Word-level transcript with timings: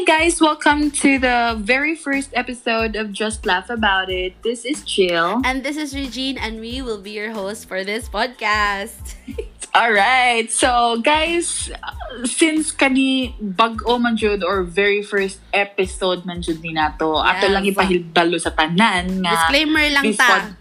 Hi 0.00 0.24
guys, 0.24 0.40
welcome 0.40 0.88
to 1.04 1.20
the 1.20 1.60
very 1.60 1.92
first 1.92 2.32
episode 2.32 2.96
of 2.96 3.12
Just 3.12 3.44
Laugh 3.44 3.68
About 3.68 4.08
It. 4.08 4.32
This 4.40 4.64
is 4.64 4.80
Jill. 4.80 5.44
And 5.44 5.60
this 5.60 5.76
is 5.76 5.92
Regine, 5.92 6.40
and 6.40 6.56
we 6.56 6.80
will 6.80 7.04
be 7.04 7.12
your 7.12 7.36
host 7.36 7.68
for 7.68 7.84
this 7.84 8.08
podcast. 8.08 8.96
All 9.76 9.92
right. 9.92 10.48
So, 10.48 11.04
guys, 11.04 11.68
since 12.24 12.72
kani 12.72 13.36
bag-o 13.44 14.00
man 14.00 14.16
jud 14.16 14.40
or 14.40 14.64
very 14.64 15.04
first 15.04 15.36
episode 15.52 16.24
man 16.24 16.40
jud 16.40 16.64
ni 16.64 16.72
nato, 16.72 17.20
ato 17.20 17.44
Yes. 17.44 17.52
lang 17.52 17.64
ipahibalo 17.68 18.40
sa 18.40 18.56
tanan 18.56 19.20
nga 19.20 19.36
Disclaimer 19.36 19.84
lang 20.00 20.16
ta. 20.16 20.26
pod- 20.32 20.56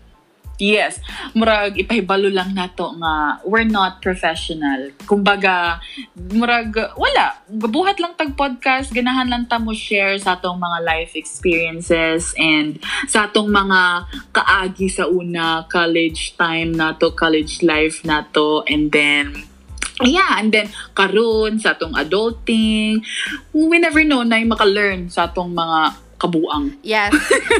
Yes, 0.59 0.99
murag 1.31 1.79
ipahibalo 1.79 2.27
lang 2.27 2.51
nato 2.51 2.91
nga 2.99 3.39
we're 3.47 3.63
not 3.63 4.03
professional. 4.03 4.91
Kumbaga, 5.07 5.79
murag 6.35 6.75
wala, 6.99 7.39
gabuhat 7.47 7.95
lang 8.03 8.19
tag 8.19 8.35
podcast, 8.35 8.91
ganahan 8.91 9.31
lang 9.31 9.47
ta 9.47 9.55
mo 9.55 9.71
share 9.71 10.19
sa 10.19 10.35
atong 10.35 10.59
mga 10.59 10.79
life 10.83 11.15
experiences 11.15 12.35
and 12.35 12.83
sa 13.07 13.31
atong 13.31 13.47
mga 13.47 14.11
kaagi 14.35 14.91
sa 14.91 15.07
una 15.07 15.63
college 15.71 16.35
time 16.35 16.75
nato, 16.75 17.15
college 17.15 17.63
life 17.63 18.03
nato 18.03 18.67
and 18.67 18.91
then 18.91 19.47
Yeah, 19.99 20.39
and 20.39 20.51
then 20.51 20.71
karon 20.95 21.59
sa 21.59 21.75
atong 21.75 21.91
adulting, 21.95 23.03
we 23.51 23.77
never 23.79 24.03
know 24.07 24.23
na 24.23 24.39
yung 24.39 24.51
maka-learn 24.55 25.11
sa 25.11 25.27
atong 25.27 25.51
mga 25.51 26.09
kabuang. 26.19 26.75
Yes. 26.83 27.15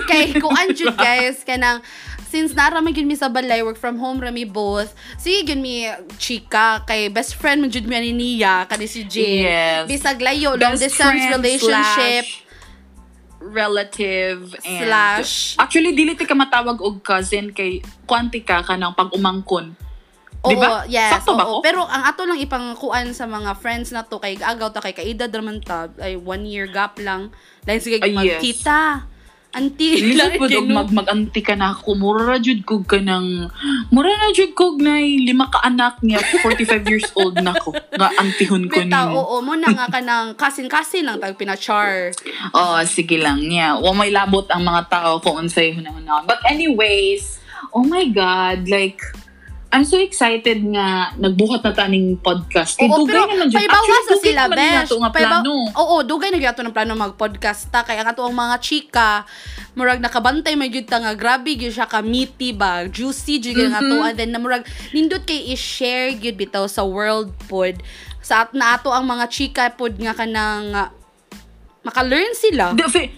Kay 0.07 0.35
kung 0.40 0.52
anjud 0.52 0.95
guys, 0.99 1.41
kanang 1.48 1.79
since 2.30 2.54
nara 2.54 2.78
man 2.78 2.94
gyud 2.94 3.04
mi 3.04 3.14
sa 3.14 3.26
balay 3.28 3.60
work 3.60 3.76
from 3.76 3.98
home 3.98 4.22
rami 4.22 4.46
both 4.46 4.94
sige 5.18 5.42
gyud 5.44 5.58
mi 5.58 5.90
chika 6.16 6.86
kay 6.86 7.10
best 7.10 7.34
friend 7.34 7.60
man 7.60 7.68
jud 7.68 7.84
mi 7.84 7.98
ani 7.98 8.13
niya 8.13 8.63
kani 8.63 8.86
si 8.86 9.02
Jane 9.04 9.41
Yes. 9.41 9.84
bisag 9.90 10.21
layo 10.21 10.54
long 10.54 10.77
distance 10.77 11.26
relationship 11.27 12.24
slash 12.24 12.46
relative 13.41 14.52
and 14.62 14.84
Slash- 14.84 15.55
actually 15.55 15.91
dili 15.91 16.13
ti 16.13 16.24
ka 16.24 16.36
matawag 16.36 16.77
og 16.77 17.02
cousin 17.02 17.49
kay 17.49 17.80
kwanti 18.04 18.43
ka 18.43 18.62
kanang 18.62 18.93
pag 18.93 19.10
umangkon 19.10 19.74
Oo, 20.40 20.52
Di 20.52 20.55
ba? 20.55 20.88
yes. 20.88 21.20
Sakto 21.20 21.36
ba 21.36 21.43
ko? 21.43 21.60
Pero 21.60 21.84
ang 21.84 22.08
ato 22.08 22.24
lang 22.24 22.40
ipangkuan 22.40 23.12
sa 23.12 23.27
mga 23.27 23.60
friends 23.60 23.91
na 23.91 24.08
to 24.08 24.24
kay 24.24 24.40
agaw 24.40 24.71
ta 24.71 24.80
kay 24.80 24.96
kaedad 24.96 25.27
raman 25.27 25.60
ta 25.60 25.91
ay 25.99 26.16
one 26.16 26.48
year 26.48 26.64
gap 26.64 26.96
lang. 26.96 27.27
Dahil 27.68 27.84
sige 27.84 27.99
Ay, 27.99 28.16
yes. 28.16 28.40
magkita. 28.40 29.04
Auntie. 29.50 29.98
Lisod 30.14 30.38
po 30.38 30.46
og 30.46 30.54
Ginu- 30.54 30.78
mag 30.78 30.90
mag-anti 30.94 31.42
ka 31.42 31.58
na 31.58 31.74
ako. 31.74 31.98
Mura 31.98 32.22
ra 32.30 32.38
jud 32.38 32.62
kog 32.70 32.86
ka 32.86 33.02
ng... 33.02 33.50
Mura 33.90 34.14
na 34.14 34.30
jud 34.30 34.54
kog 34.54 34.78
na 34.78 35.02
lima 35.02 35.50
ka 35.50 35.66
anak 35.66 35.98
niya. 36.05 36.22
45 36.46 36.86
years 36.86 37.10
old 37.18 37.34
na 37.42 37.58
ko. 37.58 37.74
Nga 37.74 38.10
antihon 38.22 38.70
ko 38.70 38.86
nimo. 38.86 39.18
oo, 39.18 39.42
mo 39.42 39.58
na 39.58 39.74
nga 39.74 39.90
ka 39.90 40.05
ng 40.05 40.38
kasin-kasin 40.38 41.02
lang 41.02 41.18
tag 41.18 41.34
pinachar. 41.34 42.14
Oh, 42.54 42.77
sige 42.86 43.18
lang 43.18 43.42
niya. 43.42 43.82
Wa 43.82 43.90
may 43.98 44.14
labot 44.14 44.46
ang 44.54 44.62
mga 44.62 44.86
tao 44.86 45.18
kung 45.18 45.42
unsay 45.42 45.74
hunahuna. 45.74 46.22
But 46.30 46.46
anyways, 46.46 47.42
oh 47.74 47.82
my 47.82 48.05
God, 48.14 48.70
like, 48.70 49.02
I'm 49.70 49.85
so 49.85 50.01
excited 50.01 50.65
nga 50.65 51.13
nagbuhat 51.13 51.62
na 51.62 51.70
taning 51.70 52.17
podcast. 52.17 52.73
Kay 52.73 52.89
Oo, 52.89 53.05
dugay 53.05 53.13
pero 53.13 53.29
naman 53.29 53.53
dyan. 53.53 53.70
Actually, 53.70 54.01
sa 54.03 54.15
sila, 54.17 54.41
besh. 54.49 54.89
nga 54.89 55.12
plano. 55.13 55.53
Oo, 55.77 56.01
dugay 56.01 56.34
na 56.34 56.41
gyud 56.41 56.57
ng 56.57 56.73
plano 56.73 56.98
mag-podcast 56.98 57.70
ta 57.70 57.85
kay 57.85 58.01
ang 58.01 58.09
ato 58.09 58.25
ang 58.25 58.34
mga 58.34 58.57
chika 58.57 59.29
murag 59.77 60.01
nakabantay 60.01 60.57
may 60.57 60.73
gyud 60.73 60.90
ta 60.90 60.97
nga 60.97 61.13
grabe 61.13 61.53
gyud 61.53 61.70
siya 61.70 61.85
ka 61.85 62.01
meaty 62.01 62.49
ba, 62.49 62.90
juicy 62.90 63.37
gyud 63.37 63.53
mm 63.53 63.62
Mm-hmm. 63.62 63.70
nga 63.70 63.79
ato 63.79 63.97
and 64.03 64.17
then 64.17 64.29
na 64.34 64.41
murag 64.41 64.66
nindot 64.90 65.22
kay 65.22 65.53
i-share 65.53 66.17
gyud 66.17 66.34
bitaw 66.34 66.66
sa 66.66 66.81
world 66.81 67.29
pod 67.45 67.78
sa 68.19 68.44
at 68.44 68.51
na 68.51 68.73
ato 68.73 68.90
ang 68.90 69.06
mga 69.06 69.29
chika 69.29 69.69
pod 69.69 69.94
nga 69.94 70.17
kanang 70.17 70.73
uh, 70.73 70.90
maka-learn 71.81 72.34
sila. 72.34 72.74
Fe- 72.90 73.13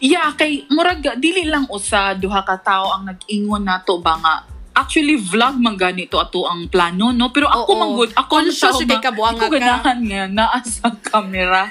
Yeah, 0.00 0.32
kay 0.32 0.64
murag 0.66 1.04
dili 1.20 1.44
lang 1.44 1.68
usa 1.68 2.16
duha 2.16 2.40
ka 2.40 2.56
tao 2.56 2.88
ang 2.90 3.04
nag-ingon 3.04 3.60
nato 3.60 4.00
ba 4.00 4.16
nga 4.16 4.34
actually 4.72 5.16
vlog 5.16 5.56
man 5.56 5.74
ganito 5.74 6.16
ato 6.16 6.44
ang 6.44 6.66
plano 6.66 7.10
no? 7.10 7.30
Pero 7.30 7.46
ako 7.46 7.68
Oo. 7.68 7.78
manggod 7.78 8.10
ako 8.12 8.32
Conscious 8.40 8.72
sa 8.72 8.76
yung 8.76 8.88
kay 8.88 9.00
kabuanga 9.02 9.38
ko 9.38 9.46
ka. 9.46 9.54
ganahan 9.54 9.98
nga 10.00 10.22
naa 10.26 10.58
sa 10.70 10.88
camera. 11.00 11.62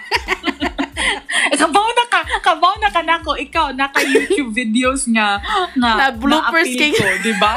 Kabaw 1.51 1.87
na 1.89 2.05
ka 2.05 2.19
kabaw 2.41 2.73
na 2.77 2.89
ka 2.89 3.01
nako 3.01 3.31
ikaw 3.35 3.71
naka 3.71 4.01
YouTube 4.01 4.51
videos 4.51 5.05
nga 5.07 5.39
nga 5.73 5.91
Na 5.97 6.07
bloopers 6.09 6.67
na-upload 6.67 6.79
kay- 6.81 6.95
ko, 6.95 7.07
di 7.21 7.33
ba? 7.35 7.53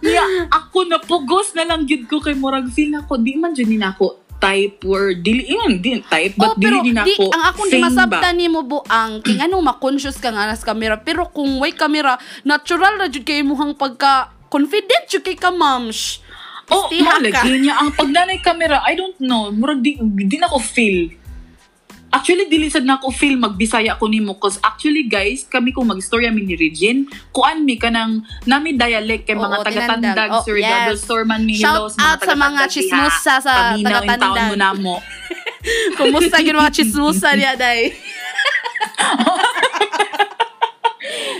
Yeah, 0.00 0.46
ako 0.48 0.84
napugos 0.84 1.54
na 1.54 1.64
lang 1.64 1.86
gid 1.86 2.04
ko 2.04 2.18
kay 2.18 2.34
murag 2.34 2.68
feel 2.68 2.90
nako 2.90 3.16
di 3.16 3.34
man 3.34 3.52
jud 3.52 3.66
ni 3.66 3.78
nako 3.78 4.20
type 4.36 4.82
or 4.84 5.14
dili 5.14 5.46
yun 5.48 5.78
di 5.78 6.02
type 6.02 6.34
but 6.34 6.52
oh, 6.52 6.58
dili 6.58 6.82
din 6.82 6.98
di, 6.98 7.14
ako 7.14 7.30
ang 7.30 7.42
akong 7.46 7.66
di 7.66 7.72
sing 7.72 7.80
ba? 7.80 7.86
masabtan 7.88 8.34
ni 8.34 8.46
mo 8.46 8.60
buang 8.60 9.22
king 9.22 9.38
ano 9.38 9.62
ma-conscious 9.62 10.18
ka 10.18 10.28
nga 10.28 10.44
nas 10.44 10.60
camera. 10.60 10.98
Pero 10.98 11.26
kung 11.26 11.58
way 11.58 11.70
camera 11.72 12.18
natural 12.42 12.98
na 12.98 13.06
jud 13.06 13.22
kay 13.22 13.40
muhang 13.40 13.72
pagka 13.72 14.34
confident 14.52 15.08
jud 15.08 15.24
kay 15.24 15.34
ka 15.34 15.48
mams 15.48 16.20
Oh, 16.68 16.88
Istiha 16.88 17.04
ka. 17.04 17.12
malagi 17.18 17.52
niya. 17.58 17.74
Ang 17.74 17.90
pagnanay 17.92 18.38
camera, 18.40 18.80
I 18.80 18.94
don't 18.94 19.18
know. 19.18 19.50
Murag 19.50 19.82
di, 19.82 19.98
di 20.00 20.36
na 20.36 20.48
ko 20.48 20.56
feel. 20.56 21.10
Actually, 22.08 22.44
dili 22.46 22.68
sad 22.68 22.84
na 22.84 22.96
ako 22.96 23.08
feel 23.08 23.36
magbisaya 23.36 23.96
ko 23.96 24.04
nimo 24.04 24.36
cause 24.36 24.56
actually 24.62 25.04
guys, 25.04 25.44
kami 25.44 25.72
kung 25.72 25.84
magstorya 25.84 26.28
mi 26.28 26.44
ni 26.44 26.52
Regine, 26.54 27.04
kuan 27.28 27.64
mi 27.64 27.76
kanang 27.76 28.20
nami 28.44 28.72
dialect 28.72 29.24
kay 29.24 29.32
mga 29.32 29.48
Oo, 29.50 29.64
taga-tandag, 29.64 30.12
tinandag. 30.12 30.30
Oh, 30.30 30.42
Sir 30.44 30.56
yes. 30.56 31.00
Store 31.00 31.24
man 31.24 31.40
mi 31.42 31.56
Shout 31.56 31.88
Hilos, 31.88 31.96
out 31.98 32.20
sa 32.20 32.32
mga 32.32 32.60
taga-tandag 32.62 33.12
sa 33.18 33.34
Paminaw 33.42 33.72
yung 33.74 33.84
taga-tandag. 34.06 34.20
taon 34.22 34.44
mo 34.44 34.54
namo. 34.54 34.96
kumusta 35.98 36.36
gyud 36.38 36.56
mga 36.58 36.72
chismosa 36.72 37.28
niya 37.32 37.52
day 37.54 37.92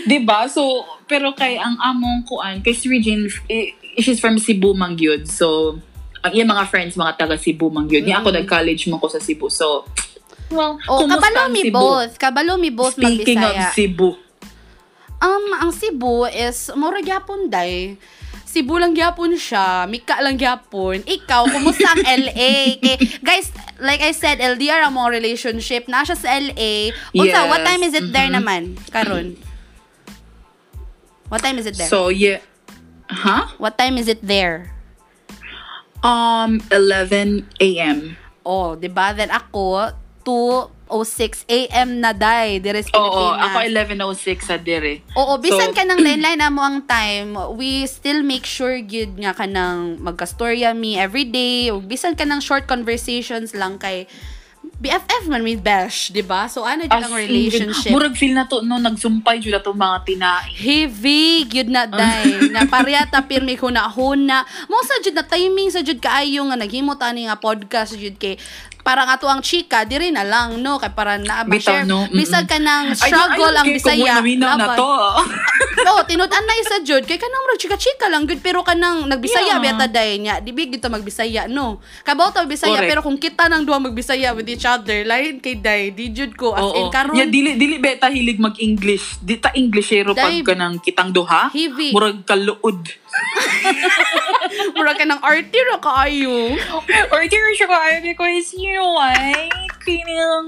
'Di 0.03 0.19
ba? 0.21 0.45
So, 0.45 0.83
pero 1.13 1.29
kay 1.37 1.61
ang 1.61 1.77
among 1.77 2.25
kuan, 2.25 2.65
kay 2.65 2.73
si 2.73 2.89
Regine, 2.89 3.29
eh, 3.45 3.77
she's 4.01 4.17
from 4.17 4.41
Cebu 4.41 4.73
man 4.73 4.97
gyud. 4.97 5.29
So, 5.29 5.77
ang 6.25 6.33
iyang 6.33 6.49
mga 6.49 6.65
friends 6.73 6.97
mga 6.97 7.21
taga 7.21 7.37
Cebu 7.37 7.69
man 7.69 7.85
gyud. 7.85 8.01
Niya 8.01 8.25
ako 8.25 8.33
Mm. 8.33 8.37
nag-college 8.41 8.89
mo 8.89 8.97
ko 8.97 9.13
sa 9.13 9.21
Cebu. 9.21 9.45
So, 9.53 9.85
well, 10.49 10.81
oh 10.89 11.05
kabalo 11.05 11.53
mi 11.53 11.69
both 11.69 12.17
kabalo 12.17 12.57
mi 12.57 12.73
both 12.73 12.97
Speaking 12.97 13.37
magbisaya 13.37 13.69
of 13.69 13.77
Cebu. 13.77 14.09
um 15.21 15.45
ang 15.61 15.69
Cebu 15.69 16.25
is 16.33 16.73
mura 16.73 16.97
gyapon 17.05 17.53
day 17.53 17.93
Cebu 18.53 18.77
lang 18.77 18.93
gyapon 18.93 19.33
siya, 19.33 19.89
Mika 19.89 20.21
lang 20.21 20.37
gyapon. 20.37 21.01
Ikaw, 21.01 21.41
kumusta 21.49 21.89
ang 21.89 22.05
LA? 22.05 22.77
Kay, 22.85 23.01
guys, 23.25 23.49
like 23.81 24.05
I 24.05 24.13
said, 24.13 24.37
LDR 24.37 24.85
ang 24.85 24.93
mga 24.93 25.09
relationship. 25.09 25.89
Na 25.89 26.05
siya 26.05 26.13
sa 26.13 26.37
LA. 26.37 26.93
Unsa, 27.17 27.33
Yes, 27.33 27.49
what 27.49 27.65
time 27.65 27.81
is 27.81 27.97
it 27.97 28.13
there 28.13 28.29
mhm. 28.29 28.37
naman? 28.37 28.61
Karon. 28.93 29.41
What 31.33 31.41
time 31.41 31.57
is 31.57 31.65
it 31.65 31.73
there? 31.81 31.89
So, 31.89 32.13
yeah. 32.13 32.45
Huh? 33.09 33.49
what 33.57 33.73
time 33.73 33.97
is 33.97 34.05
it 34.05 34.21
there? 34.21 34.69
Um, 36.05 36.61
11 36.69 37.49
a.m. 37.57 38.21
Oh, 38.45 38.77
'di 38.77 38.93
ba? 38.93 39.17
Then 39.17 39.33
ako 39.33 39.95
2:06 40.21 41.47
AM 41.49 42.03
na 42.03 42.13
day 42.13 42.61
dire 42.61 42.85
sa 42.85 42.93
Oo, 42.93 43.33
Pilipinas. 43.33 43.49
ako 43.49 43.57
11.06 44.13 44.45
sa 44.45 44.55
dire. 44.61 45.01
Oo, 45.17 45.41
bisan 45.41 45.73
So- 45.73 45.75
ka 45.75 45.83
ng 45.89 45.99
landline 46.05 46.37
na 46.37 46.53
mo 46.53 46.61
ang 46.61 46.85
time, 46.85 47.33
we 47.57 47.87
still 47.89 48.21
make 48.21 48.45
sure 48.45 48.77
gyud 48.77 49.17
nga 49.17 49.33
ka 49.33 49.49
ng 49.49 50.03
magkastorya 50.05 50.77
me 50.77 51.01
every 51.01 51.25
day. 51.25 51.73
Bisan 51.73 52.13
ka 52.13 52.29
ng 52.29 52.43
short 52.43 52.69
conversations 52.69 53.57
lang 53.57 53.81
kay 53.81 54.05
BFF 54.83 55.31
man 55.31 55.47
with 55.47 55.63
Besh, 55.63 56.11
di 56.11 56.19
ba? 56.19 56.51
So 56.51 56.67
ano 56.67 56.83
gyud 56.83 56.91
ang 57.07 57.15
relationship? 57.15 57.87
Murag 57.95 58.19
feel 58.19 58.35
na 58.35 58.43
to, 58.43 58.59
no, 58.67 58.75
nagsumpay 58.83 59.39
jud 59.39 59.55
na 59.55 59.63
to 59.63 59.71
mga 59.71 60.03
tinaing. 60.03 60.51
Heavy 60.59 61.47
gyud 61.47 61.71
na 61.71 61.87
day. 61.87 62.35
nga 62.51 62.67
pareha 62.67 63.07
ta 63.07 63.23
pirmi 63.23 63.55
huna-huna. 63.55 64.43
Mo 64.67 64.83
sa 64.83 64.99
jud 64.99 65.15
na 65.15 65.23
timing 65.23 65.71
sa 65.71 65.79
jud 65.79 66.03
kaayo 66.03 66.43
nga 66.51 66.59
naghimo 66.59 66.99
ta 66.99 67.15
ni 67.15 67.23
nga 67.31 67.39
podcast 67.39 67.95
jud 67.95 68.19
kay 68.19 68.35
parang 68.83 69.07
ato 69.07 69.25
ang 69.25 69.39
chika 69.39 69.81
diri 69.83 70.11
na 70.11 70.21
lang 70.21 70.59
no 70.59 70.75
kay 70.75 70.91
para 70.91 71.15
na 71.15 71.41
ba 71.41 71.55
share 71.55 71.83
no? 71.83 72.03
Mm-mm. 72.03 72.13
bisag 72.13 72.45
ka 72.45 72.59
ng 72.59 72.67
I 72.91 72.91
don't- 72.91 72.99
struggle 72.99 73.47
I 73.47 73.55
don't 73.55 73.57
ang 73.57 73.67
Bisaya 73.71 74.13
mo 74.15 74.27
na 74.35 74.47
laban. 74.53 74.75
to. 74.75 74.91
Oo, 75.89 75.99
tinud-an 76.03 76.43
na 76.43 76.55
isa 76.57 76.77
jud 76.81 77.03
kay 77.03 77.15
kanang 77.15 77.41
murag 77.41 77.59
chika-chika 77.59 78.07
lang 78.07 78.23
gud 78.23 78.39
pero 78.39 78.59
kanang 78.61 79.03
nagbisaya 79.05 79.41
Yeah. 79.53 79.59
beta 79.59 79.87
day 79.87 80.15
nya 80.17 80.37
di 80.37 80.51
big 80.51 80.69
gito 80.69 80.87
magbisaya 80.87 81.47
no. 81.47 81.79
Kabaw 82.01 82.29
ta 82.29 82.43
bisaya 82.43 82.75
Correct. 82.77 82.89
pero 82.89 83.01
kung 83.01 83.15
kita 83.15 83.45
nang 83.45 83.63
duha 83.63 83.77
magbisaya 83.77 84.31
with 84.31 84.45
each 84.45 84.63
other 84.63 85.03
lain 85.03 85.39
kay 85.39 85.55
day 85.55 85.89
di 85.89 86.09
jud 86.09 86.33
ko 86.33 86.51
as 86.51 86.61
Oo. 86.61 86.75
in 86.77 86.87
karon 86.89 87.13
Yeah, 87.13 87.27
dili 87.27 87.55
dili 87.55 87.77
beta 87.77 88.07
hilig 88.07 88.37
mag-English. 88.37 89.19
Di 89.19 89.37
ta 89.37 89.51
Englishero 89.53 90.11
pag 90.11 90.43
kanang 90.43 90.77
kitang 90.77 91.09
duha. 91.09 91.51
Murag 91.89 92.23
kaluod. 92.23 92.83
murag 94.75 94.97
ka 94.99 95.05
ng 95.07 95.21
arty 95.21 95.59
ra 95.71 95.77
kaayo. 95.79 96.55
Or 97.11 97.21
di 97.25 97.37
rin 97.37 97.55
siya 97.55 98.13
ko 98.15 98.23
is 98.27 98.53
you 98.53 98.83
ay 98.99 99.49
kinang 99.83 100.47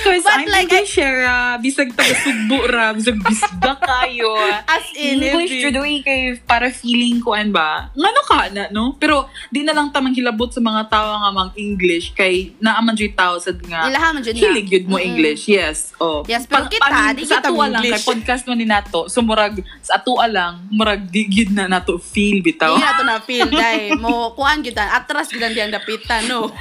Because 0.00 0.24
But 0.24 0.34
I'm 0.34 0.48
like, 0.50 0.72
English, 0.72 0.96
Shara. 0.96 1.60
Bisag 1.62 1.94
taga 1.94 2.14
Sugbo 2.18 2.66
ra. 2.66 2.90
Bisag 2.96 3.18
bisda 3.22 3.78
kayo. 3.78 4.34
As 4.66 4.90
in, 4.98 5.22
English 5.22 5.54
heavy. 5.54 5.62
jud 5.70 5.76
uy 5.78 6.02
kay 6.02 6.34
para 6.42 6.72
feeling 6.74 7.22
ko 7.22 7.36
an 7.36 7.54
ba. 7.54 7.90
Ngano 7.94 8.20
ka 8.26 8.50
na 8.50 8.66
no? 8.74 8.98
Pero 8.98 9.30
di 9.54 9.62
na 9.62 9.70
lang 9.70 9.94
tamang 9.94 10.14
hilabot 10.16 10.50
sa 10.50 10.58
mga 10.58 10.90
tao 10.90 11.14
nga 11.14 11.30
mang 11.30 11.52
English 11.54 12.10
kay 12.18 12.50
naaman 12.58 12.98
jud 12.98 13.14
tao 13.14 13.38
sad 13.38 13.62
nga. 13.62 13.86
Ilaha 13.86 14.18
man 14.18 14.22
jud 14.26 14.34
na. 14.34 14.42
Hilig 14.42 14.66
yun 14.66 14.84
mo 14.90 14.98
Mm-mm. 14.98 15.08
English, 15.14 15.46
yes. 15.46 15.94
Oh. 16.02 16.26
Yes, 16.26 16.50
pero 16.50 16.66
kita, 16.66 17.14
di 17.14 17.24
sa 17.26 17.38
kita 17.38 17.54
lang, 17.54 17.82
English. 17.82 18.02
kay 18.02 18.08
podcast 18.10 18.42
mo 18.50 18.54
ni 18.58 18.66
Nato, 18.66 19.06
so 19.06 19.19
murag, 19.24 19.64
sa 19.80 19.96
atua 19.96 20.28
lang, 20.28 20.66
murag 20.68 21.08
di 21.08 21.24
gyud 21.28 21.52
na 21.54 21.68
nato 21.70 21.96
feel 21.96 22.42
bitaw. 22.44 22.76
Na 22.76 22.96
to 22.96 23.04
na 23.04 23.20
feel 23.20 23.48
dai 23.48 23.94
mo 23.96 24.34
kuan 24.36 24.60
gyud 24.60 24.76
atras 24.76 25.32
gyud 25.32 25.44
ang 25.44 25.72
dapitan 25.72 26.28
no. 26.28 26.52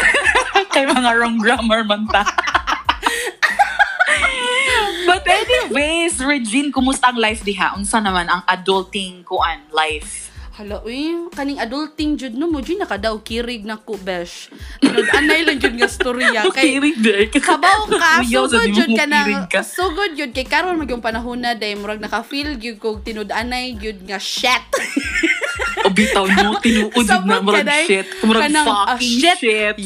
kay 0.74 0.86
mga 0.86 1.10
wrong 1.18 1.38
grammar 1.42 1.82
man 1.82 2.06
ta. 2.06 2.22
But 5.10 5.26
anyways, 5.26 6.22
Regine, 6.22 6.70
kumusta 6.70 7.10
ang 7.10 7.18
life 7.18 7.42
diha? 7.42 7.74
Unsa 7.74 7.98
naman 7.98 8.30
ang 8.30 8.46
adulting 8.46 9.26
kuan 9.26 9.66
life? 9.74 10.29
Hala, 10.60 10.84
uy, 10.84 11.16
kaning 11.32 11.56
adulting 11.56 12.20
jud 12.20 12.36
no 12.36 12.44
mo 12.44 12.60
jud 12.60 12.76
nakadaw 12.76 13.16
kirig 13.24 13.64
na 13.64 13.80
ko 13.80 13.96
besh. 13.96 14.52
Tunod 14.84 15.08
anay 15.16 15.40
lang 15.40 15.56
jud 15.56 15.72
nga 15.72 15.88
storya 15.88 16.44
kay 16.52 16.76
Kirig 16.76 17.00
day. 17.00 17.32
kabaw 17.32 17.88
ka 17.88 18.20
mo 18.20 18.44
jud 18.68 18.92
ka 18.92 19.08
na 19.08 19.48
good 19.48 20.12
jud 20.20 20.36
kay 20.36 20.44
karon 20.44 20.76
magyong 20.76 21.00
panahon 21.00 21.40
na 21.40 21.56
day 21.56 21.72
murag 21.72 21.96
naka-feel 21.96 22.60
gyud 22.60 22.76
kog 22.76 23.00
tinud-anay 23.00 23.72
gyud 23.80 24.04
nga 24.04 24.20
shit. 24.20 24.60
O 25.80 25.88
bitaw 25.88 26.28
no, 26.28 26.60
tinuod 26.60 27.08
na 27.24 27.40
murag 27.40 27.64
shit. 27.88 28.04
Murag 28.20 28.52
ah, 28.52 29.00
fucking 29.00 29.16
shit. 29.16 29.38
shit. 29.40 29.76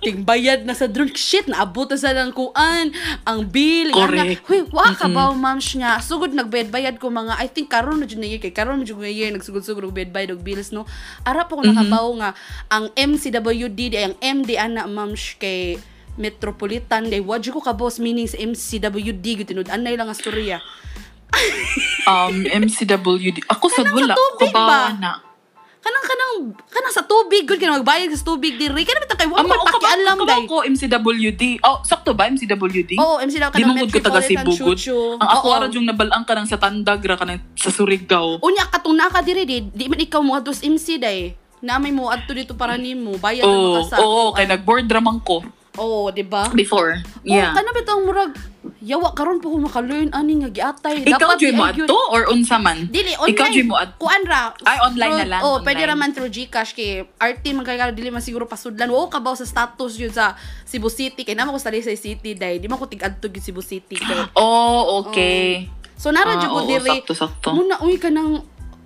Yawa, 0.00 0.08
tingbayad 0.08 0.60
na 0.64 0.72
sa 0.72 0.88
drone. 0.88 1.12
Shit, 1.12 1.46
na 1.46 1.68
sa 1.96 2.10
lang 2.16 2.32
kuan. 2.32 2.92
Ang 3.28 3.40
bill. 3.52 3.92
Correct. 3.92 4.40
Nga, 4.40 4.48
Huy, 4.48 4.60
wa 4.72 4.88
ka 4.96 5.06
ba, 5.12 5.28
ma'am 5.36 5.60
niya. 5.60 6.00
Sugod, 6.00 6.32
nagbayad-bayad 6.32 6.96
ko 6.96 7.12
mga, 7.12 7.36
I 7.36 7.52
think, 7.52 7.68
karon 7.68 8.00
na 8.00 8.08
dyan 8.08 8.24
na 8.24 8.28
year. 8.32 8.40
Kay 8.40 8.56
karon 8.56 8.80
na 8.80 8.84
dyan 8.88 8.96
na 8.96 9.12
year, 9.12 9.30
nagsugod-sugod, 9.36 9.84
nagbayad-bayad 9.92 10.32
og 10.32 10.40
bills, 10.40 10.72
no? 10.72 10.88
Ara 11.28 11.44
po 11.44 11.60
ko 11.60 11.68
Mm-hmm. 11.70 11.76
nakabaw 11.76 12.08
nga, 12.18 12.30
ang 12.72 12.88
MCWD, 12.96 13.80
di 13.92 13.98
ang 14.00 14.16
MD, 14.18 14.56
ana, 14.56 14.88
ma'am, 14.88 15.12
kay 15.36 15.76
Metropolitan, 16.18 17.06
day, 17.06 17.20
wadyo 17.22 17.54
ko 17.54 17.60
ka 17.62 17.76
boss, 17.76 18.02
meaning 18.02 18.26
sa 18.26 18.40
MCWD, 18.40 19.44
gutinud, 19.44 19.68
anay 19.70 19.94
lang 19.94 20.08
ang 20.10 20.18
storya. 20.18 20.58
Um, 22.10 22.42
MCWD. 22.42 23.46
Ako 23.46 23.70
sa 23.70 23.86
wala. 23.86 24.18
Kabawa 24.40 24.66
ba? 24.66 24.80
na. 24.98 25.29
Kanang, 25.80 26.04
kanang, 26.04 26.34
kanang 26.68 26.94
sa 26.94 27.04
tubig, 27.08 27.48
good, 27.48 27.56
kanang 27.56 27.80
magbayad 27.80 28.12
sa 28.12 28.24
tubig, 28.24 28.60
diri. 28.60 28.84
Kanang 28.84 29.08
bitang 29.08 29.32
wala 29.32 29.44
mga 29.44 29.56
mo 29.56 29.64
pakialam, 29.64 30.16
kabaw 30.20 30.40
day. 30.40 30.44
ko 30.48 30.56
MCWD. 30.64 31.42
Oh, 31.64 31.78
sakto 31.84 32.10
ba 32.12 32.28
MCWD? 32.28 33.00
Oo, 33.00 33.16
MC 33.20 33.36
daw 33.40 33.48
ka 33.48 33.56
Di 33.56 33.64
mo 33.64 33.72
ko 33.76 34.00
taga 34.00 34.20
Cebu 34.20 34.52
gud. 34.52 34.78
Ang 35.20 35.30
ako 35.30 35.46
ara 35.52 35.66
yung 35.72 35.86
nabalang 35.88 36.24
ka 36.24 36.36
ng 36.36 36.48
sa 36.48 36.60
Tandag 36.60 37.00
ra 37.04 37.16
ka 37.16 37.24
ng 37.24 37.40
sa 37.56 37.72
Surigao. 37.72 38.40
Unya 38.44 38.68
katong 38.68 38.96
naka 38.96 39.24
diri 39.24 39.48
di, 39.48 39.64
di 39.72 39.84
man 39.88 40.00
ikaw 40.00 40.20
mo 40.20 40.36
adtos 40.36 40.60
MC 40.60 41.00
day. 41.00 41.32
Na 41.60 41.76
may 41.76 41.92
mo 41.92 42.08
adto 42.08 42.32
dito 42.32 42.56
para 42.56 42.80
nimo, 42.80 43.20
bayad 43.20 43.44
na 43.44 43.52
Oo, 43.52 43.72
baka 43.76 43.80
sa. 43.84 43.96
oo, 44.00 44.32
kay 44.32 44.48
nag-board 44.48 44.88
ramang 44.88 45.20
ko 45.20 45.44
Oo, 45.78 46.10
di 46.10 46.22
ba? 46.22 46.50
before. 46.50 46.98
Yeah. 47.22 47.52
Oh, 47.52 47.56
kana 47.56 47.70
bitong 47.70 48.02
murag 48.02 48.32
yawa 48.80 49.12
karon 49.12 49.38
pa 49.38 49.46
ko 49.46 49.56
maka-learn 49.60 50.10
ani 50.10 50.40
nga 50.40 50.50
giatay. 50.50 51.04
Ikaw 51.04 51.36
di 51.36 51.46
joy 51.46 51.52
mo 51.52 51.62
adto 51.62 51.94
or 52.10 52.26
unsa 52.26 52.56
man? 52.56 52.88
Dili 52.88 53.12
online. 53.14 53.36
Ikaw 53.36 53.46
mo 53.62 53.76
adto. 53.76 53.94
Kuan 54.00 54.22
ra. 54.24 54.50
Ay, 54.62 54.78
online 54.80 54.98
Through- 55.06 55.20
na 55.20 55.30
lang, 55.30 55.40
Oh, 55.40 55.48
online. 55.52 55.64
pwede 55.64 55.82
ra 55.84 55.94
man 55.94 56.10
through 56.10 56.28
GCash 56.28 56.72
kay 56.72 56.90
RT 57.14 57.44
man 57.52 57.62
kay 57.62 57.76
dili 57.92 58.08
man 58.08 58.20
siguro 58.20 58.44
pasudlan. 58.44 58.88
Oo 58.88 59.06
kabaw 59.06 59.32
sa 59.32 59.44
status 59.44 59.94
yun 59.94 60.10
sa 60.10 60.34
Cebu 60.64 60.88
City 60.88 61.22
kay 61.22 61.36
naman 61.36 61.52
ko 61.52 61.60
sa 61.60 61.70
Dalisay 61.70 61.94
City 61.94 62.34
day. 62.34 62.58
Di 62.58 62.66
man 62.66 62.76
ko 62.76 62.88
tig-adto 62.88 63.28
gyud 63.28 63.44
Cebu 63.44 63.62
City 63.62 63.94
kay. 63.94 64.20
Oh, 64.36 65.04
okay. 65.04 65.68
So 66.00 66.08
nara 66.08 66.32
Ah, 66.32 66.40
jud 66.40 66.48
ko 66.48 66.60
diri. 66.66 66.92
sakto, 66.98 67.12
sakto. 67.12 67.48
Muna 67.52 67.76
uy 67.80 68.00
ka 68.00 68.08
nang 68.08 68.40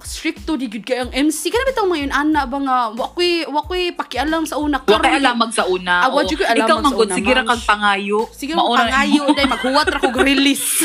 stricto 0.05 0.55
di 0.55 0.69
gud 0.69 0.85
kay 0.85 1.01
ang 1.01 1.11
MC 1.11 1.49
kana 1.49 1.65
bitaw 1.67 1.85
mayon 1.85 2.09
ana 2.09 2.45
ba 2.45 2.59
nga 2.61 2.77
wakoy 2.93 3.43
wakoy 3.45 3.91
pakialam 3.91 4.45
sa 4.45 4.57
una 4.57 4.79
Wa 4.79 5.01
kay 5.01 5.17
alamag 5.19 5.51
sa 5.51 5.65
una. 5.65 6.05
Ah, 6.05 6.13
wa 6.13 6.21
oo. 6.21 6.29
jud 6.29 6.39
ko 6.39 6.45
alamag 6.45 6.69
Ikaw 6.69 6.77
sa 6.77 6.85
manggod 6.85 7.09
una, 7.09 7.17
sige 7.17 7.33
ra 7.33 7.43
kag 7.43 7.63
pangayo. 7.65 8.21
Sige 8.31 8.53
Mauna- 8.53 8.85
pangayo 8.85 9.25
day 9.37 9.47
maghuwat 9.47 9.87
ra 9.89 9.99
kog 9.99 10.17
release. 10.19 10.85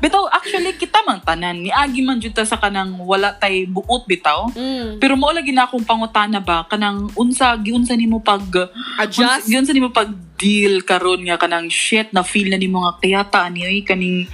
Bitaw 0.00 0.32
actually 0.32 0.72
kita 0.74 1.04
man 1.04 1.20
tanan 1.20 1.60
ni 1.60 1.68
agi 1.68 2.00
man 2.00 2.16
jud 2.16 2.32
ta 2.32 2.40
sa 2.40 2.56
kanang 2.56 2.96
wala 3.04 3.36
tay 3.36 3.68
buot 3.68 4.08
bitaw. 4.08 4.48
mm. 4.48 4.96
Pero 4.96 5.12
mo 5.12 5.28
lagi 5.28 5.52
na 5.52 5.68
akong 5.68 5.84
pangutana 5.84 6.40
ba 6.40 6.64
kanang 6.64 7.12
unsa 7.14 7.52
giunsa 7.60 7.92
nimo 7.94 8.24
pag 8.24 8.40
Adjust. 8.96 9.44
Unsa, 9.44 9.44
giunsa 9.44 9.72
nimo 9.76 9.92
pag 9.92 10.08
deal 10.40 10.80
karon 10.82 11.20
nga 11.28 11.36
kanang 11.36 11.68
shit 11.68 12.16
na 12.16 12.24
feel 12.24 12.48
na 12.48 12.56
nimo 12.56 12.80
nga 12.80 12.96
kayata 12.96 13.52
oy 13.52 13.84
kaning 13.84 14.24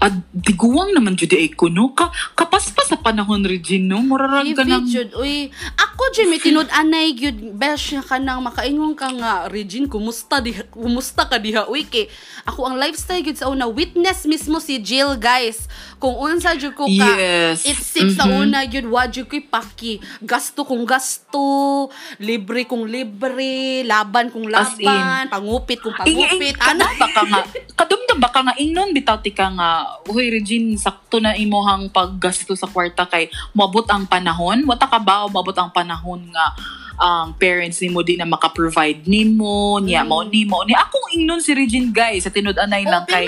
ad 0.00 0.24
tiguang 0.42 0.92
naman 0.94 1.14
jud 1.14 1.30
ay 1.32 1.52
ko 1.54 1.70
no 1.70 1.94
ka 1.94 2.10
kapaspas 2.34 2.90
sa 2.90 2.98
panahon 2.98 3.46
Regine 3.46 3.86
no 3.86 4.02
murarag 4.02 4.50
ka 4.54 4.66
nang 4.66 4.86
jud 4.88 5.14
uy. 5.14 5.50
Ako 5.78 6.02
jud 6.14 6.28
may 6.28 6.42
tinud-anay 6.42 7.14
gyud 7.14 7.54
besh 7.54 7.94
nga 7.98 8.04
kanang 8.16 8.42
makaingon 8.42 8.94
ka 8.98 9.08
nga 9.14 9.32
Regine 9.48 9.86
kumusta 9.86 10.42
di 10.42 10.54
kumusta 10.74 11.26
ka 11.30 11.38
diha 11.38 11.70
uy 11.70 11.86
kay 11.86 12.10
ako 12.44 12.68
ang 12.68 12.76
lifestyle 12.78 13.22
gyud 13.22 13.38
sa 13.38 13.50
una 13.50 13.70
witness 13.70 14.26
mismo 14.26 14.58
si 14.58 14.82
Jill 14.82 15.16
guys. 15.16 15.70
Kung 15.96 16.16
unsa 16.20 16.52
jud 16.54 16.74
ko 16.74 16.84
ka 16.84 17.08
Yes. 17.14 17.64
It's 17.64 17.86
six 17.86 18.14
sa 18.14 18.26
Mhm. 18.26 18.34
una 18.36 18.60
yun, 18.62 18.86
wadyo 18.88 19.24
ko'y 19.24 19.42
paki. 19.42 19.98
Gasto 20.20 20.62
kong 20.62 20.84
gasto, 20.84 21.88
libre 22.18 22.64
kong 22.64 22.84
libre, 22.84 23.82
laban 23.82 24.28
in. 24.30 24.50
laban, 24.50 25.24
pangupit 25.28 25.78
kong 25.80 25.94
pangupit. 25.96 26.54
Ano 26.60 26.84
Ano? 26.84 26.98
baka 26.98 27.20
nga 27.24 27.40
kadumdum 27.74 28.18
baka 28.18 28.38
nga 28.42 28.54
ingnon 28.56 28.90
bitaw 28.90 29.18
ti 29.18 29.30
ka 29.30 29.50
nga 29.50 29.68
huy 30.06 30.30
Regine 30.30 30.76
sakto 30.76 31.18
na 31.18 31.34
imuhang 31.34 31.88
paggasto 31.88 32.54
sa 32.54 32.66
kwarta 32.66 33.04
kay 33.04 33.26
moabot 33.50 33.86
ang 33.88 34.04
panahon 34.04 34.62
wata 34.64 34.86
ka 34.86 34.98
ba 34.98 35.26
moabot 35.26 35.54
ang 35.54 35.70
panahon 35.70 36.22
nga 36.30 36.54
ang 36.96 37.34
parents 37.34 37.78
nimo 37.78 38.00
di 38.00 38.14
na 38.14 38.24
maka-provide 38.24 39.02
nimo 39.04 39.76
niya 39.76 40.00
Mm. 40.00 40.08
mo 40.08 40.22
nimo 40.22 40.58
ni 40.62 40.72
akong 40.72 41.10
ingnon 41.12 41.38
si 41.38 41.50
Regine 41.50 41.90
guys 41.90 42.22
sa 42.22 42.30
tinud-anay 42.30 42.82
lang 42.82 43.02
Oh, 43.02 43.10
kay. 43.10 43.26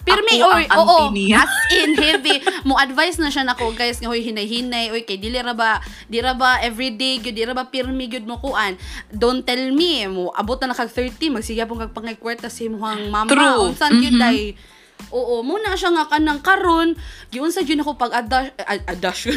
Pirmi 0.00 0.34
ako 0.36 0.46
or 0.46 0.60
ang 0.60 0.70
oo, 0.78 0.96
auntie 1.04 1.26
niya. 1.26 1.40
as 1.40 1.52
in 1.72 1.92
heavy. 1.94 2.36
Mo 2.62 2.76
advice 2.76 3.16
na 3.16 3.28
siya 3.28 3.42
nako 3.42 3.70
guys 3.72 3.98
nga 3.98 4.06
hoy 4.06 4.22
hinay-hinay 4.22 4.90
oy 4.90 5.02
kay 5.02 5.16
dili 5.16 5.36
ra 5.36 5.50
ba 5.50 5.78
di 6.04 6.18
ra 6.18 6.32
ba 6.32 6.60
everyday 6.60 7.18
gyud 7.18 7.32
di 7.32 7.42
ra 7.42 7.52
ba 7.52 7.66
pirmi 7.66 8.06
gyud 8.06 8.22
mo 8.22 8.36
kuan. 8.36 8.78
Don't 9.08 9.42
tell 9.42 9.70
me 9.70 10.06
mo 10.06 10.30
abot 10.32 10.58
na 10.60 10.72
kag 10.72 10.88
30 10.88 11.18
magsigapon 11.32 11.78
kag 11.80 11.92
pangay 11.92 12.14
kwarta 12.14 12.46
sa 12.46 12.62
imong 12.62 12.78
mama. 13.08 13.26
True. 13.26 13.68
Unsan 13.68 13.98
gyud 13.98 14.14
Mhm. 14.14 14.22
day 14.22 14.40
Oo, 15.08 15.40
muna 15.40 15.72
siya 15.72 15.88
nga 15.90 16.04
kanang 16.04 16.44
karon, 16.44 16.92
giunsa 17.32 17.64
gyud 17.64 17.80
ako 17.80 17.96
pag 17.96 18.12
adash 18.20 18.52
a- 18.60 18.86
adash 18.92 19.32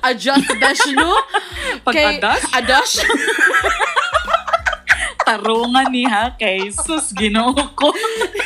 adjust 0.00 0.48
dash 0.56 0.84
no. 0.96 1.12
Pag 1.86 1.94
Kay- 1.94 2.16
adash? 2.16 2.44
Adash. 2.56 2.94
tarungan 5.30 5.86
ni 5.94 6.02
ha 6.10 6.34
kay 6.34 6.74
sus 6.74 7.14
Ginoo 7.14 7.54
ko 7.78 7.94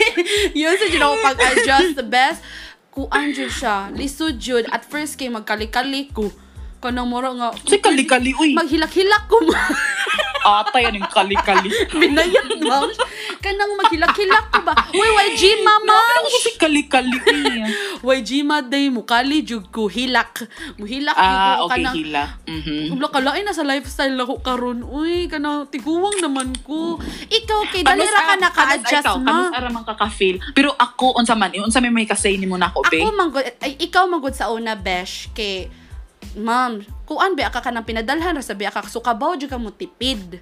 Yun 0.59 0.77
sa 0.77 0.87
ako 0.91 1.15
pag 1.23 1.39
adjust 1.41 1.97
the 1.97 2.05
best. 2.05 2.45
Kuan 2.93 3.33
jud 3.33 3.51
siya. 3.51 3.89
Lisod 3.91 4.37
jud. 4.37 4.69
At 4.69 4.85
first 4.85 5.17
kay 5.17 5.27
magkali-kali 5.27 6.13
ko. 6.13 6.29
Kanang 6.79 7.09
mura 7.09 7.33
nga. 7.33 7.49
si 7.65 7.81
kali-kali 7.81 8.37
uy 8.37 8.53
Maghilak-hilak 8.53 9.25
ko 9.27 9.41
mo. 10.49 10.61
atay 10.61 10.85
ang 10.93 11.09
kali-kali 11.09 11.69
Binayat 11.91 12.49
mo. 12.61 12.93
Kanang 13.41 13.73
maghilak-hilak 13.81 14.47
ko 14.53 14.61
ba? 14.65 14.73
Uy, 14.93 15.09
YG 15.33 15.65
mama. 15.65 15.97
Ano 15.97 16.29
ko 16.29 16.39
si 16.41 16.53
kali-kali 16.61 17.17
uy 17.25 18.21
YG 18.21 18.45
ma 18.45 18.61
day 18.61 18.93
mo 18.93 19.05
kali 19.05 19.41
jud 19.41 19.69
ko 19.73 19.89
hilak. 19.89 20.45
Muhilak 20.77 21.17
ah 21.17 21.65
ko 21.65 21.69
okay 21.69 21.85
kanang 21.85 21.97
hila 21.97 22.25
mhm 22.45 22.93
Ubla 22.95 23.09
kalain 23.09 23.45
na 23.45 23.57
sa 23.57 23.65
lifestyle 23.65 24.15
ako 24.21 24.45
karon. 24.45 24.85
Uy, 24.85 25.27
kanang 25.27 25.67
tiguwang 25.73 26.21
naman 26.21 26.53
ko. 26.63 27.01
Ikaw 27.29 27.61
kay 27.73 27.83
dali 27.83 28.05
ra 28.05 28.21
ka 28.29 28.35
naka-adjust 28.37 29.15
ma. 29.25 29.49
Kanus 29.49 29.57
ara 29.57 29.69
man 29.73 29.83
ka 29.85 29.97
feel 30.13 30.39
Pero 30.53 30.77
ako, 30.77 31.19
unsa 31.19 31.35
man, 31.35 31.53
unsa 31.57 31.81
may 31.81 31.91
may 31.91 32.07
kasay 32.07 32.37
ni 32.37 32.45
mo 32.45 32.61
na 32.61 32.69
ako, 32.69 32.85
be? 32.93 33.01
Ako 33.01 33.11
manggod, 33.17 33.45
ay, 33.65 33.73
ikaw 33.81 34.05
manggod 34.05 34.37
sa 34.37 34.53
una, 34.53 34.77
Besh, 34.77 35.33
kay, 35.33 35.73
ma'am, 36.37 36.81
kuan 37.05 37.37
ba 37.37 37.53
ka 37.53 37.61
ka 37.61 37.71
nang 37.71 37.85
pinadalhan, 37.85 38.35
ra 38.35 38.43
sabi 38.43 38.65
ka, 38.67 38.81
so 38.89 39.05
kabaw 39.05 39.37
jud 39.37 39.53
ka 39.53 39.61
mo 39.61 39.69
tipid. 39.71 40.41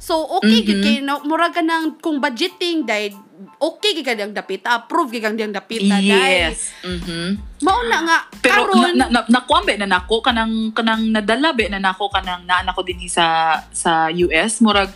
So, 0.00 0.16
okay, 0.40 0.64
mm 0.64 0.72
Mhm. 0.72 0.80
kay, 0.80 0.96
no, 1.04 1.20
mura 1.28 1.52
ka 1.52 1.60
nang, 1.60 2.00
kung 2.00 2.24
budgeting, 2.24 2.88
dahil, 2.88 3.12
okay, 3.60 3.92
kay 3.92 4.04
ka 4.04 4.16
diyang 4.16 4.32
dapita, 4.32 4.72
approve 4.72 5.12
kay 5.12 5.20
ka 5.20 5.28
diyang 5.28 5.52
dapita, 5.52 6.00
dahil. 6.00 6.56
Yes. 6.56 6.72
Mhm. 6.80 7.36
Mauna 7.60 7.96
nga, 8.08 8.18
Pero 8.40 8.64
karon, 8.72 8.96
na, 8.96 9.12
na, 9.12 9.20
nakuha 9.28 9.60
ba 9.60 9.76
na 9.76 10.00
nako 10.00 10.24
kanang 10.24 10.72
kanang 10.72 11.12
nadala 11.12 11.52
ba 11.52 11.64
na 11.68 11.76
nako 11.76 12.08
kanang 12.08 12.48
naanak 12.48 12.72
ko 12.72 12.80
din 12.80 13.04
sa 13.04 13.52
sa 13.68 14.08
US 14.08 14.64
murag 14.64 14.88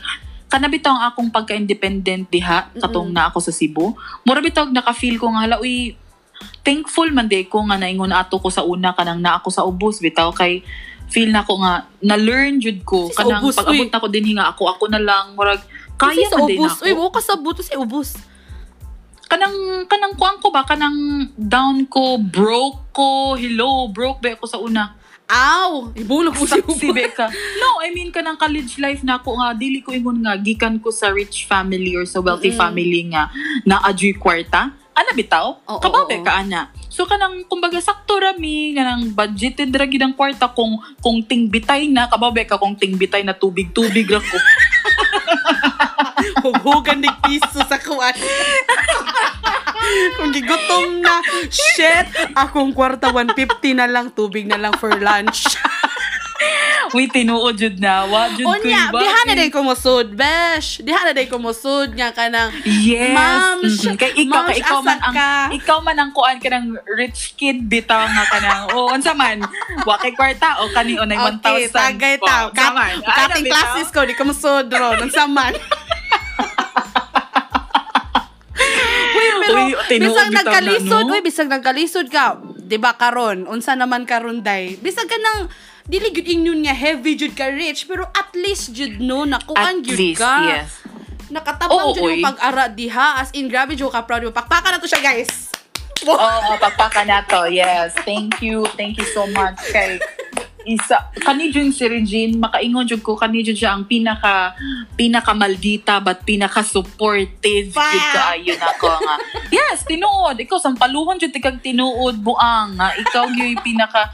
kana 0.49 0.73
bitaw 0.73 0.97
ang 0.97 1.05
akong 1.13 1.29
pagka-independent 1.29 2.33
diha 2.33 2.73
katong 2.81 3.13
na 3.13 3.29
ako 3.29 3.45
sa 3.45 3.53
Cebu 3.53 3.93
mura 4.25 4.41
bitaw 4.41 4.65
naka-feel 4.73 5.21
ko 5.21 5.29
nga 5.29 5.45
hala 5.45 5.61
uy 5.61 5.93
thankful 6.65 7.07
man 7.13 7.29
day 7.29 7.45
ko 7.45 7.61
nga 7.63 7.77
naingon 7.77 8.11
ato 8.11 8.41
ko 8.41 8.49
sa 8.49 8.65
una 8.65 8.97
kanang 8.97 9.21
na 9.21 9.37
ako 9.37 9.49
sa 9.53 9.63
ubos 9.63 10.01
bitaw 10.01 10.33
kay 10.33 10.65
feel 11.07 11.29
na 11.29 11.45
ko 11.45 11.61
nga 11.61 11.85
na-learn 12.01 12.57
jud 12.59 12.81
ko 12.83 13.13
Sis, 13.13 13.21
kanang 13.21 13.45
ubos, 13.45 13.55
pag-abot 13.55 13.87
na 13.87 14.01
ko 14.01 14.09
din 14.09 14.33
nga 14.35 14.49
ako 14.51 14.73
ako 14.73 14.85
na 14.89 14.99
lang 14.99 15.37
murag 15.37 15.61
kaya 15.95 16.25
man 16.33 16.49
din 16.49 16.59
ubos. 16.59 16.73
ako 16.75 16.83
Uy, 16.83 16.93
mo 16.93 17.07
ka 17.09 17.21
sa 17.21 17.37
buto 17.37 17.61
si 17.61 17.77
ubos. 17.77 18.17
kanang 19.25 19.55
kanang 19.87 20.15
kuan 20.15 20.37
ko 20.39 20.49
ba 20.49 20.65
kanang 20.65 21.29
down 21.35 21.85
ko 21.87 22.17
broke 22.19 22.89
ko 22.91 23.35
hello 23.35 23.89
broke 23.89 24.21
ba 24.21 24.33
ako 24.33 24.47
sa 24.47 24.59
una 24.59 24.97
Aw! 25.25 25.97
Ibulog 25.97 26.37
mo 26.37 26.45
si 26.45 26.61
saksi 26.61 26.93
ubos. 26.93 26.93
ba 26.93 27.09
ka 27.11 27.27
no 27.61 27.81
I 27.81 27.89
mean 27.91 28.13
kanang 28.13 28.37
college 28.37 28.77
life 28.77 29.01
na 29.01 29.17
ako 29.17 29.41
nga 29.41 29.57
dili 29.57 29.81
ko 29.81 29.89
ingon 29.91 30.21
nga 30.21 30.37
gikan 30.37 30.77
ko 30.77 30.93
sa 30.93 31.09
rich 31.09 31.45
family 31.45 31.93
or 31.93 32.05
sa 32.05 32.21
wealthy 32.21 32.53
Mm-mm. 32.53 32.61
family 32.61 33.09
nga 33.09 33.33
na 33.65 33.81
adjoy 33.85 34.13
kwarta 34.15 34.69
ana 34.95 35.11
bitaw 35.13 35.59
Oo, 35.67 35.81
kababe 35.83 36.23
oo. 36.23 36.25
ka 36.25 36.41
ana 36.41 36.71
so 36.87 37.03
kanang 37.05 37.43
kumbaga 37.51 37.83
sakto 37.83 38.19
rami 38.19 38.73
kanang 38.79 39.11
budgeted 39.11 39.75
ra 39.75 39.87
gid 39.91 40.03
ang 40.07 40.15
kwarta 40.15 40.47
kung 40.55 40.79
kung 41.03 41.19
tingbitay 41.23 41.91
na 41.91 42.07
kababe 42.07 42.47
ka 42.47 42.57
kung 42.57 42.79
tingbitay 42.79 43.27
na 43.27 43.35
tubig 43.35 43.75
tubig 43.75 44.07
ra 44.07 44.23
ko 44.23 44.39
Hughugan 46.45 47.01
ng 47.05 47.17
piso 47.25 47.61
sa 47.65 47.77
kuwan. 47.81 48.13
Kung 50.17 50.33
gigutom 50.33 51.01
na, 51.01 51.21
shit, 51.49 52.09
akong 52.37 52.73
kwarta 52.73 53.13
150 53.13 53.77
na 53.77 53.89
lang, 53.89 54.13
tubig 54.13 54.49
na 54.49 54.61
lang 54.61 54.73
for 54.77 54.93
lunch. 54.93 55.45
Uy, 56.97 57.11
tinuod 57.11 57.57
jud 57.57 57.77
na. 57.77 58.07
Wa 58.07 58.31
jud 58.31 58.47
ko 58.47 58.55
Unya, 58.55 58.87
diha 58.87 59.21
na 59.27 59.35
day 59.35 59.51
kumusod, 59.51 60.15
besh. 60.15 60.79
Diha 60.79 61.01
na 61.03 61.11
day 61.11 61.27
kumusod 61.27 61.91
nga 61.91 62.13
ka 62.13 62.29
ng 62.29 62.51
Yes. 62.63 63.11
Mams, 63.11 63.83
Mhm. 63.83 63.97
Kay 63.97 64.13
ikaw, 64.21 64.43
mams, 64.43 64.51
kay 64.53 64.59
ikaw 64.63 64.79
man 64.79 64.99
ang 65.01 65.15
ka? 65.15 65.31
ikaw 65.51 65.79
man 65.81 65.97
ang 65.99 66.11
kuan 66.13 66.39
ka 66.39 66.49
ng 66.53 66.67
rich 66.95 67.35
kid 67.35 67.67
bitaw 67.67 68.05
nga 68.05 68.25
ka 68.29 68.39
ng 68.39 68.63
oh, 68.77 68.93
unsa 68.93 69.11
man? 69.11 69.43
Wa 69.83 69.99
kay 69.99 70.13
kwarta 70.13 70.63
o 70.63 70.71
kani 70.71 70.95
unay 70.95 71.19
1,000. 71.19 71.43
Okay, 71.43 71.67
tagay 71.69 72.15
ta. 72.17 72.47
unsa 72.49 72.71
man? 72.71 72.95
Ana, 73.01 73.17
kating 73.27 73.47
classes 73.49 73.89
ko, 73.91 74.05
di 74.05 74.15
kumusod 74.15 74.71
ro. 74.71 74.95
Nang 74.95 75.11
saman. 75.11 75.51
Uy, 79.15 79.29
pero 79.41 79.59
Uy, 79.67 79.75
bisag 79.75 80.31
bitaw 80.31 80.31
na, 80.31 80.39
nagkalisod, 80.43 81.05
no? 81.05 81.13
uy, 81.13 81.21
bisag 81.23 81.49
nagkalisod 81.51 82.07
ka. 82.09 82.39
'Di 82.65 82.79
ba 82.79 82.95
karon? 82.95 83.45
Unsa 83.45 83.75
naman 83.75 84.09
karon 84.09 84.41
day? 84.41 84.79
Bisag 84.79 85.05
ka 85.05 85.17
nang 85.17 85.51
dili 85.85 86.09
gyud 86.17 86.29
inyon 86.29 86.61
nga 86.65 86.73
heavy 86.73 87.13
jud 87.17 87.37
ka 87.37 87.53
rich, 87.53 87.85
pero 87.85 88.09
at 88.13 88.33
least 88.33 88.73
jud 88.73 89.01
no 89.01 89.29
nakuan 89.29 89.85
jud 89.85 90.01
ka. 90.17 90.35
yes. 90.49 90.81
Nakatabang 91.29 91.93
jud 91.93 92.09
yung 92.09 92.25
pag-ara 92.25 92.73
diha 92.73 93.21
as 93.21 93.29
in 93.37 93.49
grabe 93.53 93.77
jud 93.77 93.93
ka 93.93 94.05
proud 94.05 94.25
mo. 94.25 94.33
Pakpakan 94.33 94.77
na 94.77 94.81
to 94.81 94.89
siya, 94.89 95.05
guys. 95.05 95.53
Oo, 96.05 96.21
oh, 96.21 96.57
pagpaka 96.61 97.05
na 97.09 97.25
to. 97.25 97.49
Yes. 97.49 97.97
Thank 98.05 98.45
you. 98.45 98.69
Thank 98.77 99.01
you 99.01 99.09
so 99.13 99.25
much 99.33 99.57
kay 99.73 99.97
isa 100.65 100.97
kani 101.21 101.53
jud 101.53 101.71
si 101.77 101.85
Regine 101.85 102.41
makaingon 102.41 102.89
jud 102.89 103.05
ko 103.05 103.15
kani 103.15 103.45
jud 103.45 103.53
siya 103.53 103.77
ang 103.77 103.85
pinaka 103.85 104.57
pinaka 104.97 105.37
maldita 105.37 106.01
but 106.01 106.25
pinaka 106.25 106.65
supportive 106.65 107.69
jud 107.69 108.05
kaayo 108.17 108.57
nako 108.57 108.89
nga 108.89 109.17
yes 109.53 109.85
tinuod 109.85 110.41
ikaw 110.41 110.57
sampaluhon 110.57 111.21
jud 111.21 111.31
tikag 111.31 111.61
tinuod 111.61 112.17
buang 112.17 112.81
nga 112.81 112.97
ikaw 112.97 113.29
gyud 113.29 113.61
pinaka 113.61 114.09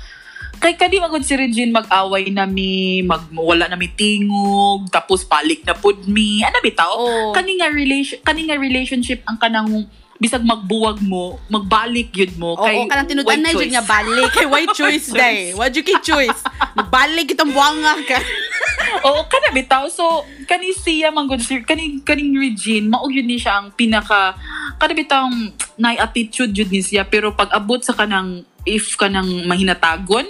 kay 0.60 0.76
kadi 0.76 1.00
magod 1.00 1.24
si 1.24 1.32
Regine 1.34 1.72
mag-away 1.72 2.28
na 2.28 2.44
mi 2.44 3.00
mag 3.00 3.24
wala 3.32 3.64
na 3.64 3.80
mi 3.80 3.88
tingog 3.88 4.92
tapos 4.92 5.24
palik 5.24 5.64
na 5.64 5.72
pud 5.72 6.04
mi 6.04 6.44
ano 6.44 6.60
bitaw 6.60 6.92
Oo. 6.92 7.32
kani 7.32 7.56
nga 7.56 7.72
relation 7.72 8.20
kani 8.20 8.44
nga 8.44 8.60
relationship 8.60 9.24
ang 9.24 9.40
kanang 9.40 9.88
bisag 10.20 10.44
magbuwag 10.44 11.00
mo 11.00 11.40
magbalik 11.48 12.12
yun 12.12 12.36
mo 12.36 12.60
kay 12.60 12.76
Oo, 12.76 12.92
kanang 12.92 13.08
tinudan 13.08 13.40
na 13.40 13.56
choice. 13.56 13.72
nga 13.72 13.84
balik. 13.88 14.28
Kay 14.36 14.44
white 14.44 14.76
choice 14.84 15.08
day. 15.08 15.56
What 15.56 15.72
you 15.72 15.80
kay 15.80 15.96
choice? 16.04 16.44
Balik 16.92 17.32
itong 17.32 17.56
buwanga 17.56 17.96
ka. 18.04 18.20
Oo, 19.08 19.24
kana 19.24 19.48
bitaw. 19.48 19.88
So, 19.88 20.28
kani 20.44 20.76
siya 20.76 21.08
manggod 21.08 21.40
si 21.40 21.64
kani 21.64 22.04
kaning 22.04 22.36
Regine, 22.36 22.84
mao 22.84 23.08
yun 23.08 23.24
ni 23.24 23.40
siya 23.40 23.64
ang 23.64 23.72
pinaka 23.72 24.36
kana 24.76 24.92
bitaw 24.92 25.24
na 25.80 25.96
attitude 25.96 26.52
jud 26.52 26.68
ni 26.68 26.84
siya 26.84 27.08
pero 27.08 27.32
pag 27.32 27.48
abot 27.56 27.80
sa 27.80 27.96
kanang 27.96 28.44
if 28.68 28.92
kanang 29.00 29.48
mahinatagon, 29.48 30.28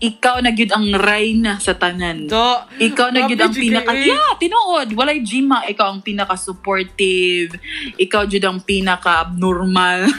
ikaw 0.00 0.42
na 0.42 0.50
gyud 0.50 0.72
ang 0.74 0.90
reyna 0.94 1.58
sa 1.62 1.78
tanan. 1.78 2.26
Do. 2.26 2.66
Ikaw 2.78 3.14
na 3.14 3.26
gyud 3.26 3.40
ang 3.40 3.54
pinaka 3.54 3.92
yeah, 3.94 4.34
tinuod. 4.38 4.88
Walay 4.94 5.22
Jima, 5.22 5.62
ikaw 5.66 5.94
ang 5.94 6.02
pinaka 6.02 6.34
supportive. 6.34 7.54
Ikaw 7.98 8.26
jud 8.26 8.44
ang 8.44 8.60
pinaka 8.62 9.26
abnormal. 9.26 10.10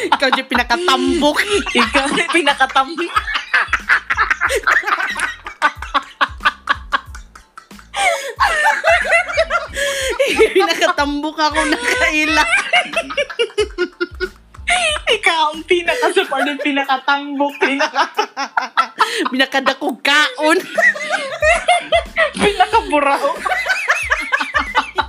Ikaw 0.00 0.28
dyan 0.32 0.48
pinakatambok. 0.48 1.36
ikaw 1.80 2.08
pinakatambok 10.56 11.36
ako 11.36 11.60
nakaila. 11.68 12.44
ikaw 15.16 15.52
ang 15.52 15.62
pinaka 15.66 16.06
supportive, 16.14 16.60
pinakatambok, 16.62 17.54
pinaka 17.58 18.02
Pinakadakog 19.32 19.98
kaon. 20.00 20.58
pinakaburaw. 22.42 23.24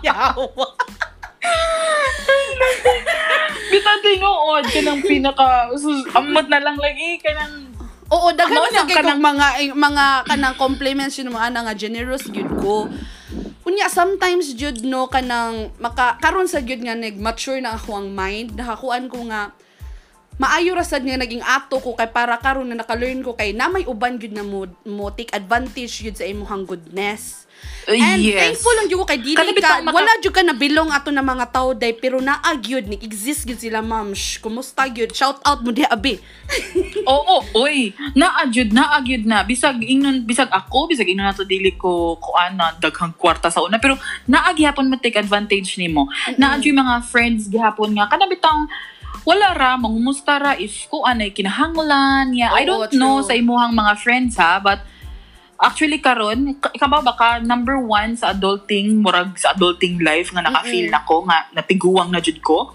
Yawa. 0.02 0.68
Bita 3.72 3.94
tinuod 4.04 4.66
ka 4.68 4.80
ng 4.84 5.02
pinaka 5.06 5.72
amot 6.18 6.46
na 6.50 6.60
lang 6.60 6.76
lagi 6.76 7.22
ka 7.22 7.32
ng 7.32 7.54
Oo, 8.12 8.28
daghan 8.36 8.60
Mao 8.60 8.68
na 8.68 8.84
kay 8.84 9.00
kanang- 9.00 9.24
mga 9.24 9.48
eh, 9.64 9.72
mga 9.72 10.06
kanang 10.28 10.58
compliments 10.60 11.16
yun 11.16 11.32
mga 11.32 11.64
nga 11.64 11.76
generous 11.80 12.28
gyud 12.28 12.52
ko. 12.60 12.92
Unya 13.72 13.88
sometimes 13.88 14.52
jud 14.52 14.84
no 14.84 15.08
kanang 15.08 15.72
maka 15.80 16.20
karon 16.20 16.44
sa 16.44 16.60
gyud 16.60 16.84
nga 16.84 16.92
nag-mature 16.92 17.64
na 17.64 17.80
ako 17.80 18.04
ang 18.04 18.12
mind, 18.12 18.60
nakakuan 18.60 19.08
ko 19.08 19.24
nga 19.32 19.56
maayo 20.36 20.76
ra 20.76 20.84
sad 20.84 21.08
nga 21.08 21.16
naging 21.16 21.40
ato 21.40 21.80
ko 21.80 21.96
kay 21.96 22.12
para 22.12 22.36
karon 22.36 22.68
na 22.68 22.84
naka-learn 22.84 23.24
ko 23.24 23.32
kay 23.32 23.56
na 23.56 23.72
may 23.72 23.88
uban 23.88 24.20
gyud 24.20 24.36
na 24.36 24.44
mo, 24.44 24.68
mo 24.84 25.08
take 25.16 25.32
advantage 25.32 26.04
gyud 26.04 26.20
sa 26.20 26.28
imong 26.28 26.68
goodness. 26.68 27.48
And 27.92 28.22
yes. 28.22 28.38
thankful 28.38 28.74
lang 28.78 28.88
jud 28.88 29.00
ko 29.02 29.06
kay 29.10 29.18
dili 29.18 29.36
ka 29.58 29.82
maka- 29.82 29.96
wala 29.98 30.12
jud 30.22 30.32
ka 30.32 30.46
nabilong 30.46 30.94
ato 30.94 31.10
na 31.10 31.26
mga 31.26 31.50
tao 31.50 31.74
day 31.74 31.98
pero 31.98 32.22
naa 32.22 32.54
gyud 32.56 32.86
ni 32.86 32.96
exist 33.02 33.44
gyud 33.44 33.58
sila 33.58 33.82
ma'am. 33.82 34.14
Shh, 34.14 34.38
Kumusta 34.38 34.86
gyud? 34.86 35.12
Shout 35.12 35.42
out 35.42 35.66
mo 35.66 35.74
di 35.74 35.82
abi. 35.84 36.22
Oo, 37.10 37.42
oy. 37.58 37.92
Naagyud, 38.14 38.70
naagyud 38.70 39.26
na. 39.26 39.42
Bisag 39.42 39.82
ingnon, 39.82 40.22
bisag 40.24 40.54
ako, 40.54 40.94
bisag 40.94 41.10
ingnon 41.10 41.26
nato 41.26 41.42
dili 41.42 41.74
ko 41.74 42.22
kuan 42.22 42.54
na 42.56 42.78
daghang 42.78 43.18
kwarta 43.18 43.50
sa 43.50 43.66
una 43.66 43.82
pero 43.82 43.98
naagyapon 44.30 44.86
mo 44.86 44.96
take 45.02 45.18
advantage 45.18 45.76
nimo. 45.82 46.06
Naadyo 46.38 46.72
yung 46.72 46.86
mga 46.86 46.96
friends 47.08 47.50
gihapon 47.50 47.98
nga 47.98 48.06
kana 48.08 48.30
bitang 48.30 48.70
wala 49.22 49.54
ra 49.54 49.78
mangumusta 49.78 50.38
ra 50.38 50.54
if 50.56 50.86
kuan 50.88 51.18
ay 51.18 51.34
kinahanglan 51.34 52.34
ya. 52.38 52.54
I 52.54 52.64
Oo, 52.66 52.86
don't 52.86 52.94
know 52.94 53.22
true. 53.22 53.28
sa 53.28 53.34
imuhang 53.34 53.74
mga 53.74 53.94
friends 53.98 54.38
ha, 54.38 54.62
but 54.62 54.82
Actually 55.62 56.02
karon, 56.02 56.58
ka- 56.58 56.74
ikaw 56.74 56.90
ba 56.90 57.06
baka 57.06 57.38
number 57.40 57.78
one 57.78 58.18
sa 58.18 58.34
adulting, 58.34 58.98
murag 58.98 59.38
sa 59.38 59.54
adulting 59.54 60.02
life 60.02 60.34
nga 60.34 60.42
naka-feel 60.42 60.90
Mm-mm. 60.90 60.98
na 60.98 61.06
ko 61.06 61.22
nga 61.22 61.46
natiguang 61.54 62.10
na 62.10 62.18
jud 62.18 62.42
ko. 62.42 62.74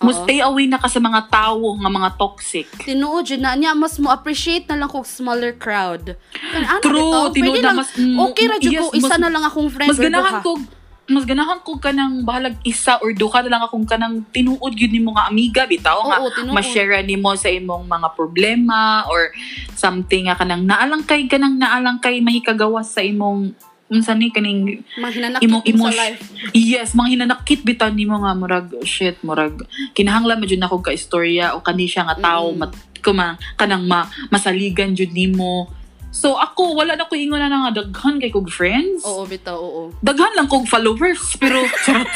Mo 0.00 0.10
stay 0.10 0.40
away 0.40 0.64
na 0.64 0.76
ka 0.76 0.84
sa 0.84 1.00
mga 1.00 1.28
tao 1.28 1.76
nga 1.76 1.88
mga 1.88 2.10
toxic. 2.16 2.68
tinuod 2.82 3.24
yun 3.24 3.40
na 3.40 3.52
niya 3.54 3.72
mas 3.72 3.96
mo 3.96 4.08
appreciate 4.08 4.64
na 4.66 4.76
lang 4.76 4.88
kog 4.88 5.04
smaller 5.04 5.52
crowd. 5.54 6.16
Kan 6.50 6.62
ano 6.62 6.80
True, 6.80 7.32
tinuod 7.32 7.60
na 7.60 7.72
mas- 7.72 7.92
mm, 7.94 8.16
okay 8.18 8.44
ra 8.44 8.56
jud 8.58 8.72
yes, 8.72 8.82
ko 8.82 8.92
isa 8.92 9.06
mas- 9.06 9.20
na 9.20 9.28
lang 9.28 9.44
akong 9.44 9.68
friend 9.68 9.88
mas 9.88 10.00
ganahan 10.00 10.40
duha. 10.40 10.60
Mas 11.06 11.22
ganahan 11.22 11.60
ko 11.60 11.76
kanang 11.76 12.24
bahalag 12.24 12.56
isa 12.62 12.96
or 12.98 13.12
duha 13.12 13.44
na 13.44 13.50
lang 13.50 13.62
akong 13.62 13.84
kanang 13.84 14.24
tinuod 14.30 14.72
gyud 14.72 14.88
nimo 14.88 15.12
nga 15.12 15.28
amiga 15.28 15.62
bitaw 15.64 16.00
nga 16.02 16.16
Oo, 16.18 16.32
tinuod. 16.32 16.56
ma-share 16.56 17.02
nimo 17.02 17.28
sa 17.34 17.46
imong 17.46 17.84
mga 17.84 18.08
problema 18.12 19.04
or 19.04 19.28
something 19.70 20.24
nga 20.24 20.34
kanang 20.34 20.64
naalang 20.64 21.02
kay 21.02 21.24
kanang 21.24 21.54
naalang 21.54 21.98
kay 21.98 22.18
mahikagawas 22.18 22.88
sa 22.88 23.00
imong 23.00 23.52
unsa 23.86 24.16
ni 24.16 24.28
kaning 24.28 24.80
Mga 24.96 25.12
hinanakit 25.12 25.44
imong 25.44 25.64
mo 25.76 25.86
sa 25.86 25.96
life. 26.00 26.24
yes 26.50 26.92
mga 26.92 27.08
hinanakit 27.14 27.60
bitan 27.62 27.92
nimo 27.92 28.16
nga 28.18 28.32
murag 28.32 28.72
shit 28.82 29.20
murag 29.20 29.60
kinahanglan 29.92 30.40
mo 30.40 30.48
jud 30.48 30.56
nako 30.56 30.80
ka 30.80 30.88
istorya 30.90 31.52
o 31.52 31.60
kani 31.60 31.84
siya 31.84 32.08
nga 32.08 32.16
tao 32.18 32.48
Mm. 32.48 32.58
mat 32.58 32.72
kuma 33.04 33.26
kanang 33.54 33.84
ma, 33.84 34.08
masaligan 34.30 34.96
jud 34.96 35.12
nimo 35.12 35.68
so 36.14 36.38
ako 36.38 36.78
wala 36.78 36.94
na 36.94 37.10
ko 37.10 37.18
ingon 37.18 37.42
na 37.42 37.50
nga 37.66 37.82
daghan 37.82 38.22
kay 38.22 38.30
kog 38.30 38.46
friends 38.46 39.02
Oo, 39.02 39.26
bitaw, 39.26 39.58
oo. 39.58 39.90
daghan 39.98 40.30
lang 40.38 40.46
kog 40.46 40.70
followers 40.70 41.34
pero 41.36 41.58
charot 41.84 42.06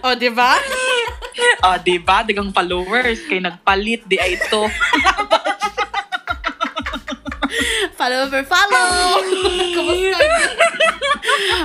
O, 0.00 0.14
di 0.16 0.32
ba? 0.32 0.56
ah 1.60 1.76
di 1.76 2.00
ba 2.00 2.24
dagang 2.24 2.48
followers 2.48 3.20
kay 3.28 3.38
nagpalit 3.38 4.08
di 4.08 4.16
ay 4.16 4.34
ito 4.34 4.62
follow 7.98 8.30
over 8.30 8.42
follow! 8.46 9.18
Kumusta? 9.74 10.18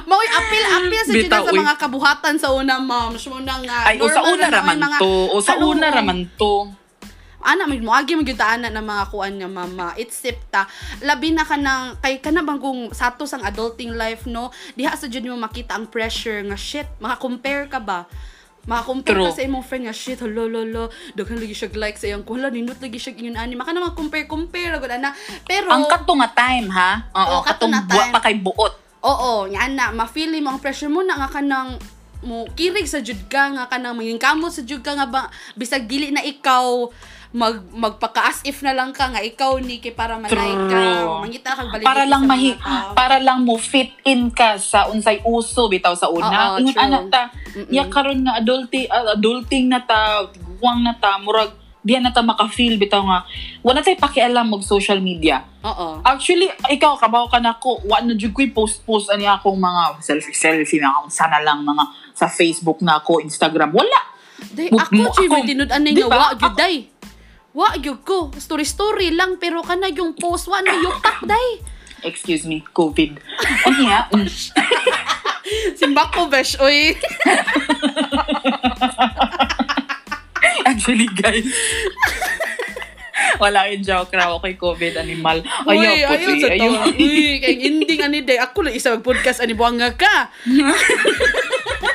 Maoy, 0.10 0.28
apil, 0.30 0.64
apil 0.66 1.02
sa 1.06 1.14
dyan 1.14 1.30
sa 1.30 1.54
mga 1.54 1.76
kabuhatan 1.78 2.36
sa 2.42 2.50
una, 2.50 2.82
ma'am. 2.82 3.14
Sa 3.18 3.38
una 3.38 3.54
nga. 3.62 3.78
ay 3.86 4.02
o 4.02 4.10
sa 4.10 4.26
una 4.26 4.50
na 4.50 4.58
raman 4.60 4.80
to 4.98 5.14
o 5.30 5.36
sa 5.38 5.54
una 5.62 5.88
raman 5.94 6.26
to 6.34 6.74
ana 7.44 7.68
may 7.68 7.84
moagi 7.84 8.16
magyud 8.16 8.40
ta 8.40 8.56
ana 8.56 8.72
ng 8.72 8.82
mga 8.84 9.04
kuan 9.12 9.34
nga 9.38 9.50
mama 9.52 9.92
isip 10.00 10.40
ta 10.48 10.66
labi 11.04 11.36
na 11.36 11.44
ka 11.44 11.60
ng 11.60 12.00
kay 12.00 12.24
kana 12.24 12.42
bang 12.42 12.58
kung 12.58 12.90
sato 12.96 13.28
sang 13.28 13.44
adulting 13.44 13.94
life 13.94 14.24
no 14.26 14.50
diha 14.74 14.96
sa 14.96 15.12
jud 15.12 15.28
mo 15.28 15.36
makita 15.36 15.76
ang 15.76 15.92
pressure 15.92 16.42
nga 16.48 16.58
shit 16.58 16.88
maka-compare 17.04 17.68
ka 17.68 17.84
ba 17.84 18.08
maka-compare 18.64 19.20
True. 19.20 19.28
ka 19.28 19.36
sa 19.36 19.44
imong 19.44 19.66
friend 19.68 19.92
nga 19.92 19.96
shit 19.96 20.24
hello 20.24 20.48
lolo 20.48 20.88
daghan 21.20 21.36
lagi 21.36 21.52
siya 21.52 21.68
like 21.76 22.00
sa 22.00 22.08
iyang 22.08 22.24
kuhala 22.24 22.48
nindot 22.48 22.80
lagi 22.80 22.96
siya 22.96 23.12
ingon 23.12 23.36
ani 23.36 23.60
maka 23.60 23.76
na 23.76 23.92
compare 23.92 24.24
compare 24.24 24.80
gud 24.80 24.88
ana 24.88 25.12
pero 25.44 25.68
Ang 25.68 25.84
kato 25.92 26.16
nga 26.16 26.32
time, 26.32 26.72
ha? 26.72 27.12
Oo, 27.12 27.20
Oo, 27.20 27.38
kato 27.44 27.68
katong 27.68 27.72
nga 27.76 27.84
time. 27.84 28.12
pa 28.16 28.20
kay 28.24 28.40
buot. 28.40 28.74
Oo, 29.04 29.52
nga 29.52 29.68
na, 29.68 29.92
ma-feel 29.92 30.32
mo 30.40 30.56
ang 30.56 30.64
pressure 30.64 30.88
mo 30.88 31.04
na 31.04 31.20
nga 31.20 31.28
kanang 31.28 31.76
mo 32.24 32.48
kirig 32.56 32.88
sa 32.88 33.04
jud 33.04 33.20
ka 33.28 33.52
nga 33.52 33.68
kanang 33.68 34.00
mangin 34.00 34.16
kamot 34.16 34.48
sa 34.50 34.64
jud 34.64 34.80
ka 34.80 34.96
nga 34.96 35.08
ba 35.12 35.28
bisag 35.60 35.84
dili 35.86 36.10
na 36.10 36.24
ikaw 36.24 36.88
mag 37.34 37.66
magpaka 37.68 38.30
as 38.30 38.40
if 38.46 38.62
na 38.62 38.72
lang 38.72 38.94
ka 38.94 39.10
nga 39.10 39.18
ikaw 39.18 39.58
ni 39.58 39.82
kay 39.82 39.90
para 39.90 40.16
malay 40.16 40.54
ka 40.70 40.82
mangita 41.18 41.50
kag 41.52 41.74
balik 41.74 41.82
Para 41.84 42.06
lang 42.06 42.24
mahi 42.24 42.54
para 42.94 43.18
lang 43.18 43.42
mo 43.42 43.58
fit 43.58 43.90
in 44.06 44.30
ka 44.30 44.56
sa 44.56 44.86
unsay 44.86 45.18
uso 45.24 45.66
bitaw 45.66 45.98
sa 45.98 46.08
una. 46.08 46.56
Ingon 46.56 46.78
ana 46.78 47.02
ta, 47.10 47.34
Mm-mm. 47.52 47.68
ya 47.68 47.90
karon 47.90 48.22
nga 48.22 48.38
adulti 48.38 48.86
adulting 48.86 49.66
na 49.66 49.82
ta, 49.82 50.30
guwang 50.56 50.86
na 50.86 50.94
ta, 50.94 51.18
murag 51.18 51.50
diya 51.82 52.00
na 52.00 52.14
ta 52.14 52.22
maka-feel 52.22 52.78
bitaw 52.78 53.02
nga 53.02 53.26
wala 53.60 53.82
tay 53.82 53.98
pakialam 53.98 54.48
mag 54.48 54.62
social 54.62 55.02
media. 55.02 55.42
Oo. 55.64 56.00
Actually, 56.00 56.48
ikaw, 56.70 56.96
kabaw 56.96 57.28
ka 57.28 57.40
na 57.40 57.56
ko, 57.56 57.80
wa 57.84 58.00
na 58.00 58.14
jud 58.14 58.32
ko'y 58.32 58.52
post-post 58.52 59.08
ani 59.08 59.24
akong 59.24 59.56
mga 59.56 60.00
selfie-selfie, 60.00 60.80
mga 60.80 61.08
sana 61.08 61.40
lang 61.40 61.64
mga 61.64 61.84
sa 62.12 62.28
Facebook 62.28 62.80
na 62.80 63.00
ako, 63.00 63.20
Instagram. 63.20 63.72
Wala. 63.72 64.00
Day, 64.52 64.68
ako 64.68 64.92
mo- 64.92 65.12
Jimmy 65.14 65.40
ako- 65.40 65.48
tinud 65.48 65.70
anay 65.72 65.92
Di 65.92 66.04
nga 66.04 66.08
wa 66.10 66.32
gyud 66.32 66.52
Ako- 66.52 66.60
day. 66.60 66.76
Wa 67.54 67.78
gyud 67.78 68.02
ko. 68.02 68.34
Story 68.34 68.66
story 68.66 69.14
lang 69.14 69.38
pero 69.38 69.62
kana 69.62 69.90
yung 69.94 70.18
post 70.18 70.50
wa 70.50 70.58
na 70.60 70.74
yutak 70.74 71.22
day. 71.24 71.62
Excuse 72.04 72.44
me, 72.44 72.66
COVID. 72.74 73.16
Ano 73.70 73.80
niya? 73.80 74.00
Simba 75.78 76.12
ko 76.12 76.28
besh 76.28 76.60
oy. 76.60 76.92
Actually, 80.70 81.08
guys. 81.14 81.48
Wala 83.38 83.70
yung 83.72 83.84
joke 83.84 84.14
raw 84.14 84.36
kay 84.40 84.56
COVID 84.56 85.00
animal. 85.00 85.44
Uy, 85.68 85.80
Ayaw 85.80 85.94
po, 86.10 86.14
ayaw 86.18 86.36
sa 86.40 86.50
tawa. 86.60 86.82
Uy, 86.92 87.40
kay 87.40 87.56
ending 87.70 88.02
ani 88.04 88.20
day. 88.24 88.40
Ako 88.40 88.68
lang 88.68 88.76
isa 88.76 88.96
mag-podcast 88.96 89.40
ani 89.40 89.54
buanga 89.56 89.94
ka. 89.94 90.32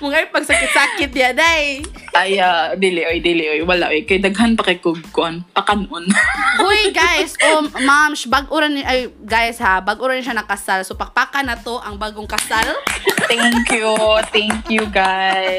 Mga 0.00 0.30
pagsakit-sakit 0.30 1.10
ya 1.12 1.30
day. 1.32 1.82
Ay, 2.14 2.38
ah, 2.38 2.78
dili, 2.78 3.02
oy, 3.02 3.18
dili, 3.18 3.44
oy. 3.50 3.60
Wala, 3.66 3.90
oy. 3.90 4.06
Kay 4.06 4.22
daghan 4.22 4.54
pa 4.54 4.62
kay 4.62 4.78
kugkuan. 4.78 5.42
Pakanon. 5.50 6.06
Uy, 6.66 6.94
guys, 6.94 7.34
um, 7.50 7.66
ma'am, 7.82 8.14
sh- 8.14 8.30
bag-ura 8.30 8.70
ni, 8.70 8.86
ay, 8.86 9.10
guys 9.26 9.58
ha, 9.58 9.82
bag-ura 9.82 10.14
ni 10.14 10.22
siya 10.22 10.38
nakasal. 10.38 10.86
So, 10.86 10.94
pakpakan 10.94 11.50
na 11.50 11.58
to, 11.58 11.82
ang 11.82 11.98
bagong 11.98 12.30
kasal. 12.30 12.78
thank 13.26 13.66
you. 13.74 13.90
Thank 14.30 14.70
you, 14.70 14.86
guys. 14.94 15.58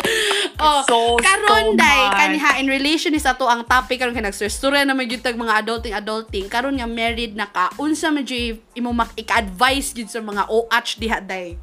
Oh, 0.56 0.80
So, 0.88 1.20
karon 1.20 1.76
so 1.76 1.80
day, 1.80 2.02
kaniha, 2.16 2.64
in 2.64 2.72
relation 2.72 3.12
is 3.12 3.28
ato 3.28 3.44
ang 3.44 3.68
topic 3.68 4.00
karon 4.00 4.16
kay 4.16 4.24
nagsursura 4.24 4.88
na 4.88 4.96
may 4.96 5.10
tag 5.20 5.36
mga 5.36 5.66
adulting 5.66 5.96
adulting 5.96 6.46
karon 6.48 6.80
nga 6.80 6.88
married 6.88 7.36
na 7.36 7.50
ka 7.50 7.74
unsa 7.76 8.08
jud 8.24 8.62
imo 8.78 8.96
mak 8.96 9.12
advice 9.18 9.92
gid 9.92 10.08
sa 10.08 10.24
mga 10.24 10.48
OH 10.48 11.02
diha 11.02 11.20
day 11.20 11.60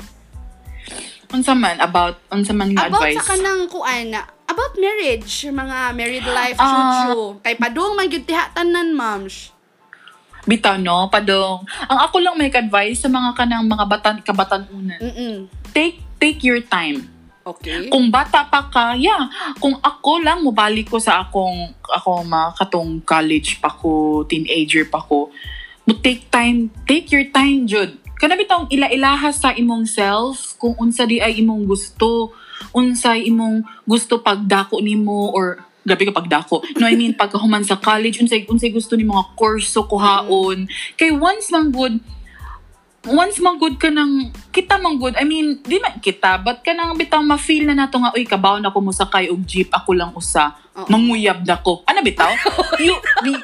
Unsa 1.32 1.56
man, 1.56 1.80
about, 1.80 2.20
unsa 2.28 2.52
man 2.52 2.70
nga 2.76 2.86
about 2.92 3.08
advice? 3.08 3.16
sa 3.16 3.34
kanang 3.34 3.64
kuan 3.72 4.12
about 4.44 4.72
marriage 4.76 5.48
mga 5.48 5.96
married 5.96 6.26
life 6.28 6.60
Ah. 6.60 6.68
chuchu 7.08 7.40
kay 7.40 7.56
padung 7.56 7.96
man 7.96 8.06
gyud 8.06 8.28
diha 8.28 8.52
tanan 8.52 8.92
ma'am 8.92 9.24
Bitaw, 10.42 10.74
no? 10.74 11.06
Padong. 11.06 11.62
Ang 11.86 11.98
ako 12.02 12.18
lang 12.18 12.34
may 12.34 12.50
advice 12.50 13.06
sa 13.06 13.06
mga 13.06 13.30
kanang 13.38 13.62
mga 13.62 13.86
batan, 13.86 14.16
kabatanunan. 14.26 14.98
mm 14.98 15.46
Take, 15.70 16.02
take 16.18 16.42
your 16.42 16.58
time. 16.66 17.06
okay 17.46 17.86
Kung 17.86 18.10
bata 18.10 18.42
pa 18.50 18.66
ka, 18.66 18.98
yeah. 18.98 19.30
Kung 19.62 19.78
ako 19.78 20.18
lang, 20.18 20.42
mubalik 20.42 20.90
ko 20.90 20.98
sa 20.98 21.22
akong, 21.22 21.70
ako 21.86 22.26
mga 22.26 22.48
katong 22.58 22.98
college 23.06 23.62
pa 23.62 23.70
ko, 23.70 24.26
teenager 24.26 24.82
pa 24.90 24.98
ko, 24.98 25.30
mo 25.86 25.92
take 26.02 26.26
time, 26.26 26.74
take 26.90 27.14
your 27.14 27.26
time, 27.30 27.62
Jud. 27.62 28.01
Kana 28.22 28.38
bitong 28.38 28.70
ila-ilaha 28.70 29.34
sa 29.34 29.50
imong 29.50 29.82
self, 29.82 30.54
kung 30.54 30.78
unsa 30.78 31.02
di 31.02 31.18
ay 31.18 31.42
imong 31.42 31.66
gusto, 31.66 32.30
unsay 32.70 33.26
imong 33.26 33.66
gusto 33.82 34.22
pagdako 34.22 34.78
nimo 34.78 35.34
or 35.34 35.58
gabi 35.82 36.06
ka 36.06 36.14
pagdako. 36.14 36.62
No, 36.78 36.86
I 36.86 36.94
mean, 36.94 37.18
pagkahuman 37.18 37.66
sa 37.66 37.74
college, 37.74 38.22
unsay, 38.22 38.46
unsay 38.46 38.70
gusto 38.70 38.94
ni 38.94 39.02
mga 39.02 39.34
kurso 39.34 39.82
kuhaon. 39.90 40.70
Kay 40.94 41.10
once 41.10 41.50
lang 41.50 41.74
good, 41.74 41.98
once 43.02 43.42
man 43.42 43.58
good 43.58 43.74
ka 43.82 43.90
ng, 43.90 44.30
kita 44.54 44.78
man 44.78 44.94
good, 44.94 45.18
I 45.18 45.26
mean, 45.26 45.58
di 45.58 45.82
man 45.82 45.98
kita, 45.98 46.38
but 46.38 46.62
ka 46.62 46.70
nang 46.70 46.94
bitaw 46.94 47.18
ma-feel 47.18 47.66
na 47.66 47.74
nato 47.74 47.98
nga, 47.98 48.14
uy, 48.14 48.22
kabaw 48.22 48.62
na 48.62 48.70
ko 48.70 48.78
mo 48.78 48.94
sakay 48.94 49.26
og 49.26 49.42
jeep, 49.42 49.74
ako 49.74 49.90
lang 49.90 50.14
usa, 50.14 50.54
Oo. 50.78 50.86
manguyab 50.86 51.42
na 51.42 51.58
ko. 51.58 51.82
Ano 51.82 51.98
bitaw? 51.98 52.30
you, 52.78 52.94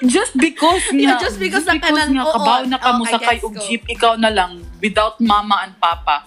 just 0.06 0.38
because 0.38 0.86
Yeah, 0.94 1.18
nga, 1.18 1.26
just 1.26 1.42
because 1.42 1.66
na 1.66 1.82
ka 1.82 1.90
nang- 1.90 2.14
nga, 2.14 2.22
oo, 2.22 2.34
kabaw 2.38 2.60
na 2.70 2.78
ka 2.78 2.94
oo, 2.94 2.98
mo 3.02 3.04
sakay 3.04 3.42
og 3.42 3.58
jeep, 3.58 3.82
ikaw 3.90 4.14
na 4.14 4.30
lang, 4.30 4.62
without 4.82 5.18
mama 5.20 5.66
and 5.66 5.74
papa, 5.78 6.26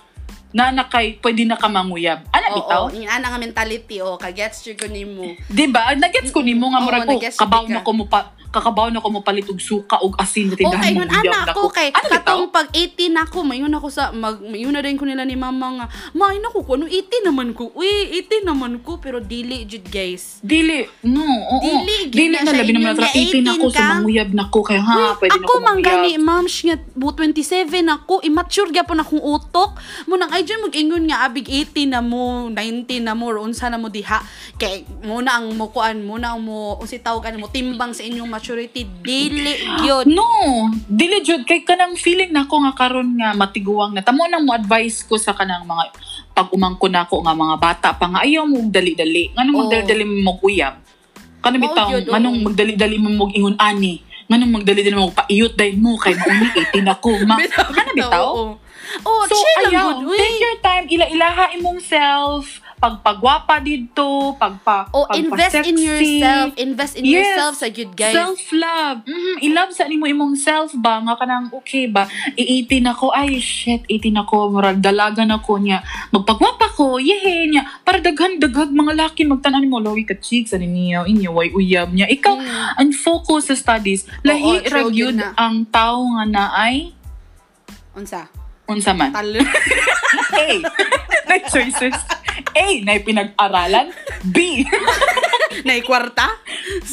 na 0.51 0.67
nakay, 0.71 1.15
pwede 1.23 1.47
na 1.47 1.55
ka 1.55 1.71
manguyab. 1.71 2.27
Ano 2.35 2.45
bitaw? 2.59 2.83
Oo, 2.87 2.91
ina 2.91 3.23
nga 3.23 3.39
mentality 3.39 4.03
o 4.03 4.19
kagets 4.19 4.67
jud 4.67 4.75
ko 4.75 4.87
nimo. 4.91 5.23
Di 5.47 5.65
ba? 5.71 5.95
Nagets 5.95 6.27
ko 6.35 6.43
nimo 6.43 6.67
nga 6.75 6.83
Oo, 6.83 6.85
murag 6.91 7.07
ko, 7.07 7.15
nagets 7.15 7.39
kabaw 7.39 7.63
na 7.71 7.79
ko 7.79 7.91
mo 7.95 8.05
pa, 8.11 8.35
kakabaw 8.51 8.91
na 8.91 8.99
ko 8.99 9.07
mo 9.07 9.23
palit 9.23 9.47
og 9.47 9.57
suka 9.57 9.95
og 10.03 10.19
asin 10.19 10.51
na 10.51 10.55
tindahan 10.59 10.83
Okay, 10.83 10.93
mo 10.93 11.03
uyab 11.07 11.23
anak 11.23 11.47
na 11.47 11.53
ko 11.55 11.67
kay 11.71 11.89
Ano 11.91 12.07
katong 12.11 12.45
pag 12.51 12.67
18 12.75 13.15
ako, 13.15 13.37
mayon 13.47 13.71
ako 13.71 13.87
sa 13.87 14.11
mag 14.11 14.43
mayon 14.43 14.75
na 14.75 14.83
rin 14.83 14.99
ko 14.99 15.07
nila 15.07 15.23
ni 15.23 15.39
mama 15.39 15.67
nga. 15.79 15.85
May 16.11 16.37
nako 16.43 16.67
ko 16.67 16.75
ano 16.75 16.85
18 16.85 17.27
naman 17.27 17.55
ko. 17.55 17.71
Uy, 17.71 17.87
18 18.27 18.43
naman 18.43 18.83
ko 18.83 18.99
pero 18.99 19.23
dili 19.23 19.63
jud 19.63 19.87
guys. 19.87 20.43
Dili, 20.43 20.83
no, 21.07 21.23
oo. 21.23 21.59
Dili, 21.63 22.11
Dili, 22.11 22.35
na 22.35 22.51
labi 22.51 22.75
naman 22.75 22.99
na 22.99 23.07
nga, 23.07 23.15
18 23.15 23.55
ako, 23.55 23.65
18 23.69 23.71
so 23.71 23.79
ka. 23.79 23.87
manguyab 23.95 24.29
na 24.35 24.45
ko. 24.51 24.59
Kaya 24.65 24.81
ha, 24.83 24.95
Uy, 24.95 25.07
pwede 25.21 25.31
na 25.31 25.37
ako 25.39 25.47
ko 25.47 25.55
man 25.63 25.77
gani, 25.79 26.11
manguyab. 26.19 26.25
ma'am, 26.27 26.45
nga, 26.47 26.75
bu 26.97 27.07
27 27.15 27.87
ako, 27.87 28.13
immature 28.27 28.69
gyapon 28.75 28.99
akong 28.99 29.23
utok. 29.23 29.71
Munang 30.09 30.31
ay 30.35 30.43
dyan 30.43 30.65
mag-ingon 30.65 31.03
nga, 31.07 31.23
abig 31.23 31.47
18 31.47 31.87
na 31.87 32.01
mo, 32.03 32.51
19 32.51 32.99
na 33.05 33.13
mo, 33.15 33.31
unsa 33.37 33.71
na 33.71 33.79
mo 33.79 33.87
diha. 33.87 34.19
Kay, 34.59 34.83
muna 35.07 35.39
ang 35.39 35.55
mo 35.55 35.71
kuan, 35.71 36.03
muna 36.03 36.35
ang 36.35 36.41
mo, 36.43 36.75
unsi 36.81 36.99
tawag 36.99 37.31
mo, 37.39 37.47
timbang 37.47 37.95
sa 37.95 38.03
inyong 38.03 38.27
maturity, 38.41 38.82
dili 39.06 39.54
gyud. 39.86 40.10
No, 40.10 40.25
dili 40.89 41.21
jud 41.21 41.45
kay 41.45 41.62
kanang 41.62 41.93
feeling 41.93 42.34
nako 42.34 42.65
nga 42.65 42.73
karon 42.73 43.13
nga 43.13 43.38
matiguang 43.38 43.93
na 43.93 44.01
tamo 44.01 44.25
nang 44.25 44.41
mo 44.41 44.58
advice 44.58 45.06
ko 45.06 45.21
sa 45.21 45.38
kanang 45.38 45.62
mga 45.69 45.93
pag 46.34 46.49
umangko 46.49 46.89
nako 46.89 47.21
nga 47.21 47.38
mga 47.38 47.56
bata 47.62 47.88
pa 47.93 48.10
nga 48.10 48.25
ayaw 48.25 48.49
mo 48.49 48.65
dali-dali. 48.65 49.30
Nganong 49.38 49.54
Oo. 49.54 49.62
magdali-dali 49.62 50.04
mo 50.10 50.34
uyab? 50.41 50.82
Kanang 51.45 51.62
Oo, 51.62 51.65
bitaw, 51.69 51.88
nganong 52.10 52.38
magdali-dali 52.41 52.97
mo 52.97 53.10
mo 53.13 53.25
ingon 53.30 53.58
ani? 53.62 54.01
Nganong 54.25 54.51
magdali-dali 54.58 54.97
mo 54.97 55.13
paiyot 55.13 55.54
dahil 55.54 55.77
mo 55.77 56.01
kay 56.01 56.17
mauni 56.17 56.49
18 56.73 56.93
ako. 56.97 57.12
Ma, 57.30 57.38
kanang 57.77 57.93
bitaw? 57.93 58.25
Oo. 58.25 58.45
Oh, 59.08 59.23
So, 59.23 59.38
chill 59.39 59.71
lang 59.71 59.71
ayaw, 59.71 60.04
good. 60.04 60.19
Take 60.19 60.39
your 60.41 60.58
time, 60.60 60.86
ila-ilaha 60.89 61.56
imong 61.56 61.80
self, 61.80 62.60
pagpagwapa 62.82 63.62
dito, 63.62 64.34
pagpa, 64.36 64.89
Oh, 64.89 65.06
invest 65.13 65.54
in 65.62 65.78
pagpa-sexy. 65.78 65.86
yourself. 66.17 66.48
Invest 66.58 66.94
in 66.98 67.04
Yes. 67.06 67.13
yourself 67.13 67.54
sa 67.56 67.67
good 67.70 67.94
guys. 67.94 68.12
Self-love. 68.12 69.06
Mhm, 69.06 69.36
I-love 69.39 69.72
sa 69.72 69.86
nimo 69.86 70.04
imong 70.04 70.34
self 70.34 70.74
ba? 70.76 70.98
Nga 71.00 71.13
kanang 71.15 71.48
okay 71.52 71.86
ba? 71.86 72.10
I-18 72.34 72.82
ako. 72.88 73.13
Ay, 73.13 73.38
shit, 73.38 73.86
18 73.86 74.17
ako. 74.17 74.50
Murag 74.52 74.82
dalaga 74.82 75.22
na 75.22 75.38
ko 75.38 75.56
niya. 75.56 75.80
Magpagwapa 76.10 76.74
ko. 76.74 76.98
Yehe 76.98 77.46
niya. 77.48 77.70
Para 77.82 78.02
daghan-daghag 78.02 78.74
mga 78.74 78.98
laki 79.00 79.24
magtanan 79.24 79.63
mo. 79.63 79.78
Lowi 79.78 80.02
ka 80.02 80.17
cheeks. 80.17 80.52
Ano 80.52 80.65
niya? 80.65 81.06
Inyo, 81.06 81.30
way 81.32 81.54
uyab 81.54 81.94
niya. 81.94 82.10
Ikaw, 82.10 82.34
Mm. 82.34 82.82
unfocus 82.82 83.46
sa 83.46 83.56
studies. 83.56 84.10
Lahi 84.22 84.65
ra 84.65 84.82
gyud 84.84 85.22
ang 85.36 85.70
tao 85.70 86.02
nga 86.12 86.26
na 86.26 86.44
ay 86.52 86.98
Unsa? 87.91 88.26
unsa 88.65 88.91
man. 88.91 89.12
Tal. 89.12 89.36
A. 90.32 90.48
na 91.28 91.36
choices. 91.46 91.96
A. 92.53 92.67
Na 92.83 92.99
pinag-aralan. 92.99 93.89
B. 94.27 94.65
Nay 95.67 95.81
kwarta? 95.87 96.27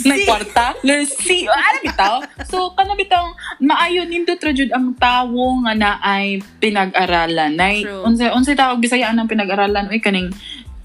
na 0.05 0.15
kwarta. 0.27 0.67
Letter 0.83 1.07
C. 1.07 1.47
Ano 1.47 1.79
bitaw? 1.83 2.15
So, 2.49 2.73
kana 2.75 2.99
bitaw, 2.99 3.31
maayo 3.63 4.05
nindot 4.05 4.41
ra 4.41 4.53
jud 4.53 4.71
ang 4.75 4.95
tawo 4.99 5.63
nga 5.65 5.73
na 5.75 5.91
ay 6.03 6.43
pinag-aralan. 6.59 7.55
Nay, 7.55 7.87
unsay 7.87 8.31
unsay 8.35 8.59
tawag 8.59 8.83
Bisaya 8.83 9.15
ng 9.15 9.29
pinag-aralan 9.31 9.91
uy 9.91 10.03
kaning 10.03 10.31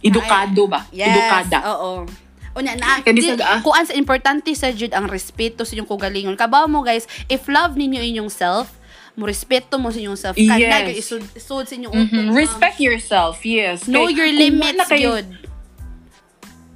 edukado 0.04 0.68
ba? 0.70 0.86
Yes. 0.94 1.14
Edukada. 1.14 1.58
Oo. 1.74 2.06
Unya 2.54 2.78
na 2.78 3.02
di, 3.02 3.34
kuan 3.66 3.82
sa 3.82 3.98
importante 3.98 4.54
sa 4.54 4.70
jud 4.70 4.94
ang 4.94 5.10
respeto 5.10 5.66
sa 5.66 5.74
inyong 5.74 5.90
kugalingon. 5.90 6.38
Kabaw 6.38 6.70
mo 6.70 6.86
guys, 6.86 7.10
if 7.26 7.50
love 7.50 7.74
ninyo 7.74 7.98
inyong 7.98 8.30
self, 8.30 8.70
mo 9.14 9.24
respeto 9.24 9.78
mo 9.78 9.90
sa 9.90 9.98
inyong 9.98 10.18
self. 10.18 10.36
Yes. 10.36 10.50
Kada 10.50 10.78
gyud 10.84 10.98
isud 10.98 11.24
isud 11.34 11.64
sa 11.64 11.74
inyong 11.74 11.94
Mhm. 11.94 12.02
utok, 12.04 12.22
ma'am. 12.24 12.34
Respect 12.34 12.78
yourself, 12.80 13.36
yes. 13.44 13.86
Know 13.86 14.06
Kay 14.06 14.16
your 14.16 14.32
limits 14.32 14.74
wala 14.74 14.86
kay- 14.86 15.04
yun. 15.04 15.26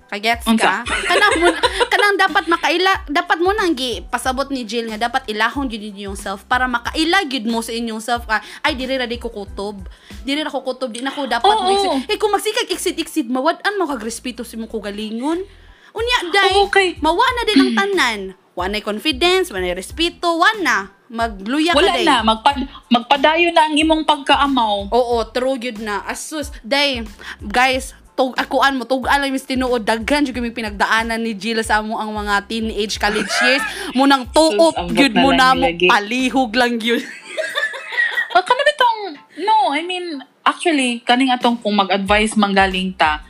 Kagets 0.08 0.48
ka? 0.48 0.88
Kanang 0.88 1.36
mo 1.44 1.52
kanang 1.92 2.16
dapat 2.16 2.48
makaila 2.48 3.04
dapat 3.12 3.44
mo 3.44 3.52
nang 3.52 3.76
gi 3.76 4.08
pasabot 4.08 4.48
ni 4.48 4.64
Jill 4.64 4.88
nga 4.88 4.96
dapat 5.02 5.28
ilahon 5.28 5.68
gyud 5.68 5.84
ninyong 5.84 6.16
self 6.16 6.48
para 6.48 6.64
makaila 6.64 7.28
gyud 7.28 7.44
mo 7.44 7.60
sa 7.60 7.76
inyong 7.76 8.00
self 8.00 8.24
ka 8.24 8.40
ay 8.64 8.80
diri 8.80 8.96
ra 8.96 9.04
di 9.04 9.20
ko 9.20 9.28
kutob. 9.28 9.84
Diri 10.24 10.40
ra 10.40 10.50
ko 10.50 10.64
kutob 10.64 10.96
di 10.96 11.04
na 11.04 11.12
ko 11.12 11.28
dapat 11.28 11.52
mo 11.52 11.68
exit. 11.68 12.08
Eh 12.08 12.16
kung 12.16 12.32
magsikag 12.32 12.72
exit 12.72 12.96
exit 12.96 13.28
mawad-an 13.28 13.76
mo 13.76 13.84
kag 13.84 14.00
respeto 14.00 14.48
sa 14.48 14.56
imong 14.56 14.72
kugalingon. 14.72 15.44
Unya 15.92 16.18
day 16.32 16.56
Oo, 16.56 16.72
okay. 16.72 16.96
mawa 17.04 17.28
na 17.28 17.44
din 17.44 17.60
ang 17.60 17.74
tanan. 17.76 18.20
Wanay 18.56 18.80
confidence, 18.80 19.52
wanay 19.52 19.74
respeto, 19.74 20.40
wana. 20.40 20.94
Magluya 21.08 21.72
ka 21.72 21.80
Wala 21.80 21.94
day. 21.96 22.04
na, 22.04 22.20
magpad, 22.20 22.56
magpadayo 22.92 23.48
na 23.56 23.72
ang 23.72 23.76
imong 23.80 24.04
pagkaamaw. 24.04 24.92
Oo, 24.92 25.24
true 25.32 25.56
yun 25.56 25.80
na. 25.80 26.04
Asus, 26.04 26.52
day, 26.62 27.08
guys, 27.40 27.96
tug 28.18 28.34
akuan 28.34 28.74
mo 28.74 28.82
tug 28.82 29.06
alam 29.06 29.30
mis 29.30 29.46
tinuod 29.46 29.86
daghan 29.86 30.26
jud 30.26 30.34
kami 30.34 30.50
pinagdaanan 30.50 31.22
ni 31.22 31.38
Jill 31.38 31.62
sa 31.62 31.86
amo 31.86 32.02
ang 32.02 32.10
mga 32.10 32.50
teenage 32.50 32.98
college 32.98 33.30
years 33.46 33.62
munang 33.94 34.26
tuop 34.34 34.74
Sus, 34.74 34.82
ang 34.82 34.90
gyud 34.90 35.14
mo 35.14 35.30
na 35.30 35.54
mo 35.54 35.70
palihog 35.70 36.50
lang 36.58 36.82
gyud 36.82 37.06
Ah, 38.34 38.46
kana 38.46 38.62
bitong, 38.62 39.00
no, 39.50 39.74
I 39.74 39.82
mean, 39.82 40.22
actually, 40.46 41.02
kaning 41.02 41.34
atong 41.34 41.58
kung 41.58 41.74
mag-advise 41.74 42.38
manggaling 42.38 42.94
ta, 42.94 43.26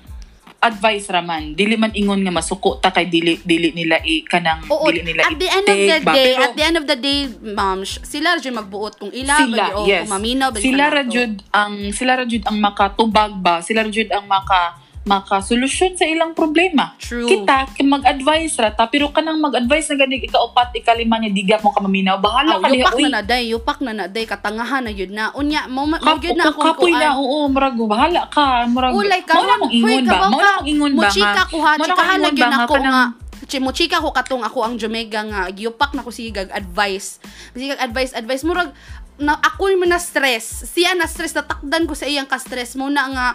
advice 0.57 1.05
raman 1.13 1.53
dili 1.53 1.77
man 1.77 1.93
ingon 1.93 2.25
nga 2.25 2.33
masuko 2.33 2.81
ta 2.81 2.89
kay 2.89 3.05
dili 3.05 3.37
dili 3.45 3.69
nila 3.77 4.01
i 4.01 4.25
kanang 4.25 4.65
Oo, 4.73 4.89
dili 4.89 5.05
nila 5.05 5.29
at 5.29 5.37
the 5.37 5.49
end 5.49 5.67
of 5.69 5.77
the 5.77 5.97
ba? 6.01 6.13
day, 6.17 6.25
Pero 6.33 6.41
at 6.41 6.53
the 6.57 6.63
end 6.65 6.77
of 6.81 6.85
the 6.89 6.97
day, 6.97 7.19
ma'am, 7.29 7.85
sila 7.85 8.41
jud 8.41 8.57
magbuot 8.57 8.97
kung 8.97 9.13
ila 9.13 9.33
sila 9.37 9.57
ba 9.57 9.67
o 9.77 9.85
yes. 9.85 10.09
kung 10.09 10.13
maminaw 10.17 10.49
ba 10.49 10.57
sila 10.57 10.85
ra 10.89 11.03
jud 11.05 11.33
ang 11.53 11.73
sila 11.93 12.11
ra 12.17 12.25
jud 12.25 12.43
ang 12.49 12.57
makatubag 12.57 13.31
ba? 13.37 13.61
Sila 13.61 13.85
ra 13.85 13.89
jud 13.93 14.09
ang 14.09 14.25
maka 14.25 14.81
makasolusyon 15.07 15.95
sa 15.95 16.03
ilang 16.03 16.35
problema. 16.35 16.93
True. 16.99 17.25
kita 17.25 17.71
mag-advise 17.87 18.53
ra 18.59 18.75
ta 18.75 18.91
pero 18.91 19.09
kanang 19.15 19.39
mag-advise 19.39 19.95
na 19.95 20.03
ganig 20.03 20.27
ikaupat 20.27 20.75
ikalima 20.75 21.17
niya 21.17 21.31
diga 21.31 21.57
mo 21.63 21.71
ka 21.71 21.79
maminaw. 21.79 22.19
Bahala 22.19 22.59
Aw, 22.59 22.61
ka 22.61 22.67
diha 22.69 22.83
yupak 22.83 22.99
na 22.99 23.09
na 23.09 23.21
day, 23.23 23.43
yupak 23.49 23.79
na 23.79 23.91
na 23.95 24.05
day, 24.11 24.25
katangahan 24.27 24.83
na 24.83 24.91
yun 24.91 25.11
na. 25.15 25.31
Unya, 25.33 25.65
mo 25.71 25.87
mo 25.87 25.95
Kap- 25.95 26.19
yun 26.19 26.35
na 26.35 26.51
akong 26.51 26.75
kapoy 26.75 26.91
na, 26.91 27.15
oo, 27.15 27.47
murag, 27.47 27.79
bahala 27.79 28.27
ka, 28.27 28.67
murag, 28.67 28.91
Ulay 28.91 29.21
ka, 29.23 29.33
mao 29.39 29.47
na 29.47 29.55
mong 29.63 29.73
ingon 29.73 30.03
ba, 30.03 30.17
mao 30.27 30.39
na 30.39 30.51
mong 30.59 30.67
ingon 30.67 30.93
ba, 30.93 31.01
Muchika 31.07 31.31
nga, 31.31 31.43
ko 31.47 31.57
ha, 31.63 31.71
mao 31.79 31.87
na 31.87 31.95
ba, 31.95 32.47
ako 32.67 32.75
nga. 32.83 33.05
Chi 33.47 33.63
mo 33.63 33.71
chika 33.71 34.03
ko 34.03 34.11
katong 34.11 34.43
ako 34.43 34.59
ang 34.59 34.75
Jamaica 34.75 35.23
nga. 35.23 35.47
Giupak 35.55 35.95
na 35.95 36.03
ko 36.03 36.11
sigag 36.11 36.51
advice. 36.51 37.23
Sigag 37.55 37.79
advice 37.79 38.11
advice 38.11 38.43
murag 38.43 38.75
na 39.17 39.33
ako 39.41 39.73
yung 39.73 39.89
na 39.89 39.97
stress. 39.97 40.61
Siya 40.69 40.93
na 40.93 41.09
stress 41.09 41.33
natakdan 41.33 41.89
ko 41.89 41.97
sa 41.97 42.05
iyang 42.05 42.29
ka 42.29 42.37
stress 42.37 42.77
mo 42.77 42.85
na 42.89 43.09
nga 43.09 43.27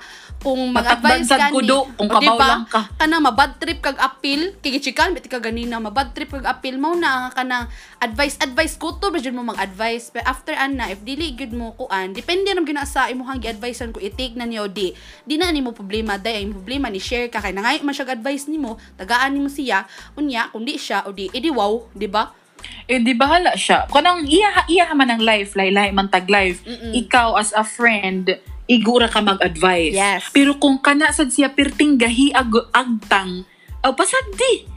kung 0.42 0.74
mag-advise 0.74 1.30
ka 1.30 1.54
kudo, 1.54 1.86
kung 1.94 2.10
kabaw 2.10 2.38
lang 2.38 2.66
ka. 2.66 2.90
kana 2.98 3.22
mabad 3.22 3.58
trip 3.62 3.78
kag 3.78 3.98
appeal 3.98 4.58
kay 4.58 4.74
gichikan 4.78 5.14
biti 5.14 5.30
ka 5.30 5.38
ganina. 5.38 5.78
Mabad 5.78 6.14
trip 6.14 6.34
kag 6.34 6.46
appeal 6.46 6.78
mo 6.78 6.94
na 6.94 7.30
nga 7.30 7.42
kanang 7.42 7.66
advice 8.02 8.38
advice 8.42 8.74
ko 8.78 8.98
to 8.98 9.10
ba 9.10 9.18
mo 9.30 9.54
mag-advise 9.54 10.10
pero 10.10 10.26
after 10.26 10.54
ana 10.54 10.90
if 10.90 11.02
dili 11.06 11.34
gud 11.34 11.54
mo 11.54 11.74
kuan 11.78 12.10
depende 12.14 12.50
ra 12.50 12.62
gyud 12.62 12.74
na 12.74 12.86
sa 12.86 13.06
imong 13.10 13.38
gi-advisean 13.42 13.94
ko 13.94 13.98
i-take 14.02 14.38
na 14.38 14.46
niyo 14.46 14.66
di. 14.70 14.94
Di 15.26 15.38
na 15.38 15.50
nimo 15.50 15.74
problema 15.74 16.18
day. 16.18 16.42
Ang 16.42 16.58
problema 16.58 16.90
ni 16.90 16.98
share 16.98 17.30
ka 17.30 17.38
kay 17.42 17.54
nangay 17.54 17.82
man 17.82 17.94
siya 17.94 18.10
advice 18.10 18.46
nimo 18.50 18.78
tagaan 18.98 19.34
nimo 19.34 19.50
siya. 19.50 19.86
Unya 20.18 20.50
kung 20.50 20.66
di 20.66 20.78
siya 20.78 21.06
o 21.06 21.14
di 21.14 21.30
edi 21.30 21.50
wow 21.50 21.90
di 21.94 22.06
ba 22.06 22.41
Eh, 22.87 23.01
di 23.01 23.14
bahala 23.14 23.55
siya. 23.55 23.87
Kanang 23.88 24.27
iya, 24.27 24.66
iya 24.68 24.90
man 24.92 25.09
ang 25.09 25.22
life, 25.22 25.55
laylay 25.55 25.90
man 25.94 26.11
tag 26.11 26.29
life. 26.29 26.61
Mm-mm. 26.66 26.92
Ikaw 27.07 27.38
as 27.38 27.55
a 27.57 27.64
friend, 27.64 28.29
igura 28.66 29.09
ka 29.09 29.22
mag-advise. 29.22 29.94
Yes. 29.94 30.29
Pero 30.31 30.59
kung 30.59 30.79
kana 30.83 31.11
sad 31.14 31.31
siya 31.31 31.51
pirting 31.53 31.96
gahi 31.98 32.35
ag 32.35 32.53
agtang, 32.75 33.46
oh, 33.83 33.94
pasad 33.94 34.27
di. 34.35 34.68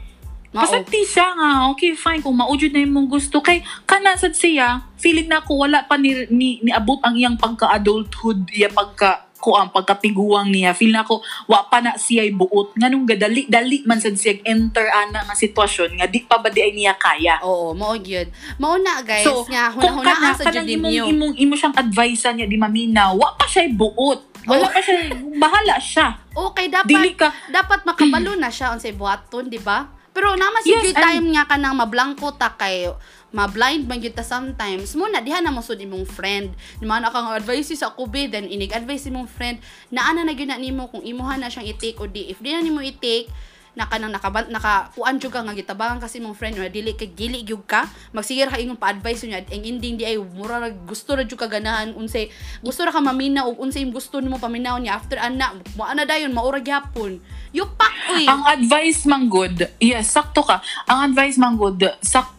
Mao. 0.54 0.64
Pasad 0.64 0.88
di 0.88 1.02
siya 1.04 1.36
nga, 1.36 1.50
okay 1.68 1.92
fine, 1.92 2.24
kung 2.24 2.38
maujud 2.38 2.72
na 2.72 2.80
imong 2.80 3.10
gusto. 3.10 3.44
Kay 3.44 3.60
kana 3.84 4.16
sad 4.16 4.32
siya, 4.32 4.86
feeling 4.96 5.28
na 5.28 5.44
ko 5.44 5.60
wala 5.66 5.84
pa 5.84 6.00
ni, 6.00 6.24
ni, 6.32 6.64
niabot 6.64 7.02
ang 7.04 7.18
iyang 7.18 7.36
pagka-adulthood, 7.36 8.48
iya 8.54 8.72
pagka 8.72 9.25
ko 9.46 9.54
ang 9.54 9.70
pagkapiguang 9.70 10.50
niya 10.50 10.74
feel 10.74 10.90
na 10.90 11.06
ko 11.06 11.22
wa 11.46 11.62
pa 11.70 11.78
na 11.78 11.94
siya 11.94 12.26
buot 12.34 12.74
nganong 12.74 13.06
gadali 13.06 13.46
dali 13.46 13.86
man 13.86 14.02
sad 14.02 14.18
siya 14.18 14.42
enter 14.42 14.90
ana 14.90 15.22
nga 15.22 15.38
sitwasyon 15.38 15.94
nga 15.94 16.10
di 16.10 16.26
pa 16.26 16.42
ba 16.42 16.50
di 16.50 16.58
ay 16.58 16.74
niya 16.74 16.98
kaya 16.98 17.38
oo 17.46 17.70
mao 17.70 17.94
gyud 17.94 18.26
mao 18.58 18.74
na 18.74 18.98
guys 19.00 19.22
So, 19.22 19.46
nga 19.46 19.70
hunahuna 19.70 20.34
sa 20.34 20.50
jud 20.50 20.66
imong, 20.66 20.90
ninyo 20.90 21.04
imong, 21.06 21.34
imo 21.36 21.54
siyang 21.54 21.76
advice 21.76 22.26
niya 22.28 22.46
di 22.46 22.56
maminaw, 22.56 23.14
wa 23.14 23.34
pa 23.34 23.44
siya 23.44 23.68
buot. 23.68 24.20
Wala 24.46 24.64
Oh. 24.64 24.70
pa 24.70 24.78
siya, 24.78 25.10
bahala 25.42 25.76
siya. 25.76 26.06
Okay, 26.32 26.70
dapat 26.70 26.86
Dili 26.88 27.10
ka, 27.12 27.28
dapat 27.50 27.82
makabalo 27.82 28.38
na 28.38 28.46
siya 28.48 28.70
unsay 28.70 28.94
buhaton, 28.94 29.50
di 29.50 29.58
ba? 29.58 29.90
Pero 30.14 30.32
naman 30.32 30.64
si 30.64 30.72
yes, 30.72 30.96
time 30.96 31.36
nga 31.36 31.44
ka 31.44 31.60
nang 31.60 31.76
mablangko 31.76 32.32
ta 32.32 32.56
kay 32.56 32.88
ma-blind 33.34 33.90
man 33.90 33.98
gyud 33.98 34.14
ta 34.14 34.22
sometimes. 34.22 34.94
Muna 34.94 35.22
diha 35.22 35.42
na 35.42 35.50
mo 35.50 35.62
sud 35.62 35.82
imong 35.82 36.06
friend. 36.06 36.54
Man 36.82 37.02
akong 37.02 37.34
advice 37.34 37.74
sa 37.74 37.90
be 37.94 38.30
then 38.30 38.46
inig 38.46 38.70
advice 38.70 39.10
imong 39.10 39.26
friend 39.26 39.58
na 39.90 40.10
ana 40.10 40.22
na 40.22 40.32
gyud 40.34 40.50
na 40.50 40.58
nimo 40.58 40.86
kung 40.90 41.02
imuha 41.02 41.38
na 41.40 41.50
siyang 41.50 41.66
i-take 41.66 41.98
o 41.98 42.06
di. 42.06 42.30
If 42.30 42.38
di 42.38 42.54
na 42.54 42.62
nimo 42.62 42.78
i-take 42.82 43.28
na 43.76 43.84
kanang 43.84 44.08
nakaban 44.08 44.48
naka 44.48 44.88
kuan 44.96 45.20
jud 45.20 45.28
ka 45.28 45.44
nga 45.44 45.52
gitabangan 45.52 46.00
kasi 46.00 46.16
mong 46.16 46.32
friend 46.32 46.56
nga 46.56 46.72
dili 46.72 46.96
kay 46.96 47.12
dili 47.12 47.44
gyud 47.44 47.68
ka 47.68 47.84
magsigir 48.16 48.48
ka 48.48 48.56
ingon 48.56 48.80
pa-advise 48.80 49.28
niya 49.28 49.44
ang 49.44 49.68
ending 49.68 50.00
di 50.00 50.08
ay 50.08 50.16
mura 50.16 50.56
ra 50.56 50.72
gusto 50.72 51.12
ra 51.12 51.28
jud 51.28 51.36
ka 51.36 51.44
ganahan 51.44 51.92
unsay 51.92 52.32
gusto 52.64 52.88
ra 52.88 52.90
ka 52.90 53.04
maminaw 53.04 53.44
ug 53.52 53.60
unsay 53.60 53.84
gusto 53.92 54.16
nimo 54.24 54.40
paminaw 54.40 54.80
niya 54.80 54.96
after 54.96 55.20
ana 55.20 55.52
mo 55.76 55.84
ana 55.84 56.08
dayon 56.08 56.32
maura 56.32 56.56
gyapon 56.56 57.20
yupak 57.52 58.16
uy 58.16 58.24
ang 58.24 58.48
advice 58.48 59.04
man 59.04 59.28
good, 59.28 59.68
yes, 59.80 60.12
sakto 60.12 60.42
ka. 60.42 60.60
Ang 60.88 61.12
advice 61.12 61.36
man 61.38 61.54
good, 61.58 61.84
sak, 62.02 62.32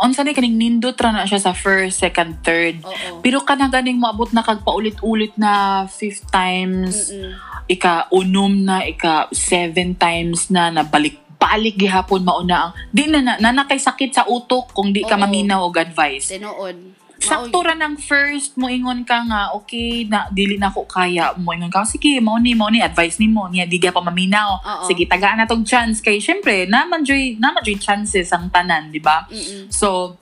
unsa 0.00 0.24
ni 0.24 0.32
kaning 0.32 0.56
nindot 0.56 0.96
ra 0.96 1.12
na 1.12 1.28
siya 1.28 1.40
sa 1.40 1.52
first, 1.52 2.00
second, 2.00 2.40
third. 2.40 2.80
Oo. 2.84 3.20
Pero 3.20 3.42
kanang 3.42 3.72
ganing 3.72 3.98
maabot 3.98 4.30
na 4.32 4.44
kag 4.44 4.64
paulit-ulit 4.64 5.34
na 5.36 5.84
fifth 5.88 6.28
times, 6.30 7.10
Mm-mm. 7.12 7.34
ika 7.68 8.06
unom 8.12 8.52
na, 8.64 8.86
ika 8.86 9.28
seven 9.32 9.96
times 9.96 10.48
na, 10.48 10.72
nabalik 10.72 11.22
balik 11.42 11.74
gihapon 11.74 12.22
mauna 12.22 12.70
ang 12.70 12.72
di 12.94 13.10
na 13.10 13.18
na, 13.18 13.34
na 13.42 13.50
nakay 13.50 13.74
sakit 13.74 14.14
sa 14.14 14.22
utok 14.30 14.70
kung 14.70 14.94
di 14.94 15.02
ka 15.02 15.18
Oo. 15.18 15.26
maminaw 15.26 15.66
og 15.66 15.74
advice. 15.74 16.30
tinuod 16.30 17.01
Sakto 17.22 17.62
ra 17.62 17.78
ng 17.78 17.94
first 18.02 18.58
mo 18.58 18.66
ingon 18.66 19.06
ka 19.06 19.22
nga 19.22 19.54
okay 19.54 20.02
na 20.10 20.26
dili 20.34 20.58
na 20.58 20.74
ko 20.74 20.82
kaya 20.82 21.30
mo 21.38 21.54
ingon 21.54 21.70
ka 21.70 21.86
sige 21.86 22.18
mo 22.18 22.34
ni 22.42 22.58
mo 22.58 22.66
ni 22.66 22.82
advice 22.82 23.22
nimo 23.22 23.46
niya 23.46 23.64
di 23.70 23.78
ka 23.78 23.94
pa 23.94 24.02
maminaw. 24.02 24.58
Oo. 24.58 24.84
sige 24.90 25.06
tagaan 25.06 25.38
na 25.38 25.46
tong 25.46 25.62
chance. 25.62 26.02
Kay 26.02 26.18
syempre 26.18 26.66
naman 26.66 27.06
joy 27.06 27.38
naman 27.38 27.62
joy 27.62 27.78
chances 27.78 28.34
ang 28.34 28.50
tanan 28.50 28.90
di 28.90 28.98
ba? 28.98 29.30
So 29.70 30.18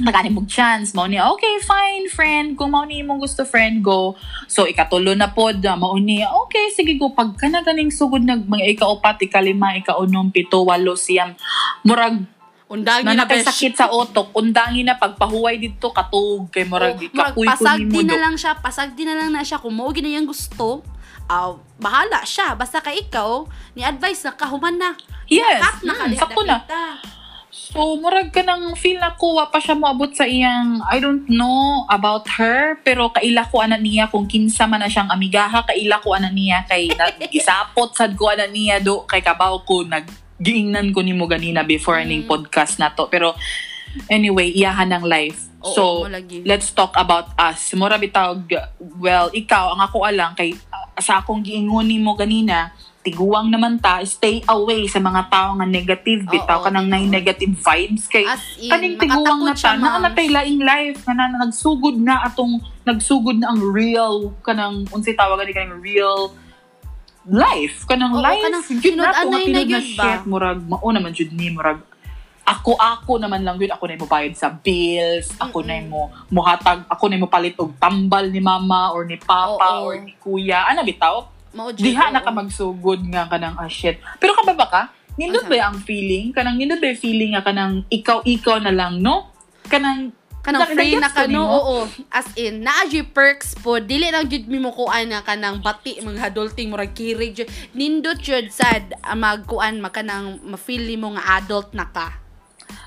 tagani 0.00 0.32
mo 0.32 0.44
chance 0.48 0.92
mo 0.92 1.08
ni 1.08 1.16
okay 1.16 1.60
fine 1.64 2.08
friend. 2.12 2.56
Kung 2.60 2.76
mao 2.76 2.84
ni 2.84 3.00
imong 3.00 3.20
gusto 3.20 3.48
friend 3.48 3.80
go. 3.80 4.16
So 4.44 4.68
ikatulo 4.68 5.16
na 5.16 5.32
pod 5.32 5.60
ah, 5.64 5.76
mao 5.76 5.96
ni 5.96 6.20
okay 6.20 6.68
sige 6.76 7.00
go. 7.00 7.16
Pag 7.16 7.40
kana 7.40 7.64
ganing 7.64 7.88
sugod 7.88 8.24
nag 8.24 8.44
mga 8.44 8.76
ikaupat 8.76 9.24
ikalima 9.24 9.72
ikaunom 9.80 10.28
pito 10.28 10.68
walo 10.68 10.96
siyam. 11.00 11.32
Murag 11.84 12.20
undagi 12.72 13.04
na 13.04 13.12
na 13.12 13.28
nakasakit 13.28 13.76
sa 13.76 13.92
otok, 13.92 14.32
undangi 14.32 14.80
na 14.80 14.96
pagpahuway 14.96 15.60
dito 15.60 15.92
katug 15.92 16.48
kay 16.48 16.64
murag 16.64 16.96
Oh, 17.12 17.44
pasagdi 17.44 17.84
ni 17.84 17.92
mo 17.92 18.00
na 18.08 18.16
lang 18.16 18.34
siya, 18.40 18.56
pasagdi 18.56 19.04
na 19.04 19.14
lang 19.20 19.30
na 19.36 19.44
siya 19.44 19.60
kung 19.60 19.76
mao 19.76 19.92
ginayang 19.92 20.24
gusto. 20.24 20.80
ah 21.28 21.54
bahala 21.78 22.24
siya. 22.26 22.56
Basta 22.58 22.82
ka 22.82 22.90
ikaw, 22.90 23.46
ni 23.76 23.84
advice 23.84 24.26
na 24.26 24.32
kahuman 24.34 24.74
na. 24.74 24.96
Yes, 25.30 25.60
Kat 25.60 25.76
na 25.86 25.94
mm, 26.08 26.18
sakto 26.18 26.42
na. 26.44 26.60
So, 27.52 28.00
murag 28.00 28.32
ka 28.32 28.44
nang 28.44 28.72
feel 28.76 29.00
na 29.00 29.12
ko, 29.16 29.36
wa 29.36 29.48
pa 29.48 29.60
siya 29.60 29.76
moabot 29.76 30.08
sa 30.12 30.24
iyang, 30.24 30.80
I 30.88 31.00
don't 31.00 31.28
know 31.28 31.84
about 31.88 32.24
her, 32.40 32.80
pero 32.80 33.12
kaila 33.12 33.48
ko 33.48 33.60
ana 33.60 33.76
niya 33.76 34.08
kung 34.08 34.24
kinsa 34.28 34.64
man 34.64 34.80
na 34.80 34.88
siyang 34.88 35.12
amigaha, 35.12 35.64
kaila 35.64 36.00
ko 36.00 36.16
ana 36.16 36.28
niya 36.32 36.64
kay 36.68 36.88
gisapot 37.28 37.92
sad 37.96 38.16
ko 38.16 38.32
ana 38.32 38.48
niya 38.48 38.80
do 38.80 39.04
kay 39.08 39.20
kabaw 39.20 39.60
ko 39.64 39.84
nag 39.84 40.04
giingnan 40.40 40.94
ko 40.94 41.02
nimo 41.02 41.28
ganina 41.28 41.66
before 41.66 42.00
Mm. 42.00 42.08
ning 42.08 42.24
podcast 42.24 42.78
na 42.78 42.92
to. 42.92 43.08
Pero 43.08 43.36
anyway, 44.08 44.48
iyahan 44.52 44.88
ng 44.88 45.04
life. 45.04 45.52
Oo, 45.62 45.74
so, 45.74 45.82
mo 46.06 46.10
lagi. 46.10 46.42
let's 46.42 46.74
talk 46.74 46.90
about 46.98 47.30
us. 47.38 47.70
Mura 47.78 47.94
bitawg, 47.94 48.50
well, 48.98 49.30
ikaw, 49.30 49.76
ang 49.76 49.80
ako 49.86 50.02
alang, 50.02 50.34
kay 50.34 50.58
sa 50.98 51.22
akong 51.22 51.40
giingon 51.40 51.86
nimo 51.86 52.18
ganina, 52.18 52.74
tiguang 53.02 53.50
naman 53.50 53.82
ta, 53.82 53.98
stay 54.06 54.42
away 54.46 54.86
sa 54.86 55.02
mga 55.02 55.26
tao 55.26 55.58
nga 55.58 55.66
negative, 55.66 56.22
bitaw 56.26 56.62
ka 56.62 56.70
nang 56.70 56.86
nay 56.86 57.06
oo. 57.06 57.10
negative 57.10 57.50
vibes 57.50 58.06
kay 58.06 58.22
As 58.22 58.42
in, 58.58 58.70
kaning 58.70 58.94
tiguang 58.98 59.42
na 59.42 59.54
ta, 59.54 59.74
na 59.74 59.98
natay 59.98 60.30
laing 60.30 60.62
life, 60.62 61.02
nga 61.02 61.14
na 61.14 61.42
nagsugod 61.42 61.98
na 61.98 62.22
atong, 62.26 62.62
nagsugod 62.86 63.42
na 63.42 63.50
ang 63.50 63.58
real, 63.58 64.30
kanang, 64.46 64.86
unsay 64.94 65.14
tawag 65.18 65.42
ni 65.42 65.54
kanang 65.54 65.82
real 65.82 66.30
life, 67.28 67.86
kanang 67.86 68.14
Oo, 68.14 68.22
life, 68.22 68.42
kanang 68.42 68.64
yun 68.66 68.96
na 68.98 69.12
to, 69.14 69.28
sinod-anay 69.28 69.44
nga 69.46 69.60
na 69.62 69.68
tinod 69.68 69.68
na 69.70 69.80
shit, 69.80 70.22
murag, 70.26 70.60
mao 70.66 70.88
naman 70.90 71.10
jud 71.14 71.30
ni, 71.34 71.48
murag, 71.54 71.80
ako 72.42 72.74
ako 72.74 73.22
naman 73.22 73.46
lang 73.46 73.54
yun 73.54 73.70
ako 73.70 73.86
na 73.86 74.02
mo 74.02 74.10
bayad 74.10 74.34
sa 74.34 74.50
bills 74.50 75.30
ako 75.38 75.62
na 75.62 75.78
mo 75.86 76.10
muhatag 76.26 76.82
ako 76.90 77.06
na 77.06 77.22
mo 77.22 77.30
palit 77.30 77.54
og 77.54 77.70
tambal 77.78 78.26
ni 78.26 78.42
mama 78.42 78.90
or 78.90 79.06
ni 79.06 79.14
papa 79.14 79.78
Oo. 79.78 79.86
or 79.86 79.94
ni 80.02 80.18
kuya 80.18 80.66
ano 80.66 80.82
bitaw 80.82 81.22
Diha 81.52 82.08
na 82.08 82.24
ka 82.24 82.32
magsugod 82.32 83.04
nga 83.12 83.28
kanang 83.28 83.60
ah 83.60 83.68
shit. 83.68 84.00
Pero 84.16 84.32
ka 84.32 84.42
ba 84.42 84.56
ba 84.56 84.66
ka? 84.68 84.82
Nindot 85.20 85.44
Ano 85.44 85.52
ba 85.52 85.68
ang 85.68 85.78
feeling? 85.84 86.32
Kanang 86.32 86.56
nindot 86.56 86.80
ba 86.80 86.96
feeling 86.96 87.36
nga 87.36 87.44
kanang 87.44 87.84
ikaw-ikaw 87.92 88.64
na 88.64 88.72
lang, 88.72 89.04
no? 89.04 89.28
Kanang 89.68 90.16
kanang 90.42 90.74
free 90.74 90.98
na 90.98 91.08
ka 91.08 91.30
no 91.30 91.46
oo. 91.46 91.78
As 92.10 92.26
in 92.34 92.66
naa 92.66 92.84
gyud 92.90 93.14
perks 93.14 93.54
po. 93.62 93.78
Dili 93.78 94.10
lang 94.10 94.26
gyud 94.26 94.50
mi 94.50 94.58
mo 94.58 94.74
kuan 94.74 95.08
nga 95.08 95.22
kanang 95.22 95.62
bati 95.62 96.02
mga 96.02 96.34
adulting 96.34 96.68
murag 96.68 96.92
kirig 96.92 97.46
nindot 97.72 98.18
jud 98.18 98.50
sad 98.50 98.92
ah, 99.06 99.14
magkuan 99.14 99.78
makanang 99.78 100.42
ma-feel 100.42 100.90
mo 100.98 101.14
nga 101.14 101.38
adult 101.40 101.70
na 101.72 101.86
ka. 101.86 102.18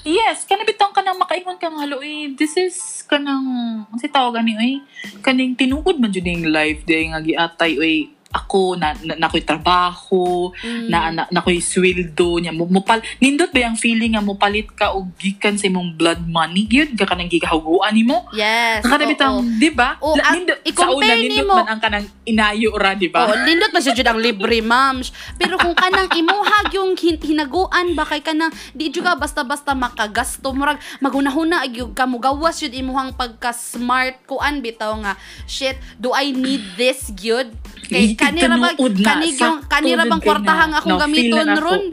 Yes, 0.06 0.46
kana 0.46 0.62
bitang 0.62 0.94
kanang 0.94 1.18
makaingon 1.18 1.58
ka 1.58 1.66
nga 1.66 1.82
halo 1.82 1.98
eh, 2.06 2.30
this 2.38 2.54
is 2.62 3.02
kanang 3.10 3.82
si 3.98 4.06
tawag 4.06 4.38
ani 4.38 4.54
eh, 4.54 4.78
kaning 5.26 5.58
tinuod 5.58 5.98
man 5.98 6.14
jud 6.14 6.26
yung 6.26 6.54
life 6.54 6.86
day 6.86 7.10
nga 7.10 7.22
giatay 7.26 7.74
eh, 7.82 8.14
ako 8.36 8.76
na 8.76 8.92
na, 9.00 9.16
na 9.16 9.28
ko'y 9.28 9.42
trabaho, 9.42 10.52
Mm. 10.60 10.88
na 10.92 11.00
na, 11.10 11.24
na 11.32 11.40
ko'y 11.40 11.64
sweldo 11.64 12.38
niya 12.38 12.52
mo 12.52 12.68
mupal 12.68 13.00
nindot 13.18 13.48
ba 13.50 13.64
yung 13.64 13.80
feeling 13.80 14.14
nga 14.14 14.22
mopalit 14.22 14.68
ka 14.72 14.92
og 14.92 15.08
gikan 15.16 15.56
sa 15.56 15.66
imong 15.66 15.96
blood 15.96 16.28
money 16.28 16.68
gyud 16.68 16.92
ka 16.94 17.08
kanang 17.08 17.32
gigahuguan 17.32 17.96
nimo 17.96 18.28
yes 18.36 18.84
kada 18.84 19.08
oo. 19.08 19.10
bitang 19.10 19.36
di 19.56 19.72
ba 19.72 19.96
Oo, 20.04 20.20
La- 20.20 20.36
nindot, 20.36 20.60
sa 20.76 20.92
una 20.92 21.14
nindot 21.16 21.48
nimo- 21.48 21.56
man 21.56 21.70
ang 21.70 21.82
kanang 21.82 22.06
inayo 22.28 22.76
ra 22.76 22.92
di 22.92 23.08
ba 23.08 23.24
Oo, 23.26 23.36
lindot 23.42 23.72
pa 23.72 23.80
siya 23.80 23.96
ang 24.06 24.20
libre, 24.20 24.60
ma'am. 24.60 25.00
Pero 25.40 25.56
kung 25.56 25.74
kanang 25.74 26.12
imuhag 26.12 26.68
yung 26.74 26.94
hin- 26.98 27.22
hinaguan 27.22 27.96
ba 27.96 28.04
kay 28.04 28.20
kanang 28.20 28.52
di 28.76 28.92
jud 28.92 29.02
ka 29.02 29.16
basta-basta 29.16 29.72
makagasto 29.72 30.52
murag 30.52 30.82
magunahuna 31.00 31.64
gyud 31.70 31.94
ka 31.94 32.04
mo 32.04 32.20
gawas 32.20 32.60
jud 32.60 32.74
imuhang 32.74 33.14
pagka-smart 33.14 34.20
kuan 34.26 34.60
bitaw 34.60 34.92
nga 35.00 35.14
shit, 35.46 35.78
do 35.96 36.12
I 36.12 36.34
need 36.34 36.76
this 36.76 37.14
gyud? 37.14 37.54
Kay 37.86 38.18
kanira 38.18 38.56
ba 38.58 38.74
kanig 38.78 39.38
yung 39.38 39.62
kanira 39.70 40.04
bang 40.06 40.22
kay 40.22 40.28
kwartahan 40.28 40.70
na. 40.74 40.78
akong 40.82 40.98
No, 40.98 41.02
gamiton 41.02 41.48
ron? 41.62 41.84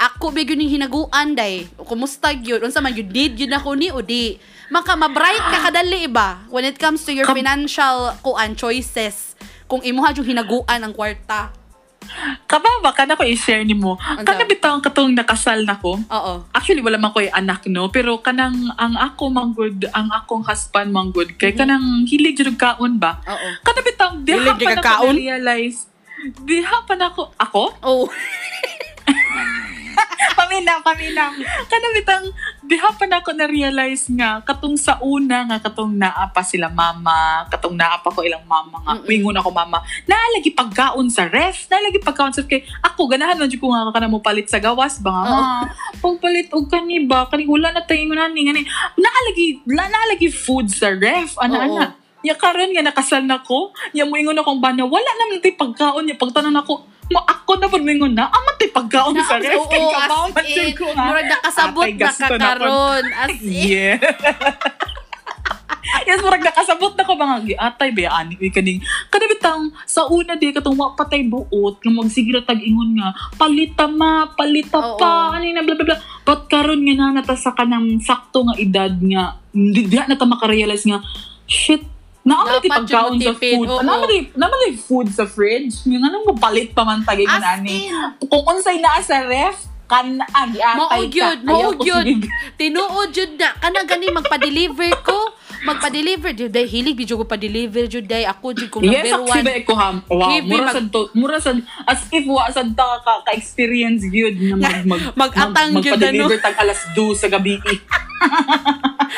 Ako 0.00 0.32
ba 0.32 0.40
yun 0.40 0.64
hinaguan 0.64 1.36
day? 1.36 1.68
Kumusta 1.76 2.32
gyud? 2.32 2.64
Unsa 2.64 2.80
man 2.80 2.96
gyud 2.96 3.12
need 3.12 3.36
yun 3.36 3.52
ako 3.52 3.76
ni 3.76 3.92
o 3.92 4.00
di? 4.00 4.40
Maka 4.72 4.96
ma-bright 4.96 5.46
ka 5.52 5.58
kadali 5.68 6.08
ba 6.10 6.42
when 6.48 6.64
it 6.64 6.80
comes 6.80 7.04
to 7.04 7.12
your 7.12 7.28
Kam- 7.28 7.36
financial 7.36 8.16
kuan 8.24 8.56
choices 8.56 9.36
kung 9.66 9.82
imuha 9.82 10.14
yung 10.16 10.26
hinaguan 10.26 10.80
ang 10.80 10.94
kwarta. 10.94 11.52
Kababa 12.46 12.90
kana 12.96 13.14
ko 13.14 13.22
i-share 13.22 13.62
nimo 13.62 13.96
kana 14.24 14.46
bitang 14.48 14.80
katong 14.80 15.12
nakasal 15.12 15.62
nako 15.66 15.96
Oo. 16.16 16.32
Actually, 16.54 16.82
wala 16.82 16.96
man 16.96 17.10
ko 17.12 17.20
yung 17.20 17.34
anak, 17.34 17.66
no? 17.68 17.90
Pero 17.90 18.18
kanang, 18.22 18.54
ang 18.78 18.94
ako 18.94 19.28
manggod, 19.28 19.76
ang 19.90 20.08
akong 20.14 20.46
husband 20.46 20.90
manggod, 20.94 21.34
kay 21.36 21.52
kanang 21.52 22.06
hilig 22.06 22.38
jud 22.38 22.54
og 22.54 22.58
kaon 22.58 22.96
ba? 22.96 23.18
Oo. 23.26 23.48
Kada 23.62 23.80
bitang, 23.82 24.12
diha 24.22 24.54
pa 24.54 24.56
ka 24.56 24.80
na 24.80 25.00
ko 25.02 25.06
realize 25.12 25.90
diha 26.42 26.76
pa 26.88 26.94
na 26.96 27.12
ko, 27.12 27.30
ako? 27.36 27.64
Oh. 27.84 28.04
paminaw, 30.38 30.78
paminaw. 30.82 31.30
Kada 31.66 31.86
bitang, 31.92 32.24
diha 32.62 32.90
pa 32.92 33.04
na 33.06 33.22
ko 33.22 33.32
na-realize 33.32 34.10
nga, 34.12 34.42
katong 34.42 34.76
sa 34.76 34.98
una 35.00 35.46
nga, 35.46 35.58
katong 35.62 35.92
naa 35.92 36.28
pa 36.30 36.42
sila 36.42 36.68
mama, 36.68 37.46
katong 37.48 37.74
naa 37.74 37.98
pa 38.00 38.12
ko 38.12 38.20
ilang 38.22 38.44
mama 38.44 38.78
nga, 38.84 38.94
Mm-mm. 39.00 39.08
wingon 39.08 39.36
ako 39.36 39.50
mama, 39.50 39.80
naalagi 40.04 40.52
pagkaon 40.52 41.08
sa 41.08 41.26
ref, 41.26 41.66
naalagi 41.66 42.00
pagkaon 42.02 42.34
sa 42.34 42.44
kay 42.44 42.62
ako, 42.82 43.08
ganahan 43.08 43.38
man 43.38 43.48
jud 43.48 43.60
ko 43.60 43.72
nga 43.72 43.88
ka 43.90 44.00
na 44.00 44.10
mo 44.10 44.20
palit 44.20 44.46
sa 44.46 44.60
gawas 44.60 45.00
ba 45.00 45.10
nga, 45.10 45.24
ma, 45.24 45.40
pagpalit 45.98 46.52
og 46.52 46.66
kani 46.68 47.06
ba, 47.06 47.26
kani 47.26 47.48
wala 47.48 47.72
na 47.72 47.82
tayo 47.82 48.02
ingon 48.02 48.20
ani, 48.20 48.40
ngani, 48.46 48.62
naalagi, 48.96 49.46
la- 49.70 49.90
naalagi 49.90 50.28
food 50.28 50.68
sa 50.68 50.92
ref, 50.92 51.38
ana, 51.40 51.56
Oo. 51.56 51.66
ana. 51.78 51.86
Ya 52.24 52.34
karon 52.34 52.74
nga 52.74 52.82
nakasal 52.82 53.22
na 53.22 53.38
ko, 53.38 53.70
ya 53.94 54.02
mo 54.02 54.18
ingon 54.18 54.34
akong 54.34 54.58
bana, 54.58 54.82
wala 54.82 55.06
naman 55.14 55.38
tay 55.38 55.54
pagkaon, 55.54 56.10
ya 56.10 56.18
pagtanan 56.18 56.58
ako, 56.58 56.82
mo 57.10 57.20
ako 57.22 57.52
na 57.62 57.66
pud 57.70 57.82
mo 57.86 57.90
ingon 57.90 58.14
na, 58.14 58.26
aman 58.26 58.54
tay 58.58 58.70
pagkaon 58.74 59.14
sa 59.22 59.38
ref, 59.38 59.64
kay 59.70 59.78
kabaw 59.78 60.26
man 60.34 60.44
jud 60.46 60.72
ko 60.74 60.86
nga. 60.90 61.04
murag 61.06 61.28
nakasabot 61.30 61.86
na 61.86 61.94
na 61.94 62.10
po. 62.10 62.34
kakaron. 62.34 63.04
As 63.14 63.36
in. 63.46 63.52
Yeah. 63.66 63.96
yes, 66.06 66.18
murag 66.22 66.42
nakasabot 66.42 66.92
na 66.98 67.06
ko 67.06 67.14
mga 67.14 67.36
giatay 67.46 67.90
ba 67.94 68.22
ani 68.22 68.34
uy 68.42 68.50
kaning 68.50 68.82
kada 69.10 69.26
bitang 69.30 69.70
sa 69.86 70.06
una 70.10 70.34
di 70.34 70.50
katong 70.50 70.74
wa 70.74 70.94
patay 70.98 71.22
buot 71.26 71.78
nga 71.78 71.92
magsigira 71.94 72.42
tag 72.42 72.58
ingon 72.58 72.98
nga 72.98 73.14
palita 73.38 73.86
ma 73.86 74.26
palita 74.34 74.78
Oo. 74.78 74.98
pa 74.98 75.34
ani 75.38 75.54
na 75.54 75.62
bla 75.62 75.78
bla 75.78 75.86
bla 75.86 75.98
but 76.26 76.50
karon 76.50 76.82
nga 76.82 76.94
na 76.94 77.22
nata 77.22 77.38
sa 77.38 77.54
kanang 77.54 78.02
sakto 78.02 78.42
nga 78.46 78.58
edad 78.58 78.94
nga 78.98 79.38
di 79.54 79.86
di 79.86 79.96
na 79.96 80.18
ta 80.18 80.26
makarealize 80.26 80.86
nga 80.90 80.98
shit 81.46 81.86
Naaman 82.26 82.58
ti 82.58 82.68
pagkaon 82.68 83.14
yun 83.14 83.22
sa 83.22 83.32
food. 83.32 83.66
oo. 83.70 83.82
Naaman 84.34 84.58
ti 84.60 84.74
food 84.76 85.08
sa 85.08 85.24
fridge. 85.24 85.86
Nga 85.86 85.98
nang 86.02 86.26
mapalit 86.26 86.74
pa 86.74 86.82
man 86.82 87.00
tagay 87.00 87.22
As 87.24 87.38
nani. 87.38 87.86
in. 87.86 87.94
Kung 88.26 88.42
unsay 88.44 88.76
naa 88.76 88.98
sa 88.98 89.22
ref, 89.22 89.54
kan 89.86 90.18
ah, 90.18 90.50
giatay 90.50 91.06
Mao 91.40 91.70
ka. 91.70 91.78
gyud. 91.78 92.04
sige. 92.04 92.26
Tinuod 92.58 93.08
jud 93.08 93.38
na 93.38 93.54
kana 93.54 93.86
gani 93.86 94.10
magpa-deliver 94.10 94.90
ko. 95.00 95.14
Magpa-deliver 95.62 96.34
jud 96.34 96.50
day 96.50 96.66
hilig 96.66 96.94
bidyo 96.94 97.16
ko 97.16 97.24
pa-deliver 97.24 97.86
jud 97.86 98.04
day 98.04 98.22
ako 98.22 98.50
jud 98.52 98.66
ko 98.68 98.82
Yes, 98.82 99.06
number 99.08 99.30
one. 99.30 99.44
ba 99.46 99.54
ko 99.62 99.74
ham. 99.74 99.96
Wow, 100.04 100.26
Heavy 100.28 100.46
mura 100.48 100.62
mag- 100.64 100.74
sad 100.74 100.86
to, 100.90 101.02
mura 101.12 101.38
sad 101.38 101.58
as 101.86 102.02
if 102.08 102.26
wa 102.26 102.50
sad 102.50 102.74
ta 102.74 102.98
ka, 103.00 103.22
ka 103.22 103.30
experience 103.32 104.02
gyud 104.04 104.34
na 104.52 104.82
mag 104.82 105.00
mag 105.14 105.30
Mag-atang 105.30 105.78
gyud, 105.78 105.94
ano? 105.94 106.02
magpa-deliver 106.02 106.38
tag 106.40 106.56
alas 106.58 106.82
2 106.92 107.14
sa 107.14 107.26
gabi. 107.28 107.54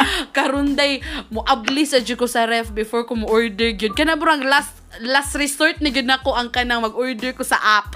karon 0.37 0.74
day 0.74 1.00
mo 1.28 1.42
abli 1.44 1.84
sa 1.84 1.98
jud 1.98 2.18
ko 2.18 2.26
sa 2.26 2.46
ref 2.46 2.70
before 2.70 3.04
ko 3.04 3.14
mo 3.14 3.26
order 3.26 3.72
gyud 3.72 3.92
kana 3.92 4.14
burang 4.14 4.44
last 4.44 4.74
last 5.00 5.34
resort 5.34 5.78
ni 5.80 5.90
gyud 5.90 6.06
nako 6.06 6.32
ang 6.32 6.48
kanang 6.48 6.82
mag-order 6.82 7.34
ko 7.34 7.42
sa 7.42 7.58
app 7.58 7.92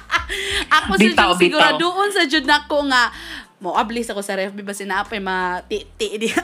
ako 0.82 0.96
sa 0.96 1.02
Bitaw, 1.02 1.30
jud 1.34 1.40
siguro 1.48 1.68
doon 1.76 2.10
sa 2.10 2.24
jud 2.24 2.44
nako 2.44 2.86
nga 2.88 3.12
mo 3.58 3.74
abli 3.74 4.02
sa 4.02 4.12
ko 4.12 4.20
sa 4.20 4.34
ref 4.34 4.52
ba 4.52 4.74
sinaapay 4.74 5.18
ma 5.18 5.60
ti 5.66 5.84
ti 5.96 6.18
di 6.18 6.28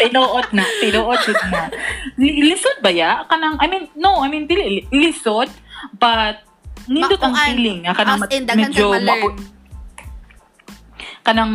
Tinuot 0.00 0.56
na, 0.56 0.64
tinuot 0.80 1.20
jud 1.28 1.36
na. 1.52 1.68
Li- 2.16 2.40
Lisod 2.48 2.80
ba 2.80 2.88
ya? 2.88 3.20
Kanang 3.28 3.60
I 3.60 3.68
mean 3.68 3.84
no, 3.92 4.24
I 4.24 4.32
mean 4.32 4.48
dili 4.48 4.80
li- 4.80 4.88
lisod 4.88 5.52
but 6.00 6.40
nindot 6.88 7.20
ang 7.20 7.36
Makuan. 7.36 7.48
feeling 7.52 7.78
nga 7.84 7.92
kanang 7.92 8.20
medyo 8.56 8.88
kanang 11.20 11.52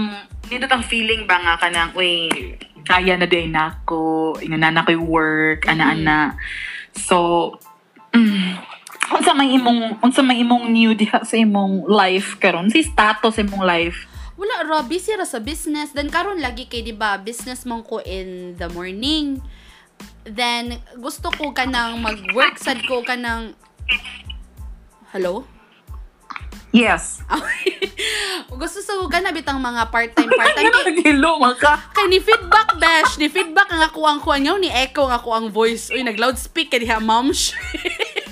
nindot 0.50 0.72
ang 0.72 0.86
feeling 0.86 1.26
ba 1.26 1.42
nga 1.42 1.56
kanang 1.58 1.92
uy 1.98 2.30
kaya 2.86 3.18
na 3.18 3.26
din 3.26 3.50
nako 3.50 4.38
ingon 4.40 4.62
na 4.62 4.86
ko'y 4.86 5.00
work 5.00 5.66
ana-ana 5.66 6.38
so 6.94 7.50
mm, 8.14 8.76
unsa 9.14 9.38
may 9.38 9.54
imong 9.54 10.02
unsa 10.02 10.26
may 10.26 10.42
imong 10.42 10.72
new 10.74 10.98
diha 10.98 11.22
sa 11.22 11.38
imong 11.38 11.86
life 11.86 12.42
karon? 12.42 12.72
Si 12.74 12.82
status 12.82 13.38
sa 13.38 13.44
imong 13.46 13.62
life? 13.62 14.10
Wala 14.36 14.66
ra 14.68 14.82
busy 14.84 15.14
ra 15.16 15.24
sa 15.24 15.40
business. 15.40 15.94
Then 15.94 16.10
karon 16.10 16.42
lagi 16.42 16.66
kay 16.66 16.82
di 16.82 16.92
ba 16.96 17.22
business 17.22 17.64
man 17.64 17.86
ko 17.86 18.02
in 18.04 18.58
the 18.58 18.68
morning. 18.74 19.40
Then 20.26 20.82
gusto 20.98 21.30
ko 21.32 21.54
kanang 21.54 22.02
mag-work 22.02 22.58
sad 22.58 22.82
ko 22.90 23.06
kanang 23.06 23.54
Hello? 25.16 25.48
Yes. 26.76 27.24
Gusto 28.56 28.80
sa 28.84 29.00
ko 29.00 29.08
na 29.08 29.32
bitang 29.32 29.60
mga 29.60 29.88
part-time 29.92 30.32
part-time. 30.32 30.68
Ano 30.72 30.80
kay, 30.84 30.92
naghilo 30.92 31.32
maka. 31.40 31.74
kay 31.96 32.08
ni 32.08 32.20
feedback 32.20 32.76
dash. 32.80 33.16
Ni 33.20 33.28
feedback 33.32 33.72
ang 33.72 33.84
ako 33.84 34.00
ang 34.08 34.20
kuan 34.20 34.44
ni 34.44 34.72
echo 34.72 35.08
ang 35.08 35.16
ako 35.16 35.30
ang 35.36 35.48
voice. 35.52 35.92
Uy 35.92 36.04
nag 36.04 36.20
loudspeak 36.20 36.72
kay 36.72 36.84
diha 36.84 37.00
ma'am 37.00 37.32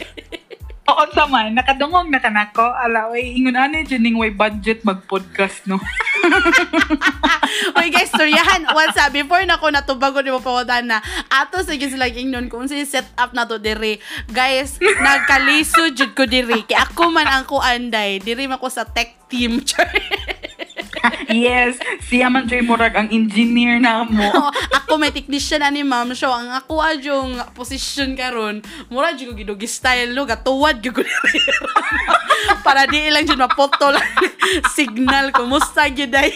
Oo 0.83 1.07
sa 1.15 1.23
man, 1.31 1.55
nakadungog 1.55 2.11
na 2.11 2.19
kanako. 2.19 2.67
Ala, 2.75 3.07
oy, 3.07 3.39
ingon 3.39 3.55
ani 3.55 3.87
dyan 3.87 4.19
way 4.19 4.35
budget 4.35 4.83
mag-podcast, 4.83 5.63
no? 5.63 5.79
Uy 7.79 7.87
guys, 7.87 8.11
storyahan. 8.11 8.67
What's 8.75 8.99
up? 8.99 9.15
Before 9.15 9.39
na 9.47 9.55
ko 9.55 9.71
natubago 9.71 10.19
ni 10.19 10.35
mo 10.35 10.43
na 10.83 10.99
ato 11.31 11.63
sige 11.63 11.87
sila 11.87 12.11
ingnon 12.11 12.51
kung 12.51 12.67
si 12.67 12.83
set 12.83 13.07
up 13.15 13.31
na 13.31 13.47
to 13.47 13.63
diri. 13.63 14.03
Guys, 14.27 14.75
nagkaliso 14.83 15.87
jud 15.95 16.11
ko 16.11 16.27
diri. 16.27 16.67
Kay 16.67 16.75
ako 16.75 17.15
man 17.15 17.31
ang 17.31 17.47
kuanday. 17.47 18.19
Diri 18.19 18.43
man 18.51 18.59
ko 18.59 18.67
sa 18.67 18.83
tech 18.83 19.15
team. 19.31 19.63
yes, 21.31 21.75
siya 22.07 22.31
man 22.31 22.47
Joy 22.47 22.63
Murag 22.63 22.95
ang 22.95 23.09
engineer 23.11 23.79
na 23.79 24.07
mo. 24.07 24.29
Ako 24.83 24.95
may 24.95 25.11
technician 25.11 25.63
ani 25.63 25.83
ma'am. 25.83 26.15
So, 26.15 26.31
ang 26.31 26.51
ako 26.53 26.79
adyong 26.79 27.33
position 27.57 28.15
karon, 28.15 28.63
mura 28.87 29.11
jud 29.15 29.31
ko 29.31 29.35
gidugi 29.35 29.67
style 29.67 30.15
no, 30.15 30.23
gatuwad 30.23 30.79
jud 30.79 30.95
ko. 30.95 31.01
Para 32.65 32.87
di 32.87 33.09
ilang 33.09 33.27
jud 33.27 33.39
mapoto 33.39 33.91
lang 33.91 34.07
signal 34.71 35.31
kumusta 35.35 35.89
gyud 35.91 36.13
ay. 36.15 36.31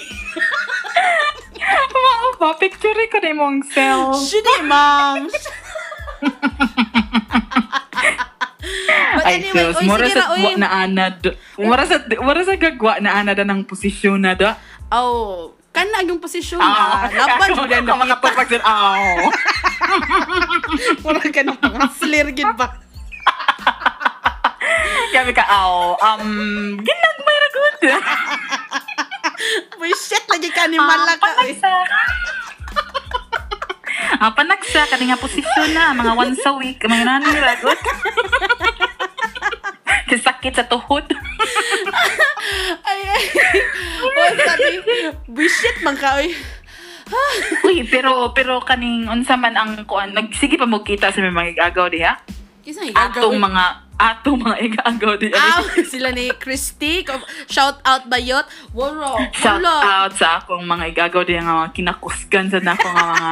Mao 1.91 2.27
ba, 2.39 2.55
picture 2.55 3.07
ko 3.11 3.17
na 3.19 3.31
mong 3.35 3.59
self. 3.71 4.15
Shudi, 4.23 4.55
ma'am. 4.63 5.27
But 9.17 9.25
Ay, 9.25 9.41
anyway, 9.41 9.73
uy, 9.73 9.83
mura 9.83 10.05
sige 10.05 10.13
sa 10.13 10.21
ra, 10.21 10.37
gwa 10.37 10.51
na 10.55 10.69
anad. 10.77 11.17
Mura 11.57 11.83
sa, 11.83 11.97
mura 12.21 12.41
sa 12.43 12.53
gagwa 12.53 12.93
na 13.01 13.11
anad 13.15 13.37
ang 13.39 13.65
posisyon 13.65 14.21
na 14.21 14.37
da. 14.37 14.53
Oh, 14.87 15.57
kana 15.73 16.05
yung 16.05 16.21
posisyon 16.21 16.57
Ah, 16.57 17.05
na. 17.09 17.25
Laban 17.27 17.49
mo 17.51 17.63
na 17.63 17.81
nakita. 17.81 17.97
Makapagpag 17.97 18.47
din, 18.47 18.61
aw. 18.61 19.17
Mura 21.01 21.19
ka 21.19 21.41
ng 21.41 21.57
mga 21.65 21.87
slir 21.91 22.29
gid 22.31 22.51
ba? 22.53 22.77
Sabi 25.09 25.33
ka, 25.33 25.43
aw, 25.43 25.97
um, 25.97 26.29
ginagmay 26.77 27.35
ra 27.35 27.49
good. 27.49 27.77
Uy, 29.77 29.91
shit, 29.91 30.25
lagi 30.27 30.49
ka 30.49 30.65
ni 30.65 30.77
Ah, 30.77 30.85
Malaka. 30.85 31.25
eh. 31.41 31.57
panagsa. 31.57 31.69
Ah, 34.17 34.31
panagsa, 34.31 34.81
kani 34.87 35.09
nga 35.09 35.19
posisyon 35.19 35.73
na, 35.73 35.91
mga 35.91 36.13
once 36.15 36.41
a 36.41 36.53
week, 36.53 36.79
mga 36.79 37.03
nani 37.03 37.27
sakit 40.27 40.53
sa 40.53 40.65
tuhod. 40.67 41.05
Ay, 42.87 42.99
ay. 43.03 43.23
Uy, 43.99 44.29
sabi, 44.39 44.67
uy, 45.27 45.47
shit, 45.51 45.83
man 45.83 45.99
ka, 45.99 46.15
uy. 46.19 46.31
Uy, 47.67 47.87
pero 47.87 48.35
pero 48.35 48.59
kaning 48.59 49.07
unsa 49.07 49.39
man 49.39 49.55
ang 49.55 49.87
kuan, 49.87 50.11
nagsige 50.11 50.59
pa 50.59 50.67
mo 50.67 50.83
kita 50.83 51.07
sa 51.07 51.23
may 51.23 51.31
mga 51.31 51.55
igagaw 51.55 51.87
diha. 51.87 52.19
Kisa 52.67 52.83
nga 52.83 53.07
Atong 53.07 53.39
mga 53.39 53.63
atong 53.95 54.37
mga 54.43 54.57
igagaw 54.67 55.15
diha. 55.15 55.39
Ah, 55.39 55.63
sila 55.87 56.11
ni 56.11 56.27
Christy. 56.35 57.07
Shout 57.47 57.79
out 57.87 58.11
bayot. 58.11 58.43
Wala. 58.75 59.31
Shout 59.31 59.63
Wala. 59.63 60.03
out 60.03 60.13
sa 60.19 60.43
akong 60.43 60.67
mga 60.67 60.91
igagaw 60.91 61.23
diha 61.23 61.47
nga 61.47 61.71
kinakusgan 61.71 62.51
sa 62.51 62.59
nako 62.59 62.87
nga 62.91 63.05
mga 63.07 63.31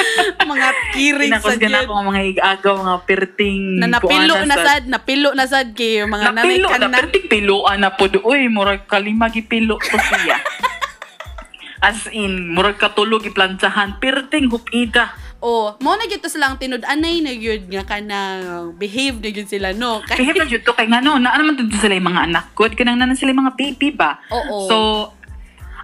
Mga 0.50 0.68
kirig 0.96 1.32
sa 1.38 1.54
gyud. 1.54 1.74
ako 1.74 1.92
nga 1.94 2.04
mga 2.10 2.22
igagaw 2.34 2.76
nga 2.82 2.94
perting 3.06 3.78
Na 3.78 3.88
napilo 3.98 4.34
na 4.42 4.56
sad, 4.56 4.84
napilo 4.90 5.30
na 5.36 5.46
sad 5.46 5.72
kay 5.76 6.02
mga 6.04 6.24
nanay 6.32 6.58
Napilo 6.58 6.68
na, 6.74 6.88
na. 6.88 6.98
perting 6.98 7.26
piloan 7.30 7.78
na 7.80 7.94
po 7.94 8.10
Uy, 8.26 8.50
murag 8.50 8.84
kalima 8.90 9.30
gipilo 9.30 9.78
ko 9.78 9.94
siya. 9.96 10.38
As 11.88 12.12
in, 12.12 12.52
murag 12.52 12.76
katulog 12.76 13.24
iplantsahan, 13.24 13.96
perting 13.96 14.52
hupida. 14.52 15.16
Oh, 15.40 15.72
mo 15.80 15.96
na 15.96 16.04
gyud 16.04 16.20
to 16.20 16.28
sila 16.28 16.52
ang 16.52 16.60
tinud-anay 16.60 17.24
na 17.24 17.32
gyud 17.32 17.64
nga 17.72 17.80
kanang 17.88 18.76
behave 18.76 19.24
na 19.24 19.32
gyud 19.32 19.48
sila 19.48 19.72
no. 19.72 20.04
Kay 20.04 20.20
Kaya 20.20 20.36
pa 20.36 20.44
dito 20.44 20.76
kay 20.76 20.84
nga 20.92 21.00
no, 21.00 21.16
na 21.16 21.32
naman 21.32 21.56
dito 21.56 21.80
sila 21.80 21.96
yung 21.96 22.12
mga 22.12 22.28
anak 22.28 22.52
ko, 22.52 22.68
kanang 22.68 23.00
nanan 23.00 23.16
sila 23.16 23.32
yung 23.32 23.48
mga 23.48 23.56
baby 23.56 23.88
ba? 23.96 24.20
Oo. 24.28 24.68
So, 24.68 24.76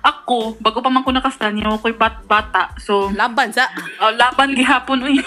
ako, 0.07 0.55
bago 0.63 0.79
pa 0.79 0.87
man 0.87 1.03
ko 1.03 1.11
nakastan, 1.11 1.59
yung 1.59 1.75
ako'y 1.75 1.99
bat-bata. 1.99 2.79
So, 2.79 3.11
laban 3.11 3.51
sa 3.51 3.67
oh, 3.99 4.15
laban 4.15 4.55
gihapon, 4.55 5.03
uy. 5.03 5.19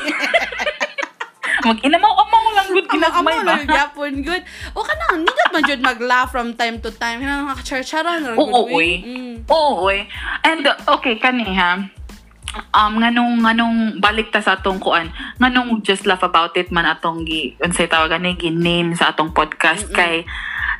Mag-inamaw-amaw 1.59 2.43
lang 2.55 2.67
good 2.71 2.87
ginagmay 2.87 3.37
ba? 3.43 3.47
lang 3.51 3.67
gyapon 3.67 4.23
good. 4.23 4.43
O 4.71 4.79
kanang 4.79 5.27
nindot 5.27 5.49
man 5.51 5.63
jud 5.67 5.81
mag-laugh 5.83 6.31
from 6.31 6.55
time 6.55 6.79
to 6.79 6.87
time. 6.95 7.19
Kanang 7.19 7.51
nakachar-charan 7.51 8.23
ra 8.23 8.33
Oo, 8.39 8.63
good. 8.63 8.79
uy. 8.79 8.89
Mm. 9.03 9.35
Oo, 9.51 9.91
uy. 9.91 10.07
And, 10.47 10.63
okay, 10.87 11.19
kaniha, 11.19 11.91
um 12.73 12.97
nganong 12.97 13.45
nganong 13.45 13.77
balik 14.01 14.33
ta 14.33 14.41
sa 14.41 14.57
atong 14.57 14.81
kuan 14.81 15.13
nganong 15.37 15.85
just 15.85 16.09
laugh 16.09 16.25
about 16.25 16.57
it 16.57 16.73
man 16.73 16.89
atong 16.89 17.21
gi 17.21 17.53
unsay 17.61 17.85
tawagan 17.85 18.25
ni 18.25 18.33
name 18.49 18.97
sa 18.97 19.13
atong 19.13 19.37
podcast 19.37 19.85
kay 19.93 20.25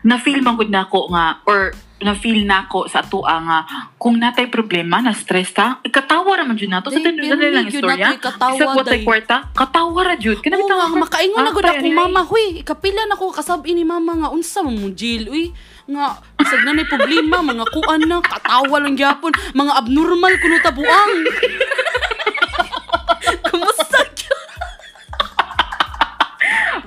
na 0.02 0.18
feel 0.18 0.42
man 0.42 0.58
gud 0.58 0.74
nako 0.74 1.14
nga 1.14 1.38
or 1.46 1.78
na 2.04 2.14
feel 2.14 2.44
nako 2.44 2.92
sa 2.92 3.00
ato 3.02 3.24
nga 3.24 3.64
kung 3.96 4.20
natay 4.20 4.52
problema 4.52 5.00
na 5.00 5.16
stress 5.16 5.56
ta 5.56 5.80
ikatawa 5.80 6.36
ra 6.36 6.44
man 6.44 6.60
jud 6.60 6.68
nato 6.68 6.92
sa 6.92 7.00
tinuod 7.00 7.40
pero 7.40 7.56
lang 7.56 7.68
istorya 7.72 8.10
sa 8.20 8.84
day. 8.84 9.04
kwarta 9.08 9.48
katawa 9.56 10.04
ra 10.04 10.16
jud 10.20 10.44
kana 10.44 10.60
bitaw 10.60 10.78
nga, 10.92 11.00
makaingon 11.00 11.44
na 11.44 11.52
gud 11.56 11.70
Ah, 11.70 11.78
ako 11.78 11.90
mama, 11.94 12.22
huy, 12.26 12.66
ikapila 12.66 13.06
na 13.06 13.14
ko 13.14 13.30
kasab 13.30 13.62
ini 13.70 13.86
mama 13.86 14.18
nga 14.26 14.30
unsa 14.34 14.66
man 14.66 14.74
mo 14.74 14.90
Jill, 14.90 15.30
uy. 15.30 15.54
Nga 15.90 16.06
isag 16.42 16.62
na 16.66 16.74
may 16.74 16.86
problema, 16.86 17.42
mga 17.42 17.66
kuan 17.74 18.02
na, 18.06 18.22
katawa 18.22 18.78
lang 18.82 18.98
gyapon, 18.98 19.34
mga 19.54 19.74
abnormal 19.78 20.34
kuno 20.42 20.58
tabuang. 20.62 21.14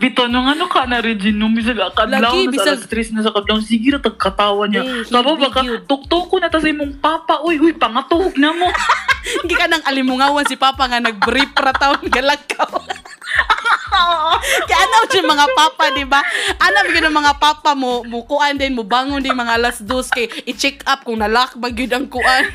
Bito 0.03 0.27
nung 0.27 0.51
ano 0.51 0.67
ka 0.67 0.83
na 0.83 0.99
Regine 0.99 1.39
nung 1.39 1.55
bisag 1.55 1.79
kadlaw 1.79 2.35
Lagi, 2.35 2.51
na 2.51 2.59
sa 2.59 2.75
bisag- 2.75 2.91
alas 2.91 3.09
na 3.15 3.23
sa 3.23 3.31
kadlaw 3.31 3.63
sige 3.63 3.95
ra 3.95 4.03
tagkatawa 4.03 4.67
niya. 4.67 4.83
Eh, 4.83 5.07
Kaba 5.07 5.31
hindi 5.31 5.43
baka 5.47 5.61
yun. 5.63 5.79
tuktok 5.87 6.27
ko 6.27 6.43
na 6.43 6.51
ta 6.51 6.59
sa 6.59 6.67
imong 6.67 6.99
papa. 6.99 7.39
Uy, 7.47 7.63
uy, 7.63 7.71
pangatuhog 7.71 8.35
na 8.35 8.51
mo. 8.51 8.67
Hindi 9.23 9.55
ka 9.55 9.71
nang 9.71 9.87
alimungawan 9.87 10.43
si 10.43 10.59
Papa 10.59 10.91
nga 10.91 10.99
nag-brief 10.99 11.55
ra 11.55 11.71
taon 11.71 12.11
galakaw. 12.11 12.75
Kaya 14.67 14.79
ano 14.83 15.07
siya 15.07 15.23
mga 15.23 15.47
papa, 15.55 15.95
di 15.95 16.03
ba? 16.03 16.19
Ano 16.59 16.83
bigyan 16.83 17.07
ng 17.07 17.19
mga 17.23 17.39
papa 17.39 17.79
mo, 17.79 18.03
mo 18.03 18.27
kuan 18.27 18.59
din, 18.59 18.75
mo 18.75 18.83
bangon 18.83 19.23
din 19.23 19.31
mga 19.31 19.55
alas 19.55 19.79
dos 19.79 20.11
kay 20.11 20.27
i-check 20.43 20.83
up 20.85 21.07
kung 21.07 21.23
nalak 21.23 21.55
ba 21.55 21.71
gyud 21.71 21.95
ang 21.95 22.11
kuan. 22.11 22.51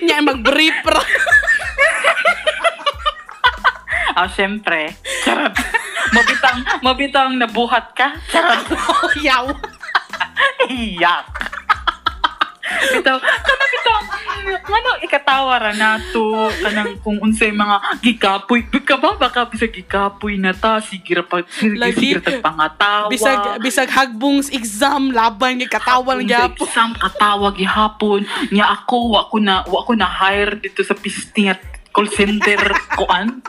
Nya 0.00 0.24
mag-brief 0.24 0.80
ra. 0.80 1.04
Ah, 4.16 4.32
syempre. 4.32 4.96
Charot. 5.22 5.52
Mabitang, 6.12 6.58
mabitang 6.82 7.30
nabuhat 7.38 7.94
ka. 7.96 8.14
Charot. 8.30 8.66
Yaw. 9.26 9.46
Iyak. 10.68 11.24
Bitaw, 12.66 13.14
kana 13.22 13.64
bitaw, 13.70 13.98
ano, 14.66 14.90
ikatawa 14.98 15.54
ra 15.62 15.70
na 15.70 16.02
to, 16.10 16.50
kanang 16.58 16.98
kung 16.98 17.22
unsay 17.22 17.54
mga 17.54 17.78
gikapoy, 18.02 18.66
ka 18.82 18.98
ba 18.98 19.14
baka 19.14 19.46
bisag 19.46 19.70
gikapoy 19.70 20.34
na 20.34 20.50
ta, 20.50 20.82
sige 20.82 21.14
ra 21.14 21.22
pa, 21.22 21.46
sige, 21.46 21.78
Lagi. 21.78 21.94
sige 21.94 22.18
ra 22.18 22.22
tagpangatawa. 22.26 23.06
Bisag 23.06 23.62
bisag 23.62 23.90
hagbongs 23.90 24.50
exam 24.50 25.14
laban 25.14 25.62
Kung 25.62 26.26
gyapon. 26.26 26.66
sa 26.66 26.66
exam 26.66 26.90
katawag 26.98 27.54
gihapon 27.54 28.20
niya 28.50 28.66
ako 28.74 29.14
wa 29.14 29.22
ko 29.30 29.36
na 29.38 29.62
wa 29.62 29.80
ko 29.86 29.92
na 29.94 30.06
hire 30.10 30.58
dito 30.58 30.82
sa 30.82 30.98
pisting 30.98 31.54
at 31.54 31.62
call 31.96 32.08
center 32.12 32.60
kuan 32.92 33.40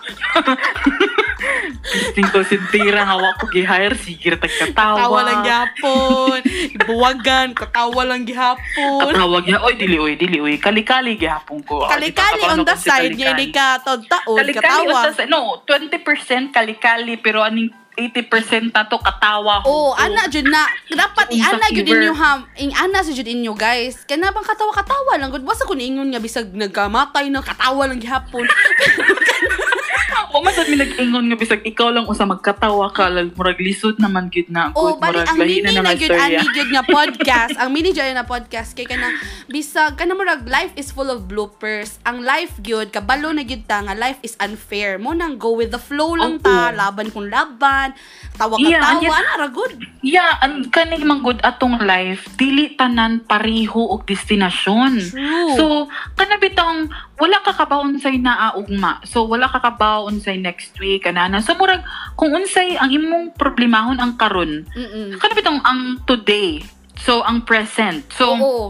pisting 1.84 2.28
call 2.32 2.44
center 2.44 2.96
nga 2.96 3.16
wa 3.16 3.32
ko 3.36 3.46
gi-hire 3.48 3.96
sige 3.96 4.36
tagkatawa 4.36 4.96
Katawa 4.98 5.20
lang 5.24 5.42
gyapon. 5.44 6.40
Buwagan, 6.84 7.48
katawa 7.52 8.02
lang 8.04 8.24
gyapon. 8.24 9.00
katawag 9.04 9.44
niya 9.46 9.60
oy 9.62 9.74
dili 9.76 9.98
oy 9.98 10.14
dili 10.16 10.38
oy 10.40 10.56
kali-kali 10.58 11.16
gihapon 11.16 11.60
ko 11.64 11.88
Kali-kali 11.88 12.42
on 12.48 12.64
the 12.64 12.76
side 12.76 13.14
niya 13.14 13.36
hindi 13.36 13.52
ka 13.52 13.84
taon 13.84 14.04
Kali-kali 14.08 14.88
on 14.88 14.96
katawa. 14.96 15.02
the 15.06 15.14
side 15.14 15.30
no 15.30 15.62
20% 15.68 16.56
kali-kali 16.56 17.20
pero 17.20 17.44
aning 17.44 17.68
80% 17.98 18.70
na 18.70 18.86
to 18.86 19.02
katawa 19.02 19.66
ko. 19.66 19.98
ana 19.98 20.30
jud 20.30 20.46
na 20.46 20.70
dapat 20.86 21.34
sa 21.34 21.34
i-ana 21.34 21.68
jud 21.74 21.90
inyo 21.90 22.14
ha. 22.14 22.46
Ing 22.62 22.70
ana 22.70 23.02
sa 23.02 23.10
jud 23.10 23.26
inyo 23.26 23.58
guys. 23.58 24.06
Kaya 24.06 24.22
na 24.22 24.30
bang 24.30 24.46
katawa-katawa 24.46 25.18
lang 25.18 25.34
gud. 25.34 25.42
Basta 25.42 25.66
kun 25.66 25.82
ingon 25.82 26.14
nga 26.14 26.22
bisag 26.22 26.54
nagkamatay 26.54 27.34
na 27.34 27.42
katawa 27.42 27.90
lang 27.90 27.98
gihapon. 27.98 28.46
O 30.30 30.40
masad 30.40 30.68
mi 30.68 30.76
nag-ingon 30.76 31.24
nga 31.26 31.36
bisag 31.36 31.64
ikaw 31.64 31.88
lang 31.88 32.04
usa 32.04 32.24
magkatawa 32.24 32.90
ka 32.90 33.08
lag 33.08 33.32
murag 33.32 33.58
lisod 33.58 33.96
naman 33.96 34.28
gid 34.28 34.48
na 34.48 34.70
Oh, 34.72 34.94
good 34.94 35.00
bali 35.00 35.16
murag 35.16 35.28
ang 35.28 35.38
lahi 35.38 35.56
na 35.58 35.70
na 35.74 35.92
istorya. 35.92 36.20
ani 36.38 36.48
gyud 36.50 36.70
nga 36.70 36.84
podcast. 36.84 37.56
ang 37.56 37.70
mini 37.70 37.90
gyud 37.90 38.12
na 38.12 38.24
podcast 38.24 38.72
kay 38.72 38.84
kana 38.84 39.16
bisag 39.46 39.96
kana 39.96 40.12
murag 40.12 40.44
life 40.46 40.76
is 40.76 40.90
full 40.90 41.08
of 41.08 41.26
bloopers. 41.26 41.98
Ang 42.04 42.22
life 42.22 42.60
gyud 42.60 42.90
kabalo 42.90 43.30
na 43.30 43.42
gyud 43.42 43.64
ta 43.64 43.80
nga 43.80 43.94
life 43.94 44.20
is 44.22 44.36
unfair. 44.38 44.98
Mo 44.98 45.12
nang 45.12 45.36
go 45.36 45.52
with 45.52 45.70
the 45.70 45.80
flow 45.80 46.14
lang 46.14 46.38
ta, 46.38 46.70
Oo. 46.70 46.76
laban 46.76 47.08
kung 47.08 47.28
laban, 47.28 47.96
tawa 48.34 48.56
Yeah, 48.58 48.78
ka 48.78 48.88
tawa, 48.90 49.00
anya- 49.00 49.14
ana 49.16 49.34
ra 49.38 49.48
good. 49.50 49.74
Yeah, 50.02 50.32
ang 50.40 50.68
kanig 50.68 51.02
man 51.02 51.20
good 51.20 51.40
atong 51.42 51.80
life, 51.80 52.28
dili 52.36 52.74
tanan 52.74 53.22
pareho 53.22 53.90
og 53.90 54.06
destinasyon. 54.06 54.92
True. 55.06 55.54
So, 55.54 55.64
kana 56.14 56.38
bitong 56.38 56.92
wala 57.18 57.38
ka 57.42 57.54
kabaon 57.54 57.98
say 57.98 58.22
naaugma. 58.22 59.02
So, 59.04 59.26
wala 59.26 59.50
ka 59.50 59.58
kabaon 59.58 60.22
say 60.22 60.38
next 60.38 60.78
week 60.78 61.06
kanana. 61.06 61.42
So, 61.42 61.58
murag 61.58 61.82
kung 62.14 62.34
unsay 62.34 62.78
ang 62.78 62.94
imong 62.94 63.34
problemahon 63.34 63.98
ang 63.98 64.16
karon, 64.18 64.66
Mm. 64.70 65.18
kana 65.18 65.34
bitong 65.34 65.62
ang 65.66 66.02
today. 66.06 66.62
So, 66.98 67.22
ang 67.22 67.46
present. 67.46 68.06
So, 68.14 68.38
Oo. 68.38 68.64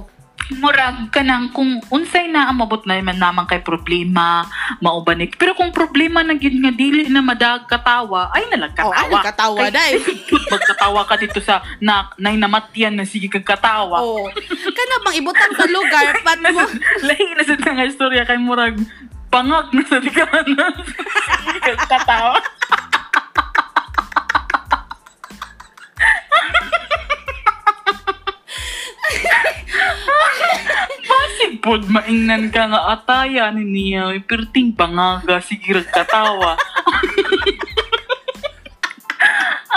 Murag 0.56 1.12
kanang 1.12 1.52
kung 1.52 1.84
unsay 1.92 2.32
na 2.32 2.48
ang 2.48 2.64
mabot 2.64 2.80
na 2.88 3.04
man 3.04 3.20
naman 3.20 3.44
kay 3.44 3.60
problema 3.60 4.48
maubanik 4.80 5.36
pero 5.36 5.52
kung 5.52 5.76
problema 5.76 6.24
na 6.24 6.40
gyud 6.40 6.56
nga 6.64 6.72
dili 6.72 7.12
na 7.12 7.20
madag 7.20 7.68
katawa 7.68 8.32
ay 8.32 8.48
nalang 8.48 8.72
Oh, 8.78 8.94
katawa 8.94 9.10
ay 9.10 9.26
katawa 9.26 9.64
dai. 9.74 9.94
Magkatawa 10.54 11.02
ka 11.04 11.16
dito 11.18 11.40
sa 11.42 11.66
na, 11.82 12.08
nay 12.22 12.38
namatyan 12.38 12.96
na 12.96 13.04
sige 13.04 13.28
kag 13.28 13.44
katawa 13.44 14.00
Oh. 14.00 14.30
Kana 14.72 14.96
bang 15.04 15.18
ibutang 15.20 15.54
sa 15.58 15.66
lugar 15.68 16.16
pat 16.26 16.40
mo 16.40 16.64
lahi 17.04 17.26
na 17.34 17.44
sa 17.44 17.56
nga 17.58 17.88
istorya 17.88 18.24
kay 18.24 18.40
murag 18.40 18.78
pangag 19.28 19.68
na 19.76 19.84
sa 19.84 20.00
kag 20.00 21.80
katawa 21.92 22.40
pod 31.60 31.86
maingnan 31.88 32.50
ka 32.50 32.68
nga 32.68 32.82
ataya 32.94 33.50
ni 33.52 33.64
niya 33.64 34.12
perting 34.24 34.74
pangaga 34.74 35.38
sige 35.40 35.78
katawa. 35.88 36.56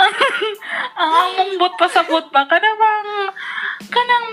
ang, 0.01 0.13
among 0.97 1.51
bot 1.57 1.73
pasabot 1.77 2.25
ba 2.29 2.45
kada 2.45 2.69
bang 2.71 3.09
kanang 3.89 4.27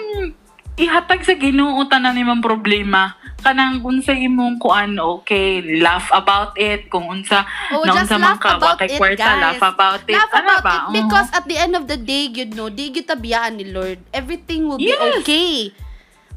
ihatag 0.79 1.25
sa 1.25 1.35
Ginoo 1.35 1.83
tanan 1.87 2.15
ni 2.15 2.23
man 2.23 2.39
problema 2.39 3.17
kanang 3.39 3.83
unsa 3.83 4.15
imong 4.15 4.59
kuan 4.59 4.95
okay 4.97 5.61
laugh 5.81 6.07
about 6.11 6.55
it 6.55 6.87
kung 6.87 7.07
unsa 7.07 7.43
Oh, 7.73 7.83
na 7.83 7.99
unsa 7.99 8.17
man 8.17 8.39
ka 8.39 8.57
about 8.57 8.79
wa 8.79 8.81
kay 8.81 8.91
it, 8.91 8.99
kwarta 8.99 9.31
laugh 9.39 9.63
about 9.63 10.03
it 10.07 10.15
Laugh 10.15 10.33
ano 10.33 10.55
about 10.59 10.63
ba 10.63 10.75
it 10.75 10.83
Oo. 10.87 10.93
because 10.95 11.29
at 11.33 11.45
the 11.47 11.59
end 11.59 11.75
of 11.75 11.85
the 11.87 11.99
day, 11.99 12.31
you 12.31 12.47
know, 12.49 12.69
di 12.69 12.91
kita 12.91 13.15
biyaan 13.15 13.59
ni 13.59 13.67
Lord. 13.69 13.99
Everything 14.11 14.67
will 14.67 14.79
be 14.79 14.91
Yes. 14.91 15.23
okay. 15.23 15.75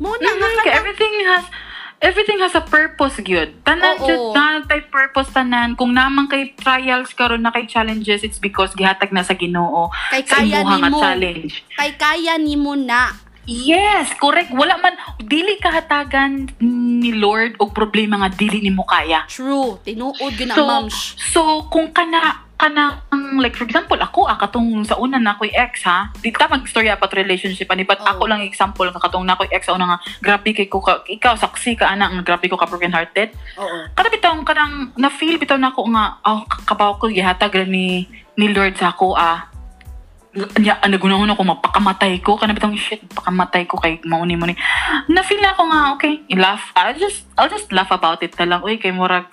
Muna 0.01 0.29
nga 0.31 0.47
Mhm, 0.47 0.55
ka 0.57 0.63
kay 0.63 0.73
everything 0.73 1.15
has 1.23 1.45
everything 2.01 2.41
has 2.41 2.57
a 2.57 2.65
purpose 2.65 3.21
gyud 3.21 3.53
tanan 3.61 4.01
jud 4.01 4.33
na 4.33 4.57
tay 4.65 4.81
purpose 4.83 5.29
tanan 5.29 5.77
kung 5.77 5.93
namang 5.93 6.25
kay 6.25 6.57
trials 6.57 7.13
karon 7.13 7.39
na 7.39 7.53
kay 7.53 7.63
challenges 7.63 8.25
it's 8.25 8.41
because 8.41 8.73
gihatag 8.73 9.13
na 9.13 9.21
sa 9.21 9.37
Ginoo 9.37 9.93
Kay 10.09 10.25
sa 10.25 10.41
kaya 10.41 10.65
nga 10.65 10.77
nimo. 10.81 10.97
challenge 10.97 11.61
Kay 11.77 11.91
kaya 11.95 12.33
ni 12.35 12.57
mo 12.57 12.73
na. 12.73 13.13
Yes, 13.43 14.13
correct. 14.15 14.53
Wala 14.53 14.77
man, 14.77 14.93
dili 15.19 15.57
kahatagan 15.57 16.53
ni 16.61 17.09
Lord 17.11 17.57
o 17.57 17.65
problema 17.67 18.21
nga 18.21 18.29
dili 18.29 18.61
nimo 18.61 18.85
kaya. 18.85 19.25
True. 19.25 19.81
Tinuod 19.81 20.37
yun 20.37 20.49
So, 20.51 20.61
moms. 20.63 20.97
so 21.17 21.41
kung 21.67 21.89
kana 21.89 22.21
kana 22.53 23.01
ang 23.31 23.39
like 23.39 23.55
for 23.55 23.63
example 23.63 23.95
ako 23.95 24.27
ah 24.27 24.35
katong 24.35 24.83
sa 24.83 24.99
una 24.99 25.15
na 25.15 25.39
ako'y 25.39 25.55
ex 25.55 25.87
ha? 25.87 26.11
Di 26.19 26.35
ta 26.35 26.51
magstorya 26.51 26.99
about 26.99 27.15
relationship 27.15 27.71
ani 27.71 27.87
but 27.87 28.03
Oo. 28.03 28.11
ako 28.11 28.27
lang 28.27 28.43
example 28.43 28.91
ka 28.91 28.99
katong 28.99 29.23
na 29.23 29.39
ako'y 29.39 29.47
ex 29.55 29.71
sa 29.71 29.73
una 29.79 29.95
nga 29.95 29.99
grabe 30.19 30.51
kay 30.51 30.67
ko 30.67 30.83
ka, 30.83 31.07
ikaw 31.07 31.39
saksi 31.39 31.79
ka 31.79 31.87
ana 31.87 32.11
nga 32.11 32.27
grabe 32.27 32.51
ko 32.51 32.59
ka 32.59 32.67
broken 32.67 32.91
hearted 32.91 33.31
Oo. 33.55 33.87
kada 33.95 34.11
bitaw 34.11 34.35
kanang 34.43 34.91
na 34.99 35.07
feel 35.07 35.39
bitaw 35.39 35.55
na 35.55 35.71
ako 35.71 35.87
nga 35.95 36.19
oh 36.27 36.43
kabaw 36.67 36.99
ko 36.99 37.07
gihatag 37.07 37.55
ni 37.71 38.11
ni 38.35 38.51
Lord 38.51 38.75
sa 38.75 38.91
ako 38.91 39.15
ah. 39.15 39.47
Nya 40.31 40.79
nagunahon 40.87 41.27
ako 41.27 41.43
mapakamatay 41.43 42.23
ko. 42.23 42.39
Kana 42.39 42.55
bitong 42.55 42.79
shit 42.79 43.03
pakamatay 43.11 43.67
ko 43.67 43.75
kay 43.75 43.99
mauni 44.07 44.39
mo 44.39 44.47
ni. 44.47 44.55
Na 45.11 45.27
feel 45.27 45.43
na 45.43 45.51
ako 45.51 45.67
nga 45.67 45.79
okay 45.91 46.23
i 46.31 46.39
laugh. 46.39 46.71
I'll 46.71 46.95
just 46.95 47.27
I'll 47.35 47.51
just 47.51 47.67
laugh 47.75 47.91
about 47.91 48.23
it 48.23 48.31
na 48.39 48.47
lang. 48.47 48.63
Uy 48.63 48.79
kay 48.79 48.95
murag 48.95 49.27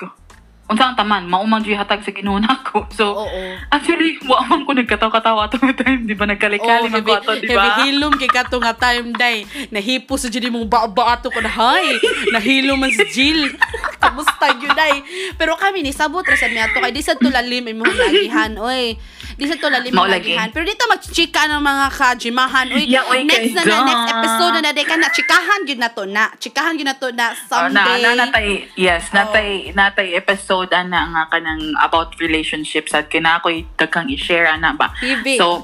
unsa 0.68 0.84
ang 0.84 0.96
taman 0.96 1.24
maumang 1.24 1.60
di 1.60 1.72
hatag 1.72 2.00
sa 2.00 2.10
Ginoo 2.10 2.36
nako 2.36 2.84
so 2.92 3.16
Oo. 3.18 3.40
actually 3.68 4.20
wa 4.22 4.44
man 4.44 4.62
ko 4.62 4.72
nagkatawa-katawa 4.74 5.48
atong 5.48 5.72
time 5.72 6.04
di 6.04 6.12
ba 6.12 6.24
nagkalikali 6.24 6.86
man 6.86 7.00
ko 7.00 7.16
ato 7.16 7.32
di 7.34 7.48
ba 7.48 7.72
Heavy 7.74 7.88
hilom 7.90 8.12
kay 8.14 8.28
kato 8.28 8.56
nga 8.58 8.72
time 8.72 9.12
day. 9.12 9.42
Nahipo 9.68 10.14
sa 10.14 10.26
jud 10.26 10.44
mong 10.46 10.66
ba-baato 10.66 11.28
ko 11.28 11.38
na 11.38 11.48
hay. 11.48 11.96
Nahilo 12.28 12.74
man 12.74 12.90
si 12.90 13.00
Jill. 13.08 13.48
Kamusta 14.02 14.52
yun 14.52 14.72
day? 14.72 15.00
Pero 15.34 15.54
kami 15.54 15.80
ni 15.80 15.90
sabot 15.90 16.20
ra 16.20 16.34
sa 16.34 16.46
mi 16.46 16.58
ato 16.58 16.78
kay 16.78 16.90
di 16.90 17.00
sa 17.00 17.14
tulalim 17.14 17.64
imong 17.66 17.88
lagihan 17.88 18.52
oy. 18.58 18.92
Di 19.34 19.44
sa 19.44 19.54
tulalim 19.54 19.90
Mao 19.90 20.04
imong 20.04 20.10
lagi. 20.10 20.34
lagihan. 20.34 20.48
Pero 20.50 20.64
dito 20.64 20.84
magchika 20.84 21.46
ng 21.46 21.62
mga 21.62 21.86
kajimahan 21.92 22.66
oy. 22.70 22.84
Yeah, 22.84 23.06
oy, 23.06 23.22
next 23.22 23.54
na 23.54 23.62
na 23.62 23.76
next 23.84 24.06
episode 24.10 24.54
na 24.58 24.70
day 24.70 24.84
ka 24.84 24.94
na 24.94 25.08
chikahan 25.08 25.60
gyud 25.64 25.78
na 25.78 25.88
to 25.88 26.02
na. 26.04 26.24
Chikahan 26.34 26.74
gyud 26.74 26.84
na 26.84 26.96
to 26.96 27.08
na 27.10 27.26
Oh, 27.28 27.68
na, 27.68 27.82
someday. 27.86 28.00
na, 28.02 28.10
natay, 28.18 28.46
yes, 28.74 29.08
natay, 29.10 29.48
natay 29.72 30.08
episode 30.12 30.57
ana 30.66 31.06
nga 31.14 31.22
kanang 31.30 31.74
about 31.78 32.18
relationships 32.18 32.90
at 32.90 33.06
kina 33.06 33.38
daghang 33.78 34.10
i-share 34.10 34.50
ana 34.50 34.74
ba. 34.74 34.90
Hibi. 34.98 35.38
So, 35.38 35.62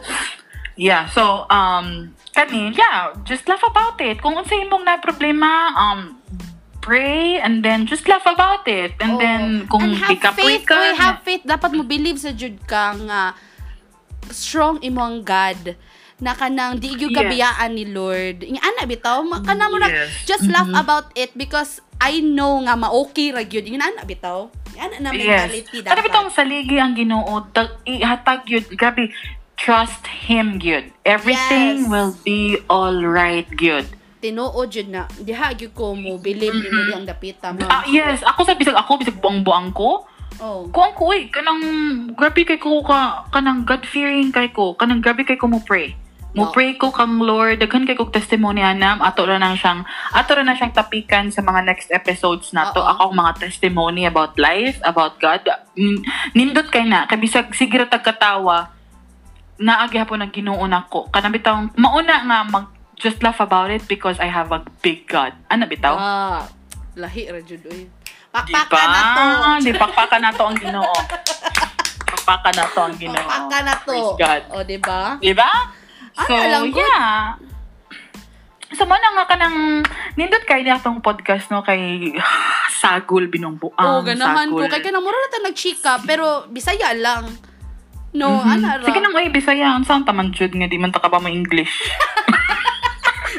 yeah, 0.78 1.10
so, 1.10 1.50
um, 1.50 2.14
kani, 2.30 2.70
yeah, 2.78 3.10
just 3.26 3.48
laugh 3.50 3.62
about 3.66 3.98
it. 3.98 4.22
Kung 4.22 4.38
unsa 4.38 4.54
imong 4.54 4.86
na 4.86 5.02
problema, 5.02 5.74
um, 5.74 6.18
pray 6.78 7.40
and 7.40 7.64
then 7.64 7.86
just 7.86 8.06
laugh 8.06 8.26
about 8.26 8.68
it. 8.68 8.92
And 9.00 9.16
Oo. 9.16 9.20
then, 9.20 9.42
kung 9.66 9.82
And 9.82 9.96
have 9.98 10.36
faith, 10.36 10.68
ka, 10.68 10.76
oy, 10.76 10.92
have 10.94 11.18
faith. 11.24 11.42
Dapat 11.42 11.72
mo 11.72 11.82
believe 11.82 12.20
sa 12.20 12.30
Jud 12.30 12.60
ka 12.68 12.92
nga 12.94 13.32
strong 14.30 14.80
imong 14.84 15.24
God 15.24 15.76
na 16.22 16.32
kanang 16.32 16.78
di 16.78 16.94
gyud 16.94 17.10
Yes. 17.10 17.18
kabiyaan 17.20 17.70
ni 17.74 17.84
Lord. 17.90 18.46
Ing 18.46 18.60
ana 18.62 18.86
bitaw, 18.86 19.20
ma- 19.26 19.42
kana 19.42 19.66
mo 19.68 19.76
na 19.76 19.90
Yes. 19.90 20.24
just 20.24 20.46
laugh 20.46 20.68
Mhm. 20.70 20.78
about 20.78 21.10
it 21.18 21.34
because 21.34 21.82
I 21.98 22.20
know 22.20 22.60
nga 22.62 22.76
ma-okay 22.76 23.32
ra 23.34 23.42
gyud. 23.42 23.66
Ing 23.66 23.80
ana 23.80 24.04
bitaw. 24.04 24.48
Ana 24.74 24.96
na 24.98 25.08
mentality 25.10 25.78
yes. 25.80 25.86
Dapat. 25.86 26.02
bitong 26.04 26.30
saligi 26.30 26.76
ang 26.76 26.92
Ginoo, 26.92 27.46
tag- 27.50 27.78
ihatag 27.84 28.44
yun, 28.44 28.64
grabe, 28.72 29.10
trust 29.54 30.02
Him 30.26 30.58
yun. 30.58 30.90
Everything 31.02 31.84
Yes. 31.84 31.90
will 31.90 32.12
be 32.20 32.58
all 32.66 32.98
right 33.00 33.46
yun. 33.56 33.86
Tinuod 34.18 34.72
jud 34.72 34.88
na. 34.88 35.04
Diha 35.14 35.52
gyud 35.52 35.76
ko 35.76 35.92
mo 35.92 36.16
believe 36.16 36.50
ni 36.50 36.64
mo 36.64 36.80
Mhm. 36.80 36.88
diyang 36.88 37.06
dapita 37.06 37.52
mo. 37.52 37.60
Ah, 37.66 37.84
yes, 37.84 38.24
ako 38.24 38.40
sa 38.42 38.56
bisag 38.56 38.72
ako 38.72 38.96
bisag 38.96 39.20
buang-buang 39.20 39.68
ko. 39.70 40.08
Oh. 40.40 40.66
Kuang 40.66 40.96
ko 40.96 41.12
eh, 41.12 41.28
kanang 41.28 41.62
grabe 42.10 42.42
kay 42.42 42.56
ko 42.56 42.82
ka 42.82 43.28
kanang 43.30 43.62
God 43.62 43.84
fearing 43.84 44.32
kay 44.32 44.48
ko, 44.48 44.74
kanang 44.74 44.98
grabe 44.98 45.22
kay 45.22 45.36
ko 45.36 45.46
mo 45.46 45.60
pray. 45.60 45.94
Mo 46.34 46.50
pray 46.50 46.74
ko 46.74 46.90
kang 46.90 47.22
Lord, 47.22 47.62
daghan 47.62 47.86
kay 47.86 47.94
kog 47.94 48.10
testimony 48.10 48.58
anam, 48.58 48.98
ato 48.98 49.22
ra 49.22 49.38
na 49.38 49.54
siyang 49.54 49.86
ato 50.10 50.34
ra 50.34 50.42
na 50.42 50.58
siyang 50.58 50.74
tapikan 50.74 51.30
sa 51.30 51.46
mga 51.46 51.62
next 51.62 51.94
episodes 51.94 52.50
na 52.50 52.74
to. 52.74 52.82
Oo. 52.82 52.90
Ako 52.90 53.02
ang 53.14 53.18
mga 53.22 53.32
testimony 53.46 54.02
about 54.02 54.34
life, 54.34 54.82
about 54.82 55.22
God. 55.22 55.46
Nindot 56.34 56.74
kay 56.74 56.90
na, 56.90 57.06
kay 57.06 57.22
bisag 57.22 57.54
sige 57.54 57.78
ra 57.78 57.86
tagkatawa. 57.86 58.74
Naagi 59.62 60.02
hapon 60.02 60.26
ang 60.26 60.34
Ginoo 60.34 60.66
nako. 60.66 61.06
Kanang 61.14 61.30
bitaw 61.30 61.70
mauna 61.78 62.26
nga 62.26 62.42
mag 62.42 62.66
just 62.98 63.22
laugh 63.22 63.38
about 63.38 63.70
it 63.70 63.86
because 63.86 64.18
I 64.18 64.26
have 64.26 64.50
a 64.50 64.58
big 64.82 65.06
God. 65.06 65.38
Ano 65.46 65.70
bitaw? 65.70 65.94
Ah, 65.94 66.42
lahi 66.98 67.30
ra 67.30 67.38
jud 67.46 67.62
oy. 67.70 67.86
Di 68.42 68.50
Pakpaka 68.50 68.74
ba? 68.74 68.90
na 68.90 69.00
to. 69.14 69.24
Di 69.62 69.70
pakpaka 69.70 70.16
na 70.18 70.34
to 70.34 70.42
ang 70.42 70.58
Ginoo. 70.58 70.94
pakpaka 72.10 72.50
na 72.50 72.66
to 72.66 72.80
ang 72.82 72.96
Ginoo. 72.98 73.22
Pakpaka 73.22 73.58
na 73.62 73.74
to. 73.78 73.86
Praise 73.86 74.14
God. 74.18 74.42
O, 74.50 74.66
di 74.66 74.78
ba? 74.82 75.14
Ba? 76.14 76.22
Ah, 76.22 76.26
So, 76.26 76.34
alam 76.34 76.62
ko. 76.70 76.78
yeah. 76.78 77.34
So, 78.74 78.86
mo 78.86 78.94
nga 78.94 79.26
ka 79.26 79.36
ng 79.38 79.86
nindot 80.14 80.42
kay 80.46 80.66
na 80.66 80.78
itong 80.78 80.98
podcast 80.98 81.46
no 81.50 81.62
kay 81.62 82.10
Sagol 82.80 83.30
Binungbuang. 83.30 83.78
Oo, 83.78 84.02
ganahan 84.02 84.50
ko. 84.50 84.66
Kaya 84.66 84.82
kanang 84.82 85.02
mura 85.02 85.14
na 85.14 85.30
tayo 85.30 85.44
nagchika, 85.46 86.02
pero 86.02 86.46
bisaya 86.50 86.90
lang. 86.94 87.26
No, 88.14 88.42
Mhm. 88.42 88.50
ana 88.50 88.78
ra. 88.78 88.86
Sige 88.86 89.02
nang 89.02 89.14
ay 89.14 89.30
Bisaya, 89.30 89.74
ang 89.74 89.82
saan 89.82 90.06
taman 90.06 90.30
jud 90.30 90.54
nga 90.54 90.70
di 90.70 90.78
man 90.78 90.94
ta 90.94 91.02
ka 91.02 91.10
ba 91.10 91.18
mo 91.18 91.26
English. 91.26 91.70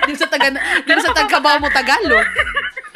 Di 0.06 0.14
sa 0.14 0.30
taga 0.30 0.54
di 0.54 0.92
sa 1.02 1.16
taga 1.16 1.58
mo 1.58 1.66
Tagalog. 1.72 2.28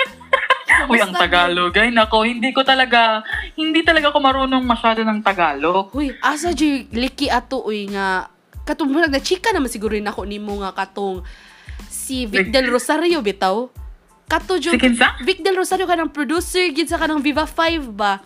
Uy, 0.94 1.02
ang 1.02 1.12
Tagalog. 1.12 1.74
Ay, 1.74 1.90
nako, 1.90 2.22
hindi 2.24 2.54
ko 2.54 2.62
talaga, 2.62 3.26
hindi 3.58 3.82
talaga 3.82 4.14
ako 4.14 4.20
marunong 4.22 4.64
masyado 4.64 5.02
ng 5.02 5.20
Tagalog. 5.26 5.90
Uy, 5.92 6.14
asa 6.22 6.54
di 6.54 6.86
liki 6.94 7.28
ato 7.28 7.66
uy 7.66 7.90
nga 7.90 8.30
katong 8.70 8.94
murag 8.94 9.10
na 9.10 9.18
chika 9.18 9.50
naman 9.50 9.66
siguro 9.68 9.98
rin 9.98 10.06
ako 10.06 10.30
nimo 10.30 10.62
nga 10.62 10.72
katong 10.72 11.26
si 11.90 12.30
Vic 12.30 12.54
Del 12.54 12.70
Rosario 12.70 13.18
bitaw. 13.26 13.66
Kato 14.30 14.62
Kinsa? 14.62 15.18
Vic 15.26 15.42
Del 15.42 15.58
Rosario 15.58 15.90
kanang 15.90 16.14
producer 16.14 16.62
gid 16.70 16.86
sa 16.86 17.02
kanang 17.02 17.18
Viva 17.26 17.50
5 17.50 17.90
ba. 17.90 18.22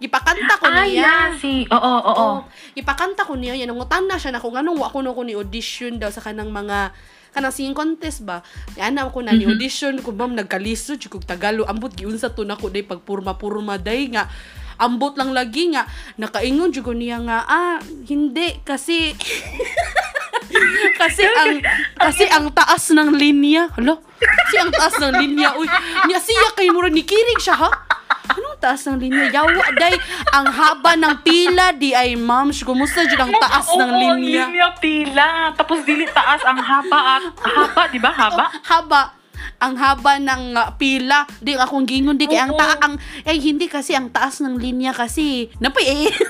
Gipakanta 0.00 0.56
ko 0.58 0.66
Ah, 0.66 0.82
niya. 0.82 1.04
yeah, 1.04 1.26
si, 1.36 1.68
oo, 1.68 1.76
oo, 1.78 2.00
oo. 2.02 2.16
Oo. 2.18 2.36
Ipakanta 2.74 3.22
ko 3.22 3.36
niya, 3.38 3.54
yan, 3.54 3.70
nangutan 3.70 4.08
na 4.08 4.18
siya 4.18 4.32
na 4.34 4.40
kung 4.42 4.56
anong 4.56 4.80
wa 4.80 4.88
ko 4.90 4.98
no 4.98 5.14
ko 5.14 5.22
ni 5.22 5.36
audition 5.36 6.00
daw 6.00 6.10
sa 6.10 6.24
kanang 6.24 6.50
mga 6.50 6.90
kanang 7.30 7.54
singing 7.54 7.76
contest 7.76 8.24
ba. 8.26 8.42
Yan 8.80 8.96
ko 9.12 9.20
na 9.22 9.30
ni 9.30 9.44
Mhm. 9.46 9.52
audition 9.54 9.94
ko 10.02 10.10
bam 10.10 10.34
nagkalisod 10.34 10.98
jud 10.98 11.12
kog 11.12 11.28
Tagalog 11.28 11.68
ambot 11.68 11.92
giunsa 11.92 12.32
to 12.32 12.42
nako 12.42 12.66
day 12.66 12.82
pagpurma-purma 12.82 13.76
day 13.78 14.08
nga 14.10 14.26
ambot 14.82 15.14
lang 15.14 15.30
lagi 15.30 15.70
nga 15.70 15.86
nakaingon 16.18 16.74
jud 16.74 16.90
niya 16.98 17.22
nga 17.22 17.38
ah 17.46 17.78
hindi 18.10 18.58
kasi 18.66 19.14
kasi 21.00 21.24
ang 21.24 21.62
kasi 21.96 22.24
ang 22.28 22.52
taas 22.52 22.92
ng 22.92 23.10
linya. 23.16 23.72
Hala. 23.74 23.98
Si 24.50 24.54
ang 24.60 24.70
taas 24.70 24.94
ng 25.00 25.12
linya. 25.18 25.56
Uy, 25.56 25.66
niya 26.06 26.18
siya 26.20 26.52
kay 26.54 26.68
mura 26.70 26.92
ni 26.92 27.02
kirig 27.02 27.40
siya 27.40 27.56
ha. 27.56 27.70
Anong 28.32 28.58
taas 28.60 28.86
ng 28.86 29.00
linya? 29.00 29.32
Yawa 29.32 29.74
day 29.76 29.96
ang 30.30 30.46
haba 30.46 30.94
ng 30.94 31.16
pila 31.24 31.74
di 31.74 31.96
ay 31.96 32.14
ma'am. 32.14 32.52
Kumusta 32.52 33.04
jud 33.08 33.18
ang 33.18 33.32
taas 33.34 33.66
Oo, 33.72 33.80
ng 33.80 33.92
linya? 33.98 34.46
linya 34.48 34.68
pila. 34.78 35.52
Tapos 35.56 35.82
dili 35.82 36.06
taas 36.10 36.40
ang 36.44 36.60
haba 36.60 37.00
at 37.18 37.24
haba, 37.42 37.82
di 37.90 37.98
ba? 37.98 38.10
Haba? 38.12 38.46
haba 38.62 39.21
ang 39.62 39.74
haba 39.78 40.18
ng 40.18 40.56
uh, 40.56 40.74
pila. 40.76 41.26
Di 41.38 41.54
akong 41.56 41.86
gingon 41.86 42.18
di 42.18 42.26
kay 42.26 42.40
ang 42.40 42.54
Oo. 42.54 42.60
ta 42.60 42.78
ang 42.80 42.98
ay 43.26 43.38
hindi 43.38 43.66
kasi 43.66 43.94
ang 43.94 44.10
taas 44.10 44.42
ng 44.42 44.58
linya 44.58 44.94
kasi. 44.94 45.50
Napay 45.58 46.08
eh. 46.08 46.12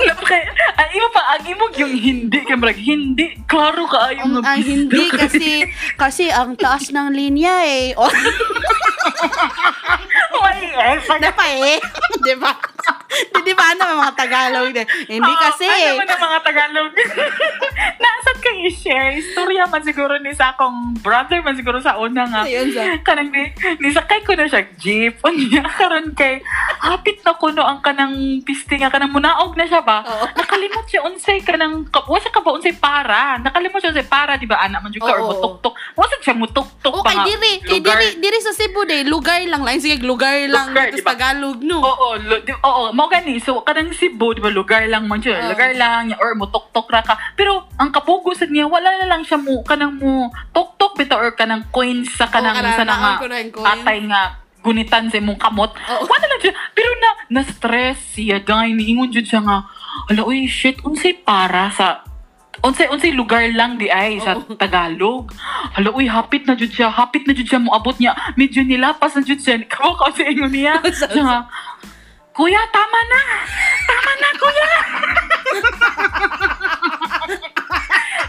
Napaka, 0.00 0.36
ang 0.80 0.90
imo 0.96 1.08
pa, 1.12 1.22
ang 1.36 1.44
imo 1.44 1.64
yung 1.76 1.92
hindi, 1.92 2.38
kay 2.40 2.56
marag 2.56 2.80
hindi, 2.80 3.36
klaro 3.44 3.84
ka 3.84 4.08
ang, 4.08 4.16
yung 4.16 4.40
ang 4.40 4.62
hindi 4.64 5.12
kasi 5.12 5.68
kasi 6.00 6.32
ang 6.32 6.56
taas 6.56 6.88
ng 6.88 7.12
linya 7.12 7.60
eh. 7.68 7.92
Oh, 10.30 10.40
May 10.40 10.72
eh, 10.72 11.20
napay 11.20 11.76
eh. 11.76 11.78
Di 12.24 12.34
ba 12.40 12.54
di, 13.32 13.40
di 13.42 13.52
ba 13.52 13.64
ano 13.70 13.82
mga 14.00 14.14
Tagalog 14.14 14.68
din 14.70 14.86
hindi 15.08 15.32
kasi 15.36 15.66
Ano 15.66 15.98
man 15.98 16.08
ang 16.08 16.22
mga 16.22 16.40
Tagalog? 16.42 16.90
Nasaan 18.00 18.38
kayo 18.38 18.58
i-share? 18.64 19.12
Istorya 19.14 19.66
man 19.66 19.82
siguro 19.82 20.16
ni 20.16 20.32
sa 20.32 20.52
akong 20.52 20.96
brother 20.98 21.40
man 21.40 21.54
siguro 21.54 21.78
sa 21.78 21.96
una 21.96 22.24
nga. 22.24 22.42
Ayun 22.42 22.70
sa 22.70 22.82
Kanang 23.02 23.28
ni, 23.28 23.50
nisakay 23.78 24.20
ko 24.22 24.32
na 24.32 24.46
siya 24.46 24.62
jeep. 24.76 25.18
Unya 25.26 25.64
karon 25.66 26.12
kay 26.12 26.40
hapit 26.78 27.20
na 27.20 27.34
kuno 27.34 27.60
ang 27.60 27.80
kanang 27.80 28.14
piste 28.40 28.72
nga 28.74 28.88
kanang 28.88 29.10
munaog 29.10 29.54
na 29.54 29.64
siya 29.64 29.80
ba? 29.80 30.00
Oo. 30.02 30.24
Nakalimot 30.32 30.86
siya 30.86 31.02
unsay 31.02 31.40
kanang 31.40 31.84
ka- 31.86 32.06
wasa 32.06 32.28
ka 32.28 32.40
ba 32.40 32.52
unsay 32.52 32.72
para? 32.72 33.36
Nakalimot 33.38 33.78
siya 33.78 33.90
unsay 33.90 34.06
para 34.06 34.34
di 34.34 34.44
ba 34.44 34.58
ana 34.58 34.78
man 34.78 34.90
jud 34.90 35.00
ka 35.00 35.10
or 35.10 35.20
Oo. 35.20 35.28
mutuktok. 35.30 35.74
Wasa 35.94 36.16
siya 36.18 36.34
mutuktok 36.34 36.92
O 36.92 37.00
pa 37.00 37.10
kay 37.10 37.16
nga 37.16 37.24
diri, 37.26 37.52
kay 37.60 37.78
lugar. 37.78 37.96
diri, 37.96 38.06
diri 38.18 38.38
sa 38.38 38.52
Cebu 38.52 38.84
day, 38.84 39.02
lugar 39.02 39.40
lang 39.42 39.60
lang. 39.60 39.76
Sige, 39.76 40.00
lugar 40.00 40.34
lang 40.46 40.70
Lugar, 40.70 40.88
dito 40.88 40.96
di 40.96 41.02
ba? 41.02 41.06
sa 41.06 41.12
Tagalog, 41.12 41.58
no? 41.60 41.78
Oo, 41.80 42.08
di, 42.16 42.52
oo, 42.54 42.82
mo 43.00 43.08
gani. 43.08 43.40
So 43.40 43.64
kanang 43.64 43.96
Cebu, 43.96 44.36
di 44.36 44.44
ba 44.44 44.52
lugar 44.52 44.84
lang 44.84 45.08
man 45.08 45.24
siya, 45.24 45.40
Oo. 45.40 45.56
lugar 45.56 45.72
lang 45.72 46.12
or 46.20 46.36
mutuktok 46.36 46.84
ra 46.92 47.00
ka. 47.00 47.16
Pero 47.32 47.64
ang 47.80 47.88
kapugo 47.88 48.36
sa 48.36 48.44
niya 48.44 48.68
wala 48.68 48.92
na 49.00 49.08
lang 49.08 49.24
siya 49.24 49.40
mo 49.40 49.64
kanang 49.64 49.96
mo 49.96 50.28
tuktok 50.52 51.00
bitaw 51.00 51.24
or 51.24 51.32
kanang 51.32 51.64
coins 51.72 52.12
sa 52.12 52.28
kanang 52.28 52.60
Oo, 52.60 52.76
sa 52.76 52.84
nga 52.84 53.16
na 53.16 53.16
tatay 53.48 54.04
nga 54.04 54.22
gunitan 54.60 55.08
sa 55.08 55.16
imong 55.16 55.40
kamot. 55.40 55.72
Oo. 55.72 56.04
Wala 56.04 56.24
lang 56.28 56.40
siya. 56.44 56.54
Pero 56.76 56.92
na 57.00 57.10
na 57.32 57.40
stress 57.40 58.20
siya 58.20 58.44
gay 58.44 58.76
niingon 58.76 59.08
jud 59.08 59.24
siya 59.24 59.40
nga 59.40 59.64
ala 60.12 60.20
uy 60.28 60.44
shit 60.44 60.84
unsay 60.84 61.16
para 61.16 61.72
sa 61.72 62.04
unsay 62.60 62.92
unsay 62.92 63.16
lugar 63.16 63.48
lang 63.56 63.80
di 63.80 63.88
ay 63.88 64.20
sa 64.20 64.36
Oo. 64.36 64.60
Tagalog. 64.60 65.32
Hala 65.72 65.88
uy 65.96 66.04
hapit 66.04 66.44
na 66.44 66.52
jud 66.52 66.68
siya, 66.68 66.92
hapit 66.92 67.24
na 67.24 67.32
jud 67.32 67.48
siya 67.48 67.64
moabot 67.64 67.96
niya. 67.96 68.12
Medyo 68.36 68.60
nilapas 68.60 69.16
na 69.16 69.24
jud 69.24 69.40
siya. 69.40 69.64
Kawa 69.64 69.96
ka 69.96 70.12
sa 70.12 70.28
ingon 70.28 70.52
niya. 70.52 70.76
Siya 71.08 71.48
Kuya, 72.30 72.62
tama 72.72 73.00
na! 73.10 73.20
Tama 73.90 74.12
na, 74.22 74.28
kuya! 74.38 74.70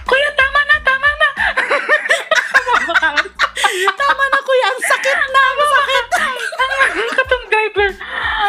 kuya, 0.09 0.29
tama 0.33 0.61
na, 0.65 0.75
tama 0.81 1.09
na! 1.21 1.29
Tama 3.93 4.23
na, 4.25 4.39
kuya. 4.41 4.67
Ang 4.73 4.81
sakit 4.83 5.19
na. 5.31 5.43
Masakit. 5.53 6.07
Katong 7.13 7.45
driver, 7.47 7.89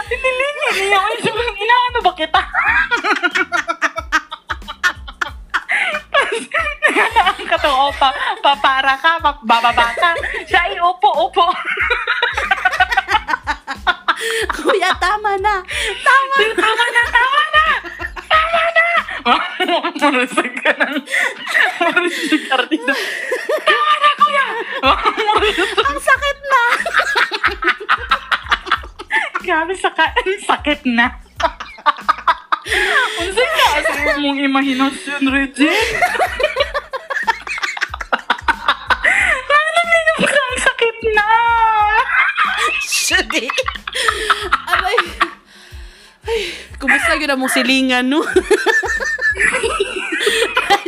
inilingi 0.08 0.68
niya. 0.88 1.00
Sabi, 1.20 1.44
inaano 1.60 1.98
ba 2.00 2.12
kita? 2.16 2.42
Ang 7.32 7.48
katong, 7.48 7.76
oh, 7.76 7.92
pa, 8.00 8.08
papara 8.40 8.96
ka, 8.96 9.20
bababa 9.44 9.92
ka. 9.94 10.10
Siya 10.48 10.64
ay, 10.64 10.80
upo, 10.80 11.08
upo. 11.28 11.44
Kuya, 14.52 14.90
tama 14.98 15.36
na. 15.40 15.62
Tama. 16.02 16.36
Tama 16.56 16.84
na, 16.92 17.02
tama 17.10 17.42
na! 17.52 17.64
Tama 18.28 18.62
na! 18.76 18.86
Marusag 20.02 20.52
ka 20.60 20.72
ng... 20.76 20.96
Marusag 21.80 22.42
ka 22.48 22.56
rin 22.66 22.82
na. 22.82 22.94
Tama 23.62 23.94
na, 23.98 24.10
kuya! 24.18 24.46
Ang 25.86 26.00
sakit 26.00 26.38
na. 26.46 26.62
Grabe 29.42 29.74
sa 29.78 29.90
ka... 29.94 30.04
Ang 30.10 30.40
sakit 30.42 30.80
na. 30.90 31.06
Unsay 33.22 33.48
ka 33.48 33.68
sa 33.82 33.94
imong 34.18 34.38
imahinasyon, 34.46 35.22
Regine? 35.28 35.90
Ang 47.30 47.38
mong 47.38 47.54
silingan, 47.54 48.10
no? 48.10 48.24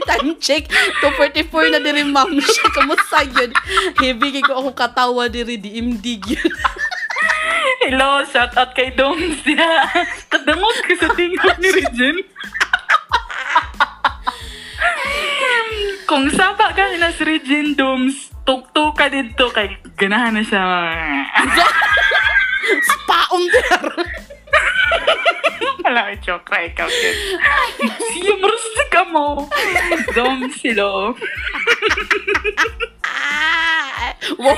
Time 0.05 0.37
check. 0.39 0.69
2.44 1.01 1.73
na 1.73 1.79
diri, 1.81 2.05
ma'am. 2.05 2.29
Siya, 2.45 2.69
kumusta 2.73 3.25
yun? 3.25 3.51
Heavy 3.99 4.41
ko 4.45 4.61
ako 4.61 4.71
katawa 4.77 5.29
diri, 5.29 5.57
di 5.57 5.81
imdig 5.81 6.25
yun. 6.29 6.53
Hello, 7.85 8.25
shout 8.25 8.57
out 8.57 8.73
kay 8.73 8.93
Doms 8.97 9.45
niya. 9.45 9.85
Kadamot 10.33 10.77
ka 10.89 10.95
sa 10.97 11.09
tingin 11.13 11.37
ni 11.61 11.69
Regine. 11.69 12.21
Kung 16.09 16.33
saba 16.33 16.73
ka 16.73 16.97
na 16.97 17.13
si 17.13 17.25
Regine 17.29 17.77
Doms, 17.77 18.33
tukto 18.49 18.97
ka 18.97 19.13
dito 19.13 19.53
kay 19.53 19.77
ganahan 20.01 20.41
na 20.41 20.43
siya. 20.45 20.65
Paong 23.05 23.47
der. 23.53 23.85
Wala, 25.85 26.17
joke 26.17 26.49
marusig 28.41 28.89
ka 28.89 29.05
mo. 29.05 29.45
Doms, 30.17 30.57
hello. 30.65 31.13
Ah! 33.05 34.17
Wow. 34.41 34.57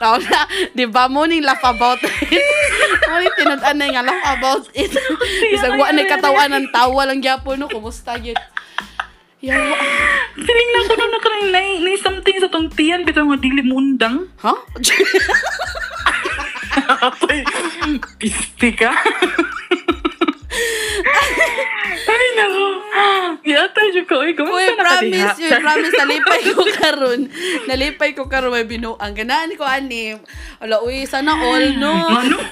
Raw 0.00 0.16
na, 0.16 0.40
di 0.72 0.88
ba 0.88 1.04
mo 1.12 1.28
ning 1.28 1.44
laugh 1.44 1.60
about 1.60 2.00
it? 2.00 2.16
Mo 3.04 3.20
ning 3.20 3.34
tinud-an 3.36 3.76
na 3.76 3.86
nga 3.92 4.02
laugh 4.08 4.24
about 4.40 4.64
it. 4.72 4.88
Bisag 5.52 5.76
wa 5.76 5.92
na 5.92 6.08
katawan 6.08 6.48
ng 6.48 6.72
tawa 6.72 7.04
lang 7.04 7.20
gyapon 7.20 7.60
no, 7.60 7.68
kumusta 7.68 8.16
yun? 8.16 8.40
Yawa. 9.38 9.76
Feeling 10.34 10.70
lang 10.74 10.84
ko 10.90 10.94
na 10.98 11.06
nakarang 11.14 11.44
na, 11.54 11.60
na 11.78 11.90
something 12.02 12.36
sa 12.42 12.50
tong 12.50 12.66
tiyan, 12.74 13.06
bitaw 13.06 13.22
nga 13.22 13.38
dili 13.38 13.62
mo 13.62 13.78
undang. 13.78 14.26
Ha? 14.42 14.54
Apoy, 17.06 17.46
piste 18.18 18.74
ka. 18.74 18.90
Ay, 22.08 22.26
nako. 22.34 22.66
Yata, 23.46 23.80
dyan 23.94 24.06
ko. 24.10 24.14
Uy, 24.26 24.34
Uy, 24.34 24.34
kumusta 24.34 24.74
na 24.74 24.82
promise 24.82 25.38
yun, 25.38 25.50
promise, 25.62 25.94
nalipay 25.94 26.40
ko 26.42 26.62
karon. 26.74 27.20
Nalipay 27.70 28.10
ko 28.18 28.22
karon 28.26 28.50
may 28.50 28.66
binu. 28.66 28.98
Ang 28.98 29.14
ganaan 29.14 29.54
ko 29.54 29.62
ani. 29.62 30.18
Ala, 30.58 30.82
uy, 30.82 31.06
sana 31.06 31.38
all, 31.38 31.78
no? 31.78 31.94
Ano? 31.94 32.42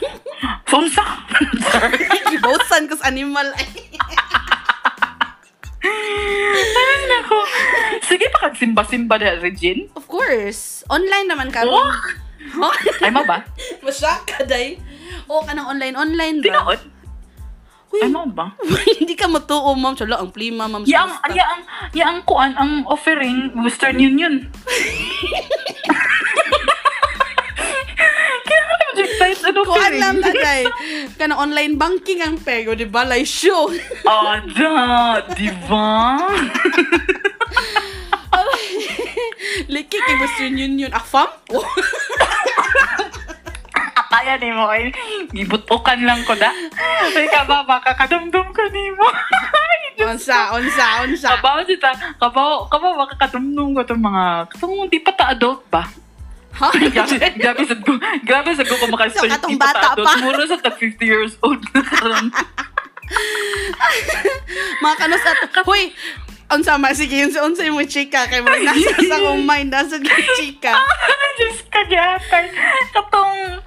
Sonsa? 0.70 1.03
Sorry. 1.74 2.07
Gibawsan 2.30 2.87
ko 2.87 2.95
sa 2.95 3.11
animal. 3.11 3.51
Ay, 5.87 7.01
nako. 7.09 7.39
Sige 8.03 8.26
pa 8.28 8.49
kagsimba-simba 8.49 9.16
na, 9.18 9.39
Regine. 9.39 9.89
of 9.95 10.07
course. 10.07 10.82
Online 10.87 11.26
naman 11.26 11.49
karon. 11.51 11.74
Oh, 11.74 11.91
Huh? 12.47 12.70
ay 13.03 13.11
ba? 13.11 13.43
Masyak 13.82 14.22
ka, 14.22 14.47
day. 14.47 14.78
O, 15.26 15.43
kanang 15.43 15.66
online-online 15.66 16.39
ba? 16.39 16.47
Tinood? 16.47 16.80
Uy, 17.91 18.01
Ay 18.03 18.11
ba? 18.30 18.55
hindi 19.03 19.14
ka 19.18 19.26
matuo, 19.26 19.74
ma'am. 19.74 19.99
Sala, 19.99 20.22
ang 20.22 20.30
plima, 20.30 20.70
ma'am. 20.70 20.87
Yang, 20.87 21.11
yang, 21.34 21.59
yang 21.91 22.16
kuan, 22.22 22.55
ang 22.55 22.87
offering, 22.87 23.51
Western 23.59 23.99
Union. 23.99 24.47
Kaya 28.97 29.13
guys, 29.21 29.45
ano 29.45 29.61
Kuan 29.61 29.77
offering? 29.77 30.01
lang 30.01 30.17
na, 30.25 30.33
day. 30.49 30.65
Kanang 31.21 31.37
online 31.37 31.77
banking 31.77 32.25
ang 32.25 32.41
pego, 32.41 32.73
di 32.73 32.89
ba? 32.89 33.05
Like, 33.05 33.29
show. 33.29 33.69
Ada, 34.09 34.73
di 35.37 35.53
ba? 35.69 36.17
Liki 39.73 39.99
kay 40.01 40.17
Western 40.17 40.57
Union. 40.57 40.89
Akfam? 40.97 41.29
Oh. 41.53 41.61
Kaya 44.07 44.39
ni 44.41 44.49
mo, 44.49 44.65
ay, 44.73 44.89
gibutukan 45.29 46.01
lang 46.01 46.25
ko 46.25 46.33
da. 46.33 46.49
Ay, 47.13 47.29
ka 47.29 47.45
ba, 47.45 47.69
baka 47.69 47.93
kadumdum 47.93 48.49
ka 48.49 48.65
ni 48.73 48.89
mo. 48.97 49.05
Onsa, 50.01 50.57
onsa, 50.57 51.05
onsa. 51.05 51.37
Kabaw 51.37 51.61
sita, 51.69 51.93
kabaw, 52.17 52.65
kabaw, 52.73 52.97
baka 52.97 53.29
kadumdum 53.29 53.77
ko 53.77 53.85
itong 53.85 54.01
mga, 54.01 54.49
itong 54.57 54.89
di 54.89 55.05
pa 55.05 55.13
ta 55.13 55.37
adult 55.37 55.69
ba? 55.69 55.85
Ha? 56.57 56.73
grabe, 56.73 57.17
grabe 57.37 57.63
sa 57.69 57.77
ko, 57.77 57.93
grabe 58.25 58.51
sa 58.57 58.65
ko 58.65 58.81
kung 58.81 58.97
So, 59.13 59.29
katong 59.29 59.61
pa 59.61 59.77
bata 59.77 59.93
pa. 59.93 60.17
Mura 60.25 60.49
sa 60.49 60.57
tag 60.57 60.81
50 60.81 61.05
years 61.05 61.37
old 61.45 61.61
na 61.77 61.85
karon. 61.85 62.33
Mga 64.83 64.97
kanus 64.99 65.25
at... 65.25 65.39
Hoy! 65.63 65.95
Unsa 66.47 66.79
ma 66.79 66.95
sige 66.95 67.19
yun 67.19 67.35
sa 67.35 67.43
unsa 67.43 67.67
mo 67.75 67.83
chika 67.83 68.31
kay 68.31 68.39
mo 68.39 68.47
nasa 68.47 68.95
sa 69.03 69.19
akong 69.19 69.43
mind 69.43 69.67
nasa 69.67 69.99
yung 69.99 70.07
chika. 70.39 70.79
Ay, 71.11 71.31
Diyos 71.35 71.59
ka, 71.67 71.83
gyatay. 71.91 72.47
Katong, 72.95 73.59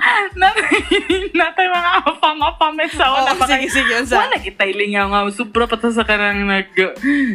natay, 1.36 1.68
mga 1.68 1.92
apam-apam 2.08 2.80
sa 2.88 3.12
Oo, 3.12 3.28
una. 3.28 3.36
baka- 3.36 3.60
sige, 3.60 3.68
sige, 3.68 4.00
unsa? 4.00 4.24
Wala 4.24 4.40
kitay 4.40 4.72
lingaw 4.72 5.12
nga. 5.12 5.28
Sobra 5.28 5.68
pa 5.68 5.76
ta 5.76 5.92
sa 5.92 6.08
karang 6.08 6.48
nag, 6.48 6.72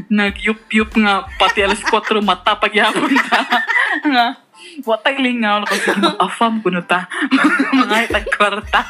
nag-yup-yup 0.09 0.97
nga. 0.97 1.29
Pati 1.37 1.61
alas 1.61 1.85
4 1.93 2.25
mata 2.25 2.57
pagyapon 2.57 3.13
ta. 3.29 3.45
nga. 4.17 4.44
Watay 4.83 5.23
lingaw. 5.23 5.63
Kasi 5.63 5.95
mag-afam 5.95 6.59
ko 6.59 6.69
na 6.75 6.83
ta. 6.83 7.07
mga 7.85 8.11
itag 8.11 8.27
kwarta. 8.35 8.83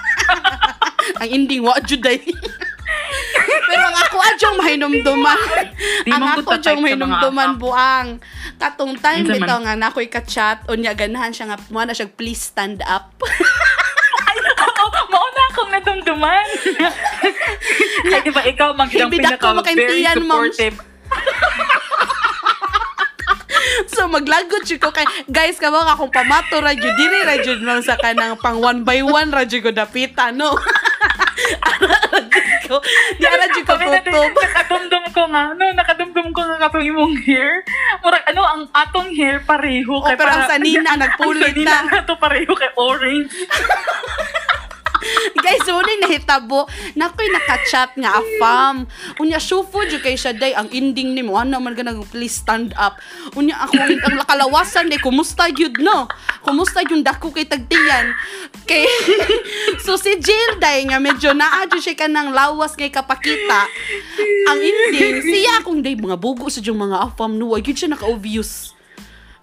Ang 1.20 1.28
ending 1.28 1.60
wa 1.60 1.76
juday. 1.84 2.16
Pero 3.68 3.84
ang 3.90 3.96
ako 3.96 4.16
adyong 4.20 4.56
mahinumduman. 4.60 5.40
Di 6.04 6.10
ang 6.12 6.22
ako 6.24 6.48
adyong 6.56 6.84
app. 7.12 7.56
buang. 7.58 8.08
Katong 8.56 8.94
time 9.00 9.24
bitaw 9.26 9.60
nga 9.64 9.74
nakoy 9.74 10.06
ka-chat 10.06 10.64
unya 10.70 10.94
ganahan 10.94 11.32
siya 11.32 11.52
nga 11.52 11.58
mo 11.68 11.82
na 11.82 11.96
siya 11.96 12.08
please 12.08 12.40
stand 12.40 12.80
up. 12.86 13.12
Oo, 14.84 14.86
mauna 15.10 15.42
akong 15.50 15.70
nadumduman. 15.72 16.46
Ay, 18.04 18.20
di 18.22 18.30
ba 18.30 18.42
ikaw 18.46 18.76
mag 18.76 18.88
Hibidak 18.92 19.40
ko 19.40 19.52
pinaka 19.52 19.74
very 19.74 20.04
makaintiyan, 20.04 20.16
ma'am. 20.22 20.28
supportive. 20.28 20.76
So 23.90 24.06
maglagot 24.08 24.62
jud 24.64 24.80
ko 24.80 24.90
kay 24.90 25.06
guys 25.28 25.56
kamo 25.60 25.80
ka 25.84 25.98
kung 25.98 26.12
pamato 26.12 26.60
ra 26.60 26.72
jud 26.72 26.94
diri 26.94 27.18
ra 27.24 27.36
jud 27.40 27.60
man 27.62 27.80
sa 27.80 27.96
kanang 27.98 28.36
pang 28.38 28.60
one 28.60 28.82
by 28.82 29.00
one 29.00 29.30
ra 29.30 29.44
jud 29.44 29.64
ko 29.64 29.70
dapita 29.72 30.30
no. 30.34 30.54
Ko. 32.64 32.80
Di 33.20 33.26
ara 33.28 33.44
jud 33.52 33.66
natin, 33.68 34.00
tutob. 34.08 34.32
Nakadumdum 34.32 35.04
ko 35.12 35.22
nga, 35.28 35.42
no, 35.52 35.64
nakadumdum 35.76 36.26
ko 36.32 36.40
nga 36.40 36.56
katong 36.64 36.86
imong 36.88 37.16
hair. 37.28 37.60
Murag, 38.00 38.24
ano, 38.32 38.40
ang 38.40 38.62
atong 38.72 39.12
hair 39.12 39.44
pareho. 39.44 40.00
O, 40.00 40.08
pero 40.08 40.30
ang 40.40 40.48
sanina, 40.48 40.96
nagpulit 40.96 41.52
Ang 41.52 41.60
sanina 41.60 41.84
na. 41.84 42.00
na 42.00 42.08
to 42.08 42.16
pareho 42.16 42.52
kay 42.56 42.72
orange. 42.80 43.28
Guys, 45.44 45.66
na 45.68 45.94
nahitabo. 46.06 46.66
Nakoy 46.96 47.28
nakachat 47.30 47.96
nga 47.98 48.10
afam. 48.18 48.88
Unya 49.20 49.38
syufo 49.38 49.84
jud 49.84 50.00
kay 50.00 50.16
siya 50.16 50.32
day 50.34 50.52
ang 50.56 50.70
ending 50.72 51.12
nimo. 51.12 51.36
Ano 51.36 51.60
man 51.60 51.76
ganang 51.76 52.02
please 52.08 52.40
stand 52.40 52.72
up. 52.78 52.98
Unya 53.36 53.58
ako 53.60 53.76
ang 53.78 54.16
lakalawasan 54.20 54.88
day 54.88 55.00
kumusta 55.00 55.48
gyud 55.52 55.78
no? 55.80 56.08
Kumusta 56.44 56.84
yung 56.88 57.04
dako 57.04 57.32
kay 57.32 57.46
tagtiyan? 57.48 58.14
Kay 58.64 58.84
so 59.84 59.96
si 60.00 60.16
Jill 60.20 60.60
day 60.60 60.84
nga 60.88 60.98
medyo 61.00 61.32
naa 61.36 61.68
jud 61.68 61.82
siya 61.82 62.06
kanang 62.06 62.32
lawas 62.32 62.76
kay 62.76 62.88
kapakita. 62.88 63.68
Ang 64.50 64.58
ending 64.60 65.20
siya 65.24 65.60
akong 65.60 65.80
day 65.84 65.96
mga 65.96 66.16
bugo 66.18 66.48
sa 66.48 66.64
yung 66.64 66.80
mga 66.80 67.12
afam 67.12 67.36
no. 67.36 67.56
Gyud 67.56 67.76
siya 67.76 67.92
naka-obvious. 67.92 68.74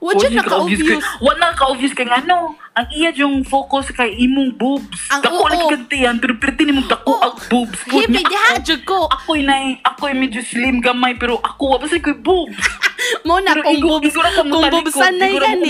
Wa 0.01 0.17
Wala 0.17 0.19
jud 0.19 0.33
naka-obvious. 0.33 1.05
Wala 1.21 1.53
ka-obvious 1.53 1.93
kay 1.93 2.09
nga, 2.09 2.25
no. 2.25 2.57
Ang 2.71 2.87
iya 2.95 3.11
yung 3.11 3.43
focus 3.43 3.91
kay 3.91 4.15
imong 4.15 4.55
boobs. 4.55 5.11
Ang 5.11 5.19
Dako 5.19 5.43
oo. 5.43 5.51
lagi 5.51 5.65
gantiyan, 5.75 6.15
pero 6.23 6.39
perti 6.39 6.63
nimong 6.63 6.87
dako 6.87 7.19
ang 7.19 7.35
boobs. 7.51 7.83
Hibi 7.83 8.23
diha 8.23 8.55
ako. 8.55 8.63
jud 8.63 8.81
ko. 8.87 9.11
Ako'y 9.11 9.43
na, 9.43 9.75
ako'y 9.83 10.15
medyo 10.15 10.39
slim 10.39 10.79
gamay, 10.79 11.19
pero 11.19 11.35
ako, 11.43 11.75
wala 11.75 11.83
ko'y 11.83 12.15
boobs. 12.15 12.55
mo 13.27 13.41
na 13.41 13.53
Pero 13.57 13.65
kung 13.65 13.77
igo- 13.77 13.89
bubs 13.97 14.07
igo 14.13 14.21
na 14.21 14.31
ko 14.31 14.41
kung 14.45 14.65
bubsan 14.69 15.13
na 15.17 15.25
igo 15.27 15.39
na 15.41 15.49
gani 15.49 15.69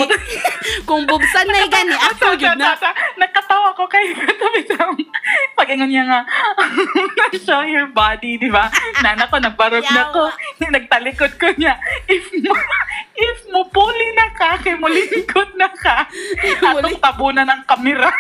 kung 0.83 1.03
bubsan 1.07 1.45
na 1.47 1.67
gani 1.67 1.95
ako 1.95 2.25
gyud 2.35 2.57
na 2.59 2.75
Nakatawa 3.17 3.69
ko 3.75 3.83
kay 3.87 4.11
katabi 4.11 4.61
sa 4.67 4.91
pag-ingon 5.55 5.89
niya 5.89 6.03
nga 6.09 6.21
show 7.39 7.63
your 7.63 7.87
body, 7.93 8.35
di 8.35 8.49
ba? 8.51 8.67
Nana 8.99 9.29
ko, 9.29 9.39
nagbarog 9.39 9.85
na 9.87 10.11
ko. 10.11 10.27
Nagtalikod 10.59 11.37
ko 11.39 11.47
niya. 11.55 11.77
If 12.09 12.27
mo, 12.43 12.53
if 13.15 13.39
mo 13.49 13.61
puli 13.71 14.07
na 14.17 14.27
ka, 14.35 14.59
kay 14.59 14.75
mo 14.75 14.91
lingkod 14.91 15.55
na 15.55 15.69
ka, 15.71 16.07
atong 16.91 17.03
tabunan 17.03 17.47
ng 17.47 17.63
kamera. 17.63 18.11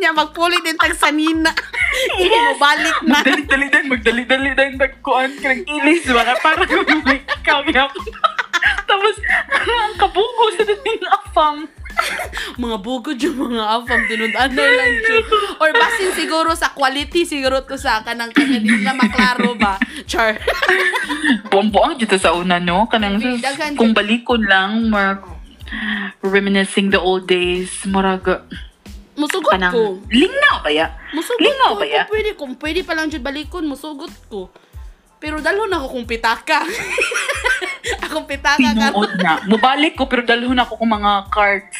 niya 0.00 0.16
magpulit 0.16 0.64
din 0.64 0.76
tag 0.80 0.96
sanina 0.96 1.52
hindi 2.16 2.32
mo 2.32 2.52
balik 2.56 2.96
na 3.04 3.20
Magdali-dali 3.20 3.66
din, 3.68 3.84
magdali-dali 3.92 4.50
din, 4.56 4.70
nagkuhan 4.80 5.32
ka 5.36 5.52
ng 5.52 5.64
ilis, 5.68 6.04
baka 6.08 6.34
para 6.40 6.64
may 7.04 7.20
kami 7.44 7.72
ako. 7.76 7.98
Tapos, 8.90 9.14
ang 9.52 9.94
kabugo 10.00 10.44
sa 10.56 10.64
dating 10.64 11.04
afam. 11.04 11.56
mga 12.56 12.76
bugod 12.80 13.18
yung 13.18 13.50
mga 13.50 13.64
afam 13.66 14.00
tinudan 14.06 14.48
na 14.54 14.62
lang 14.62 14.92
jud 15.04 15.26
or 15.58 15.68
basin 15.74 16.14
siguro 16.16 16.54
sa 16.54 16.72
quality 16.72 17.26
siguro 17.26 17.66
to 17.66 17.76
sa 17.76 18.00
kanang 18.06 18.30
kanya 18.32 18.62
din 18.62 18.86
na 18.86 18.94
maklaro 18.94 19.52
ba 19.58 19.76
char 20.06 20.38
Buang-buang 21.50 21.98
dito 21.98 22.16
sa 22.16 22.32
una, 22.32 22.62
no? 22.62 22.86
Kanang 22.88 23.20
kung 23.74 23.92
balikon 23.92 24.46
lang, 24.46 24.88
marag 24.88 25.39
reminiscing 26.22 26.90
the 26.90 27.00
old 27.00 27.26
days, 27.26 27.70
marag 27.86 28.26
musugot 29.20 29.52
kanang 29.52 29.74
ko 29.74 29.82
lingnaw 30.08 30.64
ba 30.64 30.70
ya? 30.72 30.96
musugot 31.12 31.44
Lingaw 31.44 31.76
ko 31.76 31.84
ba 31.84 31.86
ya? 31.86 32.02
kung 32.08 32.12
pwede 32.16 32.30
kung 32.40 32.52
pwede 32.56 32.80
pa 32.88 32.96
lang 32.96 33.12
jud 33.12 33.20
balikon 33.20 33.68
musugot 33.68 34.08
ko 34.32 34.48
pero 35.20 35.44
dalo 35.44 35.68
na 35.68 35.76
ako 35.76 35.86
kung 35.92 36.06
pitaka 36.08 36.64
akong 38.08 38.26
pitaka 38.26 38.60
ka 38.60 38.88
Tinuod 38.90 39.12
na. 39.20 39.32
Mubalik 39.46 39.94
ko 39.96 40.04
pero 40.08 40.24
dalhon 40.24 40.58
ako 40.58 40.80
kung 40.80 40.92
mga 40.92 41.12
cards. 41.28 41.76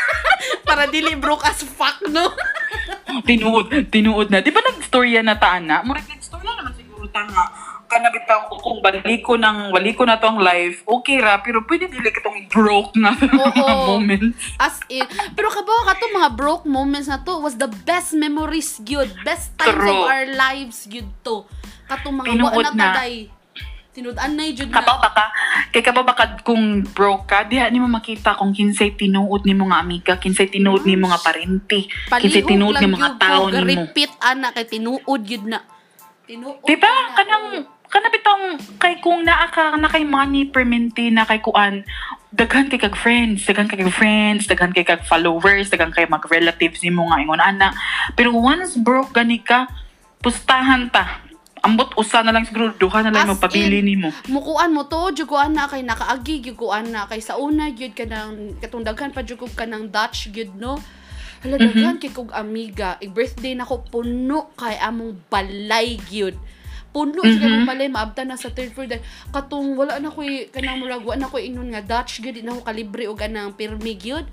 para 0.68 0.86
dili 0.86 1.16
broke 1.16 1.42
as 1.46 1.62
fuck 1.64 1.98
no 2.12 2.30
tinuod, 3.28 3.72
tinuod 3.88 4.28
na. 4.28 4.44
Di 4.44 4.52
ba 4.52 4.60
nag-storya 4.60 5.24
na 5.24 5.40
taan 5.40 5.64
na? 5.66 5.80
Murag 5.80 6.04
nag-storya 6.04 6.52
naman 6.52 6.72
siguro 7.06 7.14
tanga. 7.14 7.44
Kanabitaw 7.86 8.50
ko 8.50 8.54
kung 8.58 8.78
baliko 8.82 9.38
ng 9.38 9.70
waliko 9.70 10.02
na 10.02 10.18
to 10.18 10.26
ang 10.26 10.42
life, 10.42 10.82
okay 10.82 11.22
ra, 11.22 11.38
pero 11.38 11.62
pwede 11.62 11.86
dili 11.86 12.10
kitong 12.10 12.50
broke 12.50 12.98
na 12.98 13.14
mga 13.16 13.62
Oo. 13.62 13.94
moments. 13.94 14.34
As 14.58 14.82
in, 14.88 15.06
pero 15.32 15.46
kabawa 15.48 15.86
ka 15.86 16.02
to 16.02 16.10
mga 16.10 16.30
broke 16.34 16.66
moments 16.66 17.06
na 17.06 17.22
to 17.22 17.38
was 17.38 17.54
the 17.54 17.70
best 17.86 18.10
memories 18.10 18.82
gyud, 18.82 19.06
best 19.22 19.54
times 19.54 19.78
True. 19.78 19.86
of 19.88 20.02
our 20.04 20.26
lives 20.26 20.82
gyud 20.84 21.06
to. 21.22 21.46
Katong 21.86 22.18
mga 22.18 22.26
Tinuod 22.26 22.52
wa 22.52 22.62
na 22.64 22.70
na. 22.74 22.86
taday. 22.92 23.30
Tinud-an 23.94 24.34
na 24.34 24.44
jud 24.50 24.68
Kabaw 24.68 24.98
na. 24.98 25.04
ba 25.06 25.10
ka? 25.14 25.24
Kay 25.70 25.80
kabaw 25.80 26.02
ba 26.02 26.12
ka 26.12 26.24
kung 26.42 26.82
broke 26.84 27.24
ka, 27.24 27.46
diha 27.46 27.70
ni 27.70 27.78
mo 27.78 27.86
makita 27.86 28.34
kung 28.34 28.50
kinsay 28.50 28.92
tinuod 28.92 29.46
ni 29.46 29.54
mo 29.54 29.70
nga 29.70 29.78
amiga, 29.78 30.18
kinsay 30.18 30.50
tinuod 30.50 30.82
ni 30.82 30.98
mo 30.98 31.06
nga 31.06 31.22
parente, 31.22 31.86
kinsay 32.10 32.42
tinuod 32.42 32.76
ni 32.76 32.82
lang 32.82 32.92
mga 32.92 32.98
gyud 32.98 33.16
tao 33.16 33.40
ko, 33.40 33.48
ni 33.48 33.62
mo. 33.62 33.64
repeat 33.64 34.10
ana 34.18 34.50
kay 34.50 34.66
tinuod 34.66 35.22
gyud 35.22 35.46
na. 35.46 35.62
Tinuod. 36.26 36.66
Diba? 36.66 36.90
na. 36.90 37.14
Kanang, 37.14 37.46
kanabitang 37.86 38.42
kay 38.82 38.98
kung 38.98 39.22
naa 39.22 39.46
ka 39.46 39.78
na 39.78 39.86
kay 39.86 40.02
money 40.02 40.50
permente 40.50 41.06
na 41.14 41.22
kay 41.22 41.38
kuan 41.38 41.86
daghan 42.36 42.68
kay 42.68 42.76
kag 42.76 42.98
friends, 42.98 43.48
daghan 43.48 43.64
kay 43.64 43.80
kag 43.80 43.94
friends, 43.94 44.44
daghan 44.44 44.74
kay 44.74 44.84
kag 44.84 45.06
followers, 45.08 45.72
daghan 45.72 45.94
kay 45.94 46.04
mag 46.04 46.20
relatives 46.28 46.84
nimo 46.84 47.08
nga 47.08 47.22
ingon 47.22 47.40
ana. 47.40 47.72
Pero 48.12 48.36
once 48.36 48.76
broke 48.76 49.16
gani 49.16 49.40
ka, 49.40 49.64
pustahan 50.20 50.92
ta. 50.92 51.24
Ambot 51.64 51.96
usa 51.96 52.20
na 52.20 52.30
lang 52.30 52.44
siguro 52.44 52.76
duha 52.76 53.00
na 53.02 53.10
lang 53.10 53.26
As 53.26 53.32
magpabili 53.34 53.80
in, 53.80 53.88
nimo. 53.96 54.12
Mukuan 54.28 54.70
mo 54.76 54.84
to, 54.84 55.16
jud 55.16 55.26
ko 55.26 55.40
ana 55.40 55.64
kay 55.64 55.80
nakaagi 55.80 56.44
ko 56.52 56.74
ana 56.74 57.08
kay 57.08 57.24
sa 57.24 57.40
una 57.40 57.72
gyud 57.72 57.96
kanang 57.96 58.60
katong 58.60 58.84
daghan 58.84 59.10
pa 59.16 59.24
jud 59.24 59.40
ko 59.40 59.48
kanang 59.56 59.88
Dutch 59.88 60.28
gyud 60.34 60.52
no. 60.60 60.76
Hala 61.46 61.62
daghan 61.62 62.02
kay 62.02 62.10
kog 62.10 62.34
amiga, 62.34 62.98
ig 62.98 63.14
birthday 63.14 63.54
nako 63.54 63.86
puno 63.86 64.50
kay 64.58 64.74
among 64.82 65.14
balay 65.30 65.94
gyud. 66.10 66.34
Puno 66.90 67.22
mm 67.22 67.38
Mhm. 67.38 67.46
among 67.46 67.66
balay 67.70 67.86
maabta 67.86 68.26
na 68.26 68.34
sa 68.34 68.50
third 68.50 68.74
floor 68.74 68.90
dahil 68.90 69.04
katong 69.30 69.78
wala 69.78 70.02
na 70.02 70.10
koy 70.10 70.50
kanang 70.50 70.82
murag 70.82 71.06
wa 71.06 71.14
na 71.14 71.30
koy 71.30 71.46
ingon 71.46 71.70
nga 71.70 71.86
Dutch 71.86 72.18
gyud 72.18 72.42
na 72.42 72.58
ko 72.58 72.66
kalibre 72.66 73.06
og 73.06 73.22
anang 73.22 73.54
pirmi 73.54 73.94
gyud. 73.94 74.26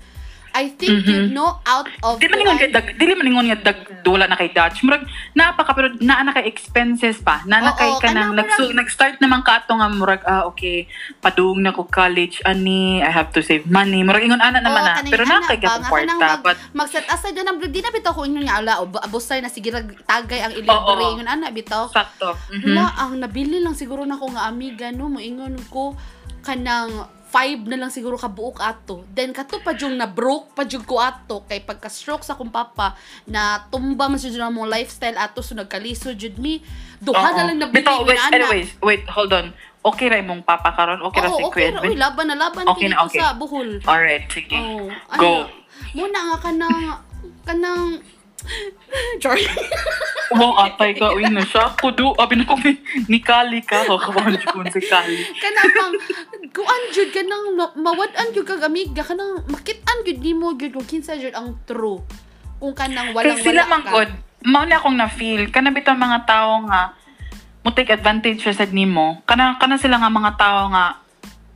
I 0.54 0.70
think 0.70 1.02
Mhm. 1.02 1.10
you 1.10 1.20
know 1.34 1.58
out 1.66 1.90
of 2.00 2.22
Di 2.22 2.30
man 2.30 2.38
ningon 2.38 2.56
kay 2.56 2.70
dag, 2.70 2.86
dili 2.94 3.12
man 3.12 3.26
ningon 3.26 3.46
nga 3.50 3.58
dag 3.60 3.78
wala 4.06 4.30
na 4.30 4.38
kay 4.38 4.54
Dutch. 4.54 4.86
Murag 4.86 5.02
naa 5.34 5.50
pa 5.50 5.66
ka 5.66 5.74
pero 5.74 5.90
naa 5.98 6.22
na 6.22 6.30
kay 6.30 6.46
expenses 6.46 7.18
pa. 7.18 7.42
Naa 7.42 7.58
na 7.58 7.74
Oo, 7.74 7.76
kay 7.76 7.90
kanang 7.98 8.30
kanang 8.30 8.38
nagsu, 8.38 8.70
murag- 8.70 8.76
nag-start 8.78 9.16
naman 9.18 9.42
ka 9.42 9.58
ato 9.58 9.74
nga 9.74 9.90
murag 9.90 10.22
ah 10.22 10.46
okay, 10.46 10.86
padung 11.18 11.58
na 11.58 11.74
ko 11.74 11.82
college 11.84 12.38
ani, 12.44 13.02
I 13.02 13.10
have 13.10 13.34
to 13.34 13.42
save 13.42 13.66
money. 13.66 14.06
Murag 14.06 14.22
ingon 14.22 14.38
ana 14.38 14.62
naman 14.62 14.78
Oo, 14.78 14.86
na. 14.86 14.94
kanang 14.94 15.10
Pero 15.10 15.24
naa 15.26 15.34
anak 15.36 15.48
kay 15.50 15.58
nga 15.58 15.82
kwarta. 15.82 16.06
kanang 16.14 16.38
But 16.38 16.56
mag, 16.70 16.86
mag-set 16.86 17.06
aside 17.10 17.34
na 17.36 17.52
di 17.58 17.80
na 17.80 17.90
bitaw 17.90 18.14
ko 18.14 18.22
ingon 18.22 18.46
nga 18.46 18.62
ala 18.62 18.72
ob- 18.78 19.02
abusay 19.02 19.42
na 19.42 19.50
sige 19.50 19.74
rag- 19.74 19.98
tagay 20.06 20.38
ang 20.38 20.54
Oo. 20.54 20.60
ilibre 20.62 21.04
ingon 21.10 21.26
ana 21.28 21.50
bitaw 21.50 21.90
sakto. 21.90 22.38
Mhm. 22.54 22.70
Wala, 22.70 22.94
ang 22.94 23.18
nabili 23.18 23.58
lang 23.58 23.74
siguro 23.74 24.06
na 24.06 24.14
ko 24.14 24.30
nga 24.30 24.46
amiga, 24.46 24.94
no, 24.94 25.10
moingon 25.10 25.58
ko, 25.66 25.98
kanang 26.40 27.08
five 27.34 27.66
na 27.66 27.74
lang 27.74 27.90
siguro 27.90 28.14
kabuok 28.14 28.62
ato. 28.62 29.02
Then 29.10 29.34
kato 29.34 29.58
pa 29.58 29.74
yung 29.74 29.98
na 29.98 30.06
broke 30.06 30.54
pa 30.54 30.62
yung 30.62 30.86
ko 30.86 31.02
ato 31.02 31.42
kay 31.50 31.66
pagka 31.66 31.90
stroke 31.90 32.22
sa 32.22 32.38
akong 32.38 32.54
papa 32.54 32.94
na 33.26 33.66
tumba 33.74 34.06
man 34.06 34.22
siya 34.22 34.46
mo 34.54 34.62
lifestyle 34.62 35.18
ato 35.18 35.42
so 35.42 35.58
nagkaliso 35.58 36.14
jud 36.14 36.38
mi. 36.38 36.62
Duha 37.02 37.34
na 37.34 37.50
lang 37.50 37.58
nabili 37.58 37.82
Bitaw, 37.82 38.06
wait, 38.06 38.22
ana. 38.22 38.38
anyways, 38.38 38.70
wait, 38.78 39.02
hold 39.10 39.34
on. 39.34 39.50
Okay 39.82 40.06
ra 40.06 40.22
imong 40.22 40.46
papa 40.46 40.70
karon? 40.78 41.02
Okay 41.10 41.20
ra 41.26 41.28
si 41.34 41.42
okay 41.42 41.74
Kuya 41.74 41.76
ra. 41.76 41.80
Uy, 41.82 41.98
laban 41.98 42.30
na 42.30 42.38
laban 42.38 42.64
Okay 42.70 42.86
na, 42.86 43.02
okay. 43.02 43.18
sa 43.18 43.34
buhol. 43.34 43.82
Alright, 43.82 44.30
sige. 44.30 44.54
Oh, 44.54 44.86
Go. 45.18 45.50
Muna 45.92 46.18
nga 46.30 46.36
kanang 46.38 47.02
kanang 47.42 47.98
Sorry. 49.22 49.44
Wow, 50.34 50.66
atay 50.66 50.94
ka. 50.98 51.14
Uy, 51.14 51.26
na 51.30 51.42
siya. 51.44 51.74
Kudo. 51.78 52.14
Abi 52.18 52.38
na 52.38 52.48
ko 52.48 52.58
ni, 52.58 52.78
ni 53.06 53.18
Kali 53.22 53.62
ka. 53.62 53.86
Ko 53.86 53.98
si 54.00 54.80
Kali. 54.82 55.16
kanang 55.38 55.94
kuan 56.54 56.82
jud 56.94 57.10
kanang 57.10 57.58
ma- 57.58 57.74
mawad-an 57.74 58.30
jud 58.30 58.46
kag 58.46 58.62
amiga 58.62 59.02
kanang 59.02 59.42
makit-an 59.50 60.06
jud 60.06 60.22
nimo 60.22 60.54
jud 60.54 60.70
kung 60.70 60.86
kinsa 60.86 61.18
jud 61.18 61.34
ang 61.34 61.58
true 61.66 61.98
kung 62.62 62.74
kanang 62.78 63.10
walang 63.10 63.34
Kaya 63.34 63.42
sila 63.42 63.66
wala 63.66 63.72
man 63.74 63.82
good. 63.90 64.10
Mao 64.44 64.62
na 64.68 64.76
akong 64.76 64.94
na-feel. 64.94 65.48
Kana 65.50 65.72
bitaw 65.74 65.96
mga 65.96 66.28
tao 66.28 66.62
nga 66.68 66.94
mo 67.64 67.72
take 67.72 67.90
advantage 67.96 68.44
sa 68.44 68.68
nimo. 68.70 69.24
Kana 69.26 69.56
kana 69.58 69.80
sila 69.80 69.98
nga 69.98 70.12
mga 70.12 70.32
tao 70.38 70.68
nga 70.70 71.00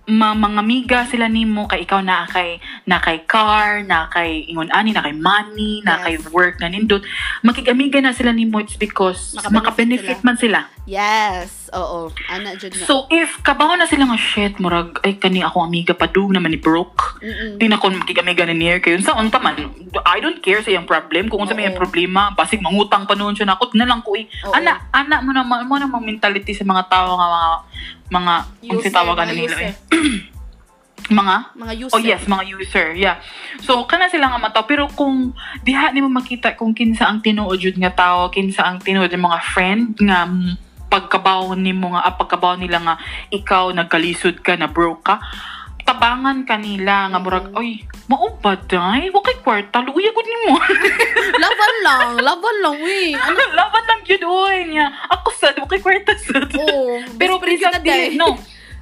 ma, 0.09 0.33
mga 0.33 0.63
miga 0.65 1.01
sila 1.05 1.29
nimo 1.29 1.69
kay 1.69 1.85
ikaw 1.85 2.01
na 2.01 2.25
kay 2.25 2.57
na 2.89 2.97
kay 3.05 3.21
car, 3.29 3.85
na 3.85 4.09
kay 4.09 4.49
ingon 4.49 4.73
ani, 4.73 4.97
na 4.97 5.05
kay 5.05 5.13
money, 5.13 5.85
na 5.85 6.01
Yes. 6.01 6.05
kay 6.09 6.15
work 6.33 6.57
na 6.65 6.73
nindot. 6.73 7.05
Makigamiga 7.45 8.01
na 8.01 8.17
sila 8.17 8.33
nimo 8.33 8.65
it's 8.65 8.81
because 8.81 9.37
Makabenefit 9.37 9.53
maka-benefit 9.53 10.19
man 10.25 10.41
sila. 10.41 10.65
Yes. 10.89 11.69
Oo. 11.77 12.09
Ana 12.33 12.57
jud 12.57 12.73
na. 12.73 12.89
So 12.89 13.05
if 13.13 13.45
kabaho 13.45 13.77
na 13.77 13.85
sila 13.85 14.09
nga 14.09 14.17
shit 14.17 14.57
murag 14.57 14.97
ay 15.05 15.21
kani 15.21 15.45
ako 15.45 15.69
amiga 15.69 15.93
pa 15.93 16.09
do 16.09 16.33
naman 16.33 16.57
ni 16.57 16.61
broke. 16.61 17.21
Mm-mm. 17.21 17.61
Di 17.61 17.69
na 17.69 17.77
ko 17.77 17.93
makigamiga 17.93 18.49
ni 18.49 18.57
niya 18.57 18.81
kayo. 18.81 18.97
Sa 19.05 19.21
unta 19.21 19.37
man, 19.37 19.61
I 20.09 20.17
don't 20.25 20.41
care 20.41 20.65
sa 20.65 20.73
iyang 20.73 20.89
problem. 20.89 21.29
Kung 21.29 21.45
unsa 21.45 21.53
may 21.53 21.69
problema, 21.77 22.33
basig 22.33 22.65
mangutang 22.65 23.05
pa 23.05 23.13
noon 23.13 23.37
siya 23.37 23.53
nako, 23.53 23.69
na 23.77 23.85
lang 23.85 24.01
ko 24.01 24.17
eh. 24.17 24.25
Oo. 24.49 24.57
Ana, 24.57 24.89
ana 24.97 25.21
mo 25.21 25.37
na 25.37 25.45
mo 25.45 25.77
na 25.77 25.93
mentality 26.01 26.57
sa 26.57 26.65
mga 26.65 26.89
tao 26.89 27.21
nga 27.21 27.29
mga 27.29 27.53
mga 28.09 28.35
kung 28.73 28.81
User, 28.81 28.93
tawagan 28.93 29.29
nila 29.37 29.57
eh. 29.69 29.73
mga 31.09 31.57
Mga 31.57 31.75
user. 31.89 31.95
Oh 31.97 32.01
yes, 32.01 32.23
mga 32.29 32.45
user. 32.47 32.87
Yeah. 32.95 33.17
So 33.61 33.85
kana 33.85 34.09
sila 34.09 34.29
nga 34.29 34.39
mataw 34.39 34.65
pero 34.65 34.89
kung 34.89 35.33
diha 35.65 35.91
nimo 35.91 36.09
makita 36.09 36.55
kung 36.55 36.73
kinsa 36.73 37.09
ang 37.09 37.21
tinuod 37.21 37.59
jud 37.59 37.77
nga 37.77 37.93
tao, 37.93 38.29
kinsa 38.29 38.65
ang 38.65 38.79
tinuod 38.79 39.09
ng 39.09 39.25
mga 39.25 39.41
friend 39.53 39.97
nga 40.05 40.29
pagkabaw 40.89 41.53
nimo 41.53 41.93
nga 41.93 42.05
ah, 42.05 42.17
pagkabaw 42.17 42.57
nila 42.57 42.81
nga 42.81 42.95
ikaw 43.29 43.69
nagkalisod 43.77 44.41
ka 44.41 44.57
na 44.57 44.69
broke 44.73 45.05
ka 45.05 45.21
tabangan 45.85 46.45
kanila 46.45 47.09
nga 47.09 47.17
murag 47.17 47.49
Mhm. 47.49 47.57
oy 47.57 47.81
mao 48.13 48.29
ba 48.45 48.57
day 48.61 49.09
wa 49.09 49.21
kay 49.25 49.41
kwarta 49.41 49.81
luya 49.85 50.13
gud 50.13 50.29
nimo 50.29 50.57
Laban 51.45 51.75
lang. 51.85 52.09
Laban 52.21 52.57
lang, 52.61 52.77
we. 52.83 53.15
Ano? 53.17 53.41
laban 53.59 53.85
lang 53.89 54.01
gyud 54.05 54.25
oy 54.25 54.69
niya 54.69 54.89
ako 55.09 55.29
sad 55.33 55.57
wa 55.57 55.65
kay 55.65 55.81
kwarta 55.81 56.13
sad 56.17 56.49
Oo. 56.57 57.01
pero 57.17 57.41
day. 57.41 57.81
dili 57.81 58.17
no 58.17 58.37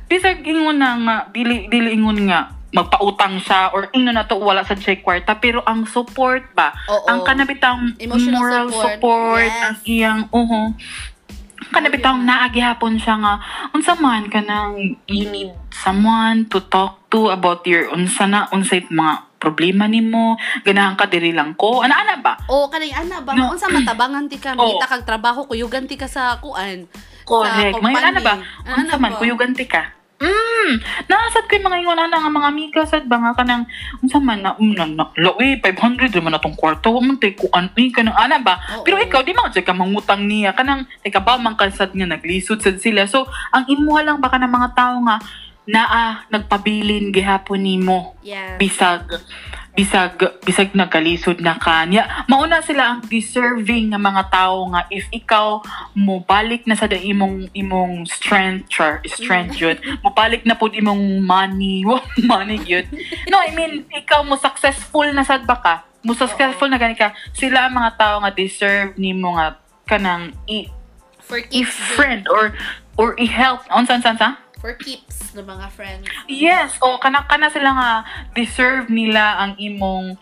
bisag 0.07 0.43
ingon 0.43 0.77
na 0.77 0.91
nga 0.97 1.17
dili 1.29 1.67
dili 1.67 1.93
ingon 1.93 2.27
nga 2.27 2.41
magpautang 2.71 3.41
siya 3.41 3.73
or 3.73 3.89
ino 3.91 4.11
na 4.11 4.23
to 4.23 4.37
wala 4.37 4.61
sa 4.61 4.75
check 4.75 5.01
kwarta 5.01 5.35
pero 5.35 5.65
ang 5.65 5.83
support 5.85 6.45
ba 6.53 6.75
Oo. 6.87 7.09
ang 7.09 7.21
kanabitang 7.23 7.97
Emotional 7.97 8.37
moral 8.37 8.67
support. 8.69 8.85
support, 8.93 9.49
Yes. 9.49 9.63
ang 9.63 9.77
iyang 9.83 10.23
uho 10.31 10.61
kanabitang 11.67 12.23
naagihapon 12.23 12.95
siya 12.95 13.17
nga 13.17 13.35
unsa 13.73 13.97
man 13.97 14.29
kanang 14.29 14.77
you 15.07 15.27
need 15.27 15.51
someone 15.73 16.47
to 16.47 16.61
talk 16.63 17.03
to 17.09 17.27
about 17.27 17.65
your 17.65 17.89
unsa 17.89 18.29
na 18.29 18.47
unsay 18.51 18.85
mga 18.85 19.25
problema 19.37 19.85
nimo 19.85 20.37
ganahan 20.63 20.95
ka 20.95 21.07
diri 21.07 21.33
lang 21.33 21.53
ko 21.55 21.81
ana 21.81 21.97
ana 21.97 22.15
ba 22.19 22.35
Oo, 22.47 22.69
kanay 22.69 22.89
ana 22.89 23.19
ba? 23.21 23.33
No. 23.33 23.51
Unsa 23.51 23.67
matabangan 23.67 24.29
ti 24.29 24.37
ka? 24.37 24.53
Oo. 24.55 24.77
Makita 24.77 24.87
kag 24.89 25.07
trabaho, 25.07 25.45
kuyugan 25.45 25.85
ti 25.85 25.95
ka 25.95 26.07
sa 26.07 26.39
kuan. 26.39 26.87
Correct. 27.27 27.83
May 27.83 27.93
company. 27.99 28.09
ano 28.15 28.21
ba? 28.23 28.35
Ano 28.71 28.93
man 29.03 29.13
kuyuganti 29.19 29.67
ka? 29.67 29.97
Mm, 30.17 30.81
naasad 31.13 31.45
ko 31.45 31.61
yung 31.61 31.69
mga 31.69 31.79
ingon 31.85 32.01
ana 32.01 32.17
nga 32.17 32.33
mga 32.33 32.49
amiga 32.49 32.81
sad 32.89 33.05
ba 33.05 33.21
nga 33.21 33.37
kanang 33.37 33.69
unsa 34.01 34.17
man 34.17 34.41
na 34.41 34.57
um, 34.57 34.73
na, 34.73 34.89
na 34.89 35.13
lawi 35.13 35.61
500 35.61 36.09
naman 36.09 36.33
na 36.33 36.41
tong 36.41 36.57
kwarto 36.57 36.89
wa 36.89 37.05
man 37.05 37.21
tay 37.21 37.37
kuan 37.37 37.69
uy 37.77 37.93
kanang 37.93 38.17
ana 38.17 38.41
ba 38.41 38.57
Oo. 38.57 38.81
pero 38.81 38.97
ikaw 38.97 39.21
di 39.21 39.37
man 39.37 39.53
ka 39.53 39.77
mangutang 39.77 40.25
niya 40.25 40.57
kanang 40.57 40.89
teka 41.05 41.21
ba 41.21 41.37
man 41.37 41.53
kasad 41.53 41.93
nga 41.93 42.09
naglisod 42.09 42.65
sad 42.65 42.81
sila 42.81 43.05
so 43.05 43.29
ang 43.53 43.69
imuha 43.69 44.09
lang 44.09 44.17
baka 44.17 44.41
ng 44.41 44.49
mga 44.49 44.73
tao 44.73 45.05
nga 45.05 45.21
naa 45.67 46.27
nagpabilin 46.31 47.11
gihapon 47.11 47.63
nimo. 47.67 48.15
Yes. 48.23 48.59
bisag 48.59 49.03
bisag 49.77 50.17
bisag 50.41 50.73
nagkalisod 50.73 51.45
na 51.45 51.61
kanya. 51.61 52.25
Mauna 52.33 52.65
sila 52.65 52.97
ang 52.97 53.05
deserving 53.05 53.93
nga 53.93 54.01
mga 54.01 54.25
tao 54.33 54.73
nga 54.73 54.89
if 54.89 55.05
ikaw 55.13 55.61
mo 55.93 56.25
balik 56.25 56.65
na 56.65 56.73
sa 56.73 56.89
imong 56.89 57.53
imong 57.53 58.09
strength 58.09 58.73
char 58.73 59.05
strength 59.05 59.61
yun. 59.61 59.77
Mo 60.01 60.17
balik 60.17 60.49
na 60.49 60.57
pud 60.57 60.73
imong 60.73 61.21
money. 61.21 61.85
Money 62.31 62.57
yun. 62.65 62.89
No 63.29 63.37
I 63.37 63.53
mean 63.53 63.85
ikaw 63.93 64.25
mo 64.25 64.41
successful 64.41 65.05
na 65.13 65.29
sad 65.29 65.45
ba 65.45 65.61
ka? 65.61 65.75
Mo 66.01 66.17
successful 66.17 66.73
na 66.73 66.81
gani 66.81 66.97
ka? 66.97 67.13
Sila 67.37 67.69
ang 67.69 67.77
mga 67.77 68.01
tao 68.01 68.17
nga 68.25 68.33
deserve 68.33 68.97
nimo 68.97 69.37
nga 69.37 69.61
kanang 69.85 70.33
i, 70.49 70.73
For 71.21 71.43
i 71.53 71.63
friend 71.67 72.31
or 72.31 72.55
or 72.97 73.13
i-help. 73.21 73.67
Unsan 73.69 74.01
san 74.01 74.17
sa 74.17 74.46
For 74.57 74.73
keeps 74.81 75.37
ng 75.37 75.45
mga 75.45 75.67
friends. 75.77 76.09
Yes, 76.27 76.81
o 76.81 76.97
kana 76.97 77.29
kana 77.29 77.53
sila 77.53 77.71
nga 77.77 77.91
deserve 78.33 78.89
nila 78.89 79.37
ang 79.37 79.53
imong 79.61 80.17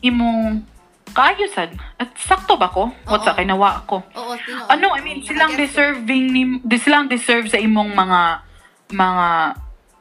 imong 0.00 0.62
kaayusan. 1.10 1.74
At 1.98 2.14
sakto 2.14 2.54
ba 2.54 2.70
ko? 2.70 2.94
What 3.10 3.26
sa 3.26 3.34
Oo. 3.34 3.38
kay 3.38 3.46
nawa 3.46 3.82
ko? 3.84 4.02
Oo, 4.14 4.32
tino. 4.38 4.62
Ano, 4.70 4.94
I 4.94 5.02
mean, 5.02 5.26
silang 5.26 5.58
deserving 5.58 6.30
ni 6.30 6.42
silang 6.78 7.10
deserve 7.10 7.50
sa 7.50 7.58
imong 7.58 7.90
mga 7.90 8.20
mga 8.94 9.26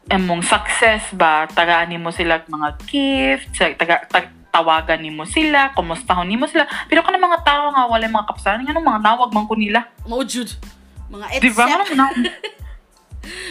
imong 0.10 0.42
success 0.42 1.14
ba 1.14 1.46
tagaan 1.46 1.94
nimo 1.94 2.10
sila 2.10 2.42
mga 2.50 2.70
gift, 2.90 3.54
sa 3.54 3.70
taga, 3.78 4.02
tag, 4.10 4.34
tawagan 4.50 5.02
nimo 5.02 5.26
sila, 5.30 5.70
kumustahon 5.78 6.26
nimo 6.26 6.50
sila. 6.50 6.66
Pero 6.90 7.06
kana 7.06 7.22
mga 7.22 7.42
tao 7.46 7.70
nga 7.74 7.86
wala 7.86 8.06
mga 8.10 8.28
kapasaran, 8.30 8.62
nga 8.66 8.74
mga 8.74 9.02
nawag 9.02 9.34
man 9.34 9.46
ko 9.46 9.54
nila. 9.54 9.86
Maujud. 10.06 10.50
Mga 11.10 11.26
Di 11.42 11.50
ba? 11.54 11.66
etsep. 11.66 11.98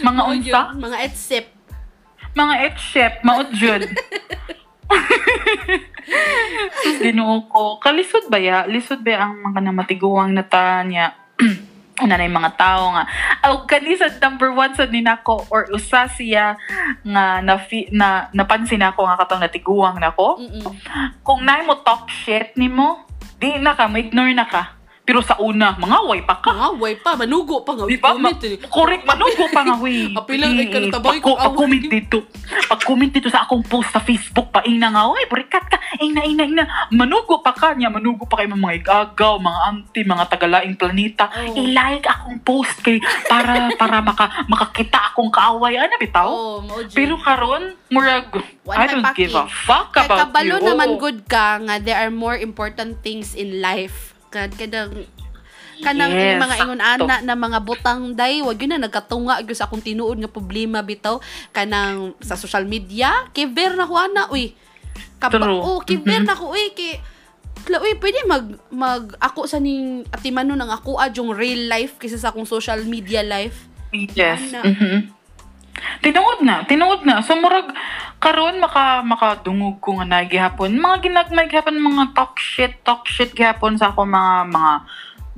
Mga, 0.03 0.15
na, 0.15 0.23
unsa? 0.29 0.61
Mga 0.75 0.97
etsep. 1.05 1.45
Mga 2.35 2.55
ex-chef, 2.69 3.13
maudjud. 3.25 3.81
Ginoo 7.03 7.45
ko. 7.49 7.77
Kalisod 7.81 8.29
ba 8.29 8.37
ya? 8.41 8.65
Lisod 8.65 9.05
ba 9.05 9.29
ang 9.29 9.37
mga 9.39 9.59
na 9.65 9.73
matiguang 9.73 10.33
na 10.33 10.43
tanya? 10.45 11.13
ano 11.99 12.15
na 12.15 12.31
mga 12.31 12.51
tao 12.55 12.95
nga. 12.95 13.03
Aw, 13.43 13.67
kanisad 13.67 14.23
number 14.23 14.55
one 14.55 14.71
sa 14.71 14.87
din 14.87 15.05
ako 15.05 15.43
or 15.51 15.67
usa 15.75 16.07
siya 16.07 16.55
nga 17.03 17.43
na, 17.43 17.59
na 17.91 18.07
napansin 18.31 18.83
ako 18.83 19.03
nga 19.03 19.19
katong 19.19 19.43
natiguang 19.43 19.99
na 19.99 20.15
ko. 20.15 20.39
Mm-mm. 20.39 20.63
Kung 21.21 21.43
na 21.43 21.59
mo 21.67 21.83
talk 21.83 22.07
shit 22.07 22.55
nimo, 22.55 23.03
di 23.35 23.59
na 23.59 23.75
ka, 23.75 23.91
ma-ignore 23.91 24.31
na 24.31 24.47
ka. 24.47 24.78
Pero 25.09 25.25
sa 25.25 25.41
una, 25.41 25.73
mga 25.73 26.05
way 26.05 26.21
pa 26.21 26.37
ka. 26.37 26.53
Mga 26.53 26.69
way 26.77 26.93
pa, 27.01 27.17
manugo 27.17 27.65
pa 27.65 27.73
nga. 27.73 27.89
Di 27.89 27.97
ba? 27.97 28.13
Ma- 28.13 28.29
Comment 28.29 28.41
eh. 28.45 28.61
correct, 28.61 29.09
manugo 29.09 29.49
pa 29.49 29.65
nga, 29.65 29.73
huy. 29.73 30.13
Apilang 30.21 30.53
ay 30.53 30.69
kanatabay 30.69 31.17
Pag- 31.17 31.25
kong 31.25 31.39
Pag-comment 31.41 31.85
dito. 31.89 32.17
Pag-comment 32.69 33.09
dito 33.09 33.25
sa 33.25 33.41
akong 33.41 33.65
post 33.65 33.89
sa 33.89 33.97
Facebook, 33.97 34.53
pa 34.53 34.61
ina 34.69 34.93
nga, 34.93 35.09
uy, 35.09 35.25
burikat 35.25 35.65
ka, 35.65 35.81
ina, 35.97 36.21
ina, 36.21 36.45
ina. 36.45 36.63
Manugo 36.93 37.41
pa 37.41 37.57
ka 37.57 37.73
niya, 37.73 37.89
manugo 37.89 38.29
pa 38.29 38.37
kayo 38.37 38.53
mga 38.53 38.77
igagaw, 38.77 39.41
mga 39.41 39.59
auntie, 39.65 40.05
mga 40.05 40.25
tagalaing 40.29 40.77
planeta. 40.77 41.25
Oh. 41.25 41.57
I-like 41.57 42.05
akong 42.05 42.45
post 42.45 42.77
kay 42.79 43.01
para 43.25 43.73
para 43.73 44.05
maka 44.05 44.45
makakita 44.45 45.09
akong 45.09 45.33
kaaway. 45.33 45.73
Ano 45.73 45.97
bitaw? 45.97 46.29
Maujud. 46.61 46.93
Pero 46.93 47.17
karon, 47.17 47.73
murag, 47.89 48.29
Wala 48.61 48.77
I 48.77 48.85
don't 48.85 49.01
paki. 49.01 49.25
give 49.25 49.33
a 49.33 49.49
fuck 49.49 49.89
about 49.97 50.29
kabalo 50.29 50.61
you. 50.61 50.69
naman 50.69 51.01
good 51.01 51.25
ka 51.25 51.57
nga 51.57 51.81
there 51.81 51.97
are 51.97 52.13
more 52.13 52.37
important 52.37 53.01
things 53.01 53.33
in 53.33 53.57
life. 53.57 54.08
Kad 54.29 54.53
kadang 54.55 54.93
kanang 55.79 56.11
Yes, 56.11 56.35
yung 56.35 56.43
mga 56.43 56.55
ingon 56.59 56.81
ana 56.83 57.15
na 57.23 57.35
mga 57.39 57.59
butang 57.63 58.11
day 58.11 58.43
wag 58.43 58.59
yun 58.59 58.75
na 58.75 58.83
nagkatunga 58.83 59.39
gyud 59.47 59.55
sa 59.55 59.63
akong 59.63 59.79
tinuod 59.79 60.19
nga 60.19 60.27
problema 60.27 60.83
bitaw 60.83 61.23
kanang 61.55 62.11
sa 62.19 62.35
social 62.35 62.67
media 62.67 63.31
kiver 63.31 63.79
na 63.79 63.87
ko 63.87 63.95
ana 63.95 64.27
uy 64.27 64.51
True. 65.23 65.63
oh 65.63 65.79
kiver 65.79 66.19
Mhm. 66.19 66.27
na 66.27 66.35
ko 66.35 66.51
uy 66.51 66.75
kay 66.75 66.99
Kla, 67.59 67.75
uy, 67.83 67.91
pwede 67.99 68.23
mag, 68.23 68.55
mag, 68.71 69.19
ako 69.19 69.43
sa 69.43 69.59
ning, 69.59 70.07
atimano 70.15 70.55
ng 70.55 70.71
ako 70.71 70.95
adyong 70.95 71.35
real 71.35 71.67
life 71.67 71.99
kaysa 71.99 72.15
sa 72.15 72.31
akong 72.31 72.47
social 72.47 72.79
media 72.87 73.19
life. 73.19 73.67
Yes. 73.91 74.55
Ana. 74.55 74.63
Mhm. 74.63 75.18
Tinuod 75.99 76.39
na, 76.41 76.63
tinuod 76.63 77.03
na. 77.03 77.19
So 77.19 77.35
murag 77.35 77.71
karon 78.19 78.59
maka 78.59 78.99
makadungog 79.03 79.79
ko 79.79 79.99
nga 79.99 80.05
na 80.07 80.19
gihapon. 80.27 80.75
Mga 80.75 81.09
ginagmay 81.11 81.47
gihapon 81.47 81.79
mga 81.79 82.15
talk 82.15 82.35
shit, 82.39 82.79
talk 82.83 83.07
shit 83.07 83.31
gihapon 83.31 83.75
sa 83.75 83.91
ako 83.91 84.03
mga 84.07 84.47
mga 84.51 84.71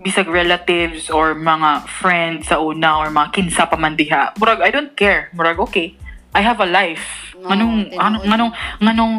bisag 0.01 0.25
relatives 0.25 1.13
or 1.13 1.37
mga 1.37 1.85
friends 1.85 2.49
sa 2.49 2.57
una 2.57 2.97
or 2.97 3.13
mga 3.13 3.29
kinsa 3.31 3.69
pa 3.69 3.77
man 3.77 3.93
diha. 3.93 4.33
Murag 4.37 4.65
I 4.65 4.73
don't 4.73 4.93
care. 4.97 5.29
Murag 5.33 5.61
okay. 5.61 5.93
I 6.33 6.41
have 6.41 6.57
a 6.63 6.69
life. 6.69 7.35
Oo, 7.37 7.49
Nganong 7.49 7.75
tinuod. 7.91 8.01
ano 8.01 8.17
nganong 8.25 8.51
nganong 8.81 9.13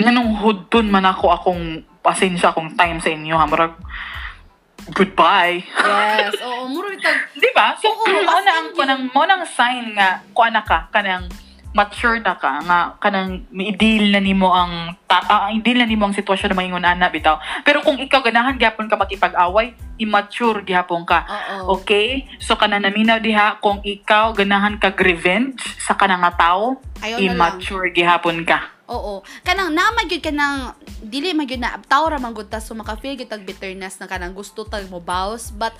nganong 0.00 0.30
hudton 0.40 0.86
man 0.88 1.04
ako 1.04 1.26
akong 1.34 1.64
pasensya 2.00 2.48
akong 2.48 2.72
time 2.76 2.96
sa 2.96 3.12
inyo 3.12 3.36
ha. 3.36 3.44
Murag 3.44 3.76
goodbye. 4.92 5.60
Yes. 5.64 6.34
Oo, 6.46 6.68
muro 6.70 6.88
tag 6.98 7.30
Di 7.36 7.50
ba? 7.52 7.76
So, 7.76 7.92
Oo, 7.92 8.08
mo 8.08 8.38
na 8.40 8.52
ang 8.56 8.68
kanang 8.72 9.02
mo 9.12 9.22
nang 9.28 9.44
sign 9.44 9.92
nga 9.96 10.24
kuan 10.32 10.56
na 10.56 10.64
ka 10.64 10.88
kanang 10.88 11.28
mature 11.70 12.18
na 12.18 12.34
ka 12.34 12.58
nga 12.66 12.98
kanang 12.98 13.46
i-deal 13.54 14.10
na 14.10 14.18
nimo 14.18 14.50
ang 14.50 14.98
ta, 15.06 15.22
ah, 15.30 15.50
i-deal 15.54 15.78
na 15.78 15.86
nimo 15.86 16.02
ang 16.02 16.14
sitwasyon 16.14 16.50
na 16.50 16.58
maingon 16.58 16.82
ana 16.82 17.06
bitaw. 17.06 17.38
Pero 17.62 17.78
kung 17.86 17.94
ikaw 17.94 18.26
ganahan 18.26 18.58
gyapon 18.58 18.90
ka 18.90 18.98
makipag-away, 18.98 19.78
immature 20.02 20.66
gyapon 20.66 21.06
ka. 21.06 21.22
Oo. 21.30 21.78
Okay? 21.78 22.26
So 22.42 22.58
kana 22.58 22.82
naminaw 22.82 23.22
diha 23.22 23.62
kung 23.62 23.78
ikaw 23.86 24.34
ganahan 24.34 24.82
kag 24.82 24.98
revenge 24.98 25.62
sa 25.78 25.94
kanang 25.94 26.26
nga 26.26 26.34
tao, 26.34 26.82
Ayaw 27.00 27.22
immature 27.22 27.94
gihapon 27.94 28.42
ka. 28.42 28.79
Oo. 28.90 29.22
Kanang 29.46 29.70
naman 29.70 30.10
gyud 30.10 30.18
kanang 30.18 30.74
dili 30.98 31.30
man 31.30 31.46
gyud 31.46 31.62
na 31.62 31.78
tawra 31.78 32.18
man 32.18 32.34
gud 32.34 32.50
ta 32.50 32.58
so 32.58 32.74
maka-feel 32.74 33.14
gyud 33.14 33.30
tag 33.30 33.46
bitterness 33.46 34.02
na 34.02 34.10
kanang 34.10 34.34
gusto 34.34 34.66
tag 34.66 34.90
mo 34.90 34.98
bows 34.98 35.54
but 35.54 35.70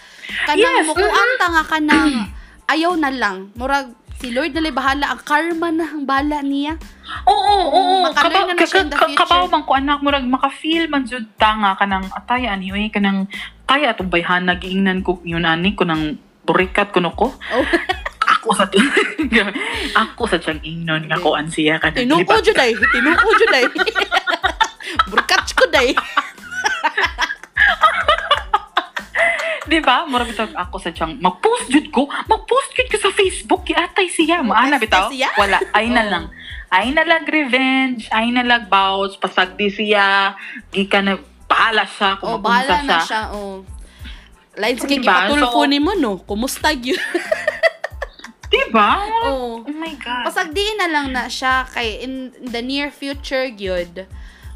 kanang 0.46 0.86
Yes, 0.86 0.94
ta 1.42 1.46
nga 1.50 1.64
kanang 1.66 2.30
ayaw 2.70 2.94
na 2.94 3.11
lang. 3.11 3.50
Murag 3.58 3.90
si 4.22 4.30
Lord 4.30 4.54
na 4.54 4.70
bahala 4.70 5.11
ang 5.11 5.22
karma 5.26 5.74
na 5.74 5.90
ang 5.90 6.06
bala 6.06 6.38
niya. 6.44 6.78
Oo, 7.26 7.34
oo, 7.34 7.66
oo. 7.74 7.94
Makalearn 8.06 8.54
na 8.54 8.54
na 8.54 8.62
siya 8.62 8.86
in 8.86 8.92
the 8.92 8.94
Kaba- 8.94 9.08
future. 9.11 9.20
Kabaw 9.26 9.44
man 9.50 9.62
ko 9.66 9.72
anak 9.74 9.98
murag 10.06 10.26
maka-feel 10.28 10.86
man 10.86 11.02
jud 11.02 11.26
ta 11.34 11.58
nga 11.58 11.74
kanang 11.74 12.06
ataya 12.14 12.54
ani 12.54 12.70
oy 12.70 12.94
kanang 12.94 13.26
kaya 13.66 13.90
atong 13.90 14.12
bayhan 14.12 14.46
nagiingnan 14.46 15.02
ko 15.02 15.18
yun 15.26 15.42
ani 15.42 15.74
ko 15.74 15.82
nang 15.82 16.14
burikat 16.46 16.94
kuno 16.94 17.11
ko. 17.18 17.34
Oh. 17.34 17.64
Ako 18.41 18.57
sa 18.57 18.64
ako 20.01 20.22
sa 20.24 20.41
tiyang 20.41 20.64
ingnon 20.64 21.05
nga 21.05 21.20
kuan 21.20 21.45
siya 21.45 21.76
ka 21.76 21.93
Tinuko 21.93 22.41
jud 22.41 22.57
ay, 22.57 22.72
tinuko 22.72 23.28
jud 23.36 23.53
ay. 23.53 23.64
Burkats 25.12 25.53
ko 25.53 25.68
day. 25.68 25.93
Di 29.68 29.78
ba? 29.78 30.09
Mura 30.09 30.24
bitaw 30.24 30.49
ako 30.57 30.80
sa 30.80 30.88
tiyang 30.91 31.20
mag-post 31.20 31.68
jud 31.68 31.93
ko, 31.93 32.09
mag-post 32.26 32.72
jud 32.72 32.88
ko 32.88 32.97
sa 32.97 33.12
Facebook 33.12 33.62
kay 33.62 33.76
atay 33.76 34.09
siya. 34.09 34.41
Maana 34.41 34.80
bitaw? 34.80 35.12
siya? 35.12 35.30
Wala, 35.36 35.61
ay 35.70 35.93
na 35.93 36.03
Oo. 36.03 36.11
lang. 36.11 36.24
Ay 36.70 36.91
na 36.91 37.05
lang 37.05 37.28
revenge, 37.28 38.09
ay 38.09 38.32
na 38.32 38.41
lang 38.41 38.66
bounce, 38.66 39.20
pasagdi 39.20 39.68
siya, 39.68 40.32
gika 40.72 41.05
na 41.05 41.20
bahala 41.45 41.84
siya 41.84 42.16
kung 42.16 42.38
Oh, 42.38 42.41
bahala 42.41 42.80
na 42.82 43.05
siya. 43.05 43.30
Oh. 43.30 43.62
Line 44.57 44.78
sige 44.78 44.99
Diba? 44.99 45.28
gipatulfo 45.28 45.61
So- 45.62 45.70
nimo 45.70 45.93
no. 45.95 46.18
Kumusta 46.24 46.72
gyud? 46.72 46.99
Di 48.51 48.62
ba? 48.74 49.07
oh. 49.30 49.62
Oh 49.62 49.76
my 49.78 49.94
God. 49.94 50.26
Pasagdiin 50.26 50.76
na 50.82 50.90
lang 50.90 51.14
na 51.14 51.30
siya 51.30 51.64
kay 51.70 52.03
in 52.03 52.34
the 52.51 52.61
near 52.61 52.90
future 52.90 53.46
gyud 53.48 54.11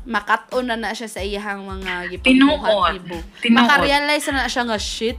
makat-on 0.04 0.68
na 0.68 0.76
na 0.76 0.92
siya 0.92 1.08
sa 1.08 1.24
iyahang 1.24 1.64
mga 1.64 2.12
gipabuhat 2.12 3.00
ibo. 3.00 3.16
Makarealize 3.48 4.28
na 4.28 4.44
na 4.44 4.52
siya 4.52 4.68
nga 4.68 4.76
shit. 4.76 5.16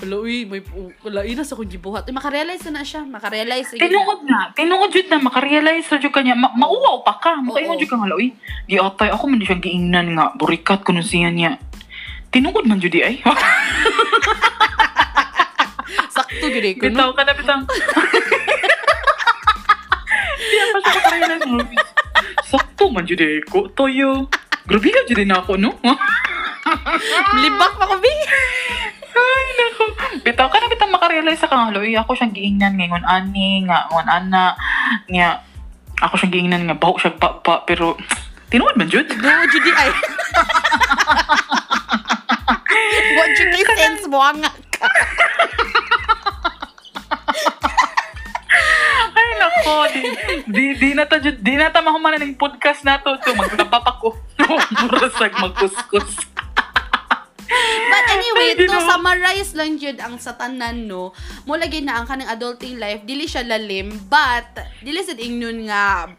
Wala 0.00 0.16
uy, 0.24 0.48
may 0.48 0.64
wala 1.04 1.28
ina 1.28 1.44
sa 1.44 1.52
kong 1.58 1.68
gibuhat. 1.68 2.08
Makarealize 2.08 2.64
na 2.72 2.80
na 2.80 2.86
siya. 2.86 3.04
Makarealize 3.04 3.76
Tinuod 3.76 4.24
na. 4.24 4.48
Tinuod 4.56 4.88
jud 4.88 5.12
na. 5.12 5.20
Makarealize 5.20 5.92
na 5.92 6.00
jud 6.00 6.08
kanya. 6.08 6.32
Ma 6.32 6.48
mauwaw 6.56 7.04
pa 7.04 7.20
ka. 7.20 7.36
Makaingon 7.36 7.76
Oo. 7.76 7.80
jud 7.84 7.90
ka 7.90 8.00
nga. 8.00 8.16
Uy, 8.16 8.32
di 8.64 8.80
atay. 8.80 9.12
Ako 9.12 9.28
man 9.28 9.36
di 9.36 9.44
siya 9.44 9.60
giingnan 9.60 10.16
nga. 10.16 10.32
Burikat 10.40 10.88
ko 10.88 10.96
nun 10.96 11.04
siya 11.04 11.28
niya. 11.28 11.60
Tinuod 12.32 12.64
man 12.64 12.80
jud 12.80 12.96
di 12.96 13.04
ay. 13.04 13.20
Sakto 16.10 16.44
gyud 16.50 16.66
eh, 16.66 16.74
kuno. 16.78 16.90
Bitaw 16.90 17.10
ka 17.14 17.22
na 17.26 17.32
bitang. 17.34 17.62
Diyan 20.40 20.66
pa 20.72 20.78
siya 20.80 20.92
makarealize 20.96 21.46
mo. 21.46 21.58
Sakto 22.46 22.84
man 22.90 23.04
jud 23.06 23.22
eh. 23.22 23.40
Ko 23.46 23.68
toyo. 23.72 24.26
Grabe 24.66 24.88
ka 24.90 25.02
jud 25.06 25.20
na 25.26 25.42
ako 25.42 25.58
no. 25.58 25.70
Libak 27.42 27.72
pa 27.78 27.84
ko 27.90 27.96
bi. 27.98 28.14
Ay, 29.10 29.44
nako. 29.58 29.84
Bitaw 30.22 30.48
ka 30.48 30.58
na 30.58 30.70
bitang 30.70 30.94
makarealize 30.94 31.40
sa 31.42 31.50
kang 31.50 31.74
Uy, 31.74 31.98
ako 31.98 32.14
siyang 32.14 32.34
giingnan 32.34 32.78
ngayon 32.78 33.04
ani 33.04 33.66
nga 33.66 33.90
ngon 33.90 34.08
ana 34.08 34.54
nga 35.10 35.28
ako 36.00 36.14
siyang 36.16 36.34
giingnan 36.34 36.64
nga 36.70 36.76
baho 36.78 36.96
siya 36.96 37.12
pa, 37.18 37.42
pa 37.42 37.62
pero 37.66 37.98
tinuod 38.48 38.78
man 38.78 38.88
jud. 38.88 39.06
Go 39.06 39.30
jud 39.50 39.62
di 39.62 39.72
ay. 39.74 39.90
What 43.18 43.30
you 43.36 43.46
kay 43.52 43.64
sense 43.76 44.04
mo 44.08 44.18
nga 44.20 44.50
ka. 44.50 44.86
Ay 49.10 49.28
nako, 49.38 49.74
di, 49.92 50.02
di, 50.50 50.64
di 50.76 50.90
na 50.96 51.04
ta 51.06 51.18
jud, 51.22 51.38
di 51.40 51.54
na 51.56 51.70
ta 51.70 51.84
mahumanan 51.84 52.22
ng 52.24 52.34
podcast 52.40 52.82
nato 52.82 53.16
to 53.20 53.34
magtapapak 53.36 53.96
ko. 54.00 54.16
Murasag 54.86 55.34
magkuskus. 55.38 56.30
But 57.90 58.06
anyway, 58.06 58.54
Ay, 58.54 58.66
to 58.70 58.78
summarize 58.86 59.52
lang 59.58 59.74
jud 59.74 59.98
ang 59.98 60.22
sa 60.22 60.38
tanan 60.38 60.86
no, 60.86 61.10
mo 61.42 61.58
lagi 61.58 61.82
na 61.82 61.98
ang 61.98 62.06
kaning 62.06 62.30
adulting 62.30 62.78
life 62.78 63.02
dili 63.02 63.26
siya 63.26 63.42
lalim, 63.42 63.90
but 64.06 64.46
dili 64.78 65.02
sad 65.02 65.18
ingnon 65.18 65.66
nga 65.66 66.14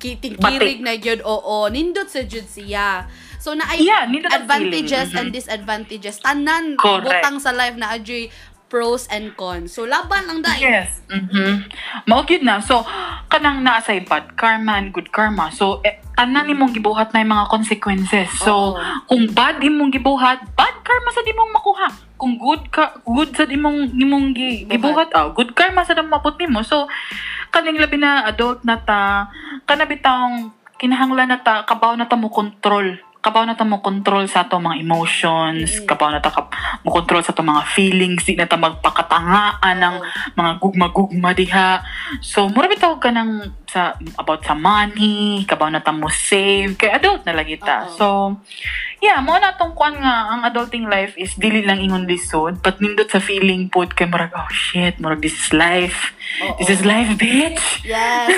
kiting 0.00 0.38
kirig 0.38 0.80
na 0.80 0.94
jud 0.96 1.20
oo, 1.26 1.66
nindot 1.68 2.06
sa 2.06 2.22
jud 2.22 2.46
siya. 2.46 3.10
So 3.40 3.56
na 3.56 3.64
ay 3.72 3.80
Yeah, 3.80 4.04
advantages 4.04 5.16
and 5.16 5.32
disadvantages 5.32 6.20
tanan 6.20 6.76
Correct. 6.76 7.08
butang 7.08 7.40
sa 7.40 7.56
life 7.56 7.74
na 7.80 7.96
adjoy 7.96 8.28
pros 8.70 9.10
and 9.10 9.34
cons. 9.34 9.74
So 9.74 9.82
laban 9.82 10.30
lang 10.30 10.46
dai. 10.46 10.62
Yes. 10.62 11.02
Mhm. 11.10 11.66
Mao 12.06 12.22
gyud 12.22 12.46
na. 12.46 12.62
So 12.62 12.86
kanang 13.26 13.66
naa 13.66 13.82
say 13.82 13.98
bad 14.04 14.38
karma 14.38 14.78
and 14.78 14.94
good 14.94 15.10
karma. 15.10 15.50
So 15.50 15.82
eh, 15.82 15.98
tanan 16.14 16.46
nimong 16.46 16.70
gibuhat 16.70 17.10
na 17.10 17.26
yung 17.26 17.34
mga 17.34 17.50
consequences. 17.50 18.30
So 18.46 18.78
Oo. 18.78 18.80
kung 19.10 19.26
bad 19.34 19.58
imong 19.58 19.90
gibuhat, 19.90 20.46
bad 20.54 20.76
karma 20.86 21.10
sa 21.10 21.26
dimong 21.26 21.50
makuha. 21.50 21.88
Kung 22.14 22.38
good 22.38 22.70
ka 22.70 22.94
good 23.02 23.34
sa 23.34 23.48
dimong 23.48 23.90
nimong 23.90 24.36
gi, 24.36 24.70
gibuhat, 24.70 25.10
oh, 25.18 25.34
good 25.34 25.56
karma 25.58 25.82
sa 25.82 25.98
dimong 25.98 26.14
maput 26.14 26.38
nimo. 26.38 26.62
So 26.62 26.86
kaning 27.50 27.82
labi 27.82 27.98
na 27.98 28.30
adult 28.30 28.62
na 28.62 28.78
ta, 28.78 29.26
kana 29.66 29.82
bitang 29.90 30.54
kinahanglan 30.78 31.28
na 31.28 31.42
ta 31.42 31.66
kabaw 31.66 31.98
na 31.98 32.06
ta 32.06 32.14
mo 32.14 32.30
control 32.30 32.96
kabaw 33.20 33.44
na 33.44 33.52
ta 33.52 33.68
mo 33.68 33.84
control 33.84 34.24
sa 34.24 34.48
ato 34.48 34.56
mga 34.56 34.80
emotions, 34.80 35.80
Mm. 35.80 35.84
kabaw 35.84 36.08
na 36.08 36.24
ta 36.24 36.32
kap- 36.32 36.56
mo 36.80 36.88
control 36.88 37.20
sa 37.20 37.36
ato 37.36 37.44
mga 37.44 37.68
feelings, 37.68 38.24
di 38.24 38.32
na 38.32 38.48
ta 38.48 38.56
magpakatangaan 38.56 39.76
ng 39.76 39.96
mga 40.32 40.50
gugma-gugma 40.56 41.36
diha. 41.36 41.84
So, 42.24 42.48
mura 42.48 42.64
bitaw 42.64 42.96
ka 42.96 43.12
ng 43.12 43.60
sa, 43.68 43.94
about 44.16 44.40
sa 44.42 44.56
money, 44.56 45.44
kabaw 45.44 45.68
na 45.68 45.84
ta 45.84 45.92
mo 45.92 46.08
save, 46.08 46.74
kay 46.74 46.88
adult 46.90 47.22
na 47.28 47.36
lagi 47.36 47.60
ta. 47.60 47.86
So, 47.92 48.40
yeah, 48.98 49.20
mo 49.20 49.36
na 49.36 49.54
tong 49.54 49.76
kuan 49.76 50.00
nga, 50.00 50.32
ang 50.32 50.42
adulting 50.42 50.88
life 50.88 51.12
is 51.20 51.36
dili 51.36 51.60
lang 51.60 51.78
ingon 51.78 52.08
lisod, 52.08 52.64
but 52.64 52.80
nindot 52.80 53.12
sa 53.12 53.20
feeling 53.20 53.68
pod 53.68 53.92
kay 53.92 54.08
murag, 54.08 54.32
oh 54.32 54.48
shit, 54.48 54.96
murag 54.96 55.20
this 55.20 55.36
is 55.36 55.52
life. 55.52 56.16
Oo. 56.40 56.56
This 56.56 56.80
is 56.80 56.82
life, 56.88 57.14
bitch! 57.20 57.84
Yes. 57.84 58.32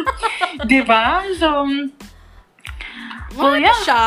Di 0.68 0.82
ba? 0.82 1.22
So, 3.38 3.54
yeah. 3.54 3.78
siya. 3.86 4.02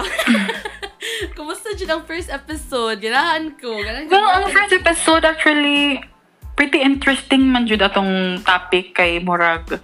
Kumusta 1.39 1.71
dyan 1.71 1.97
ang 1.97 2.03
first 2.03 2.27
episode? 2.27 2.99
Ganahan 2.99 3.55
ko. 3.55 3.79
Ganahan 3.79 4.05
ko. 4.05 4.11
Well, 4.11 4.27
ang 4.27 4.51
first 4.51 4.75
episode 4.75 5.23
actually 5.23 6.03
pretty 6.59 6.84
interesting 6.84 7.47
man 7.49 7.65
jud 7.65 7.82
atong 7.82 8.43
topic 8.43 8.93
kay 8.93 9.23
Murag. 9.23 9.79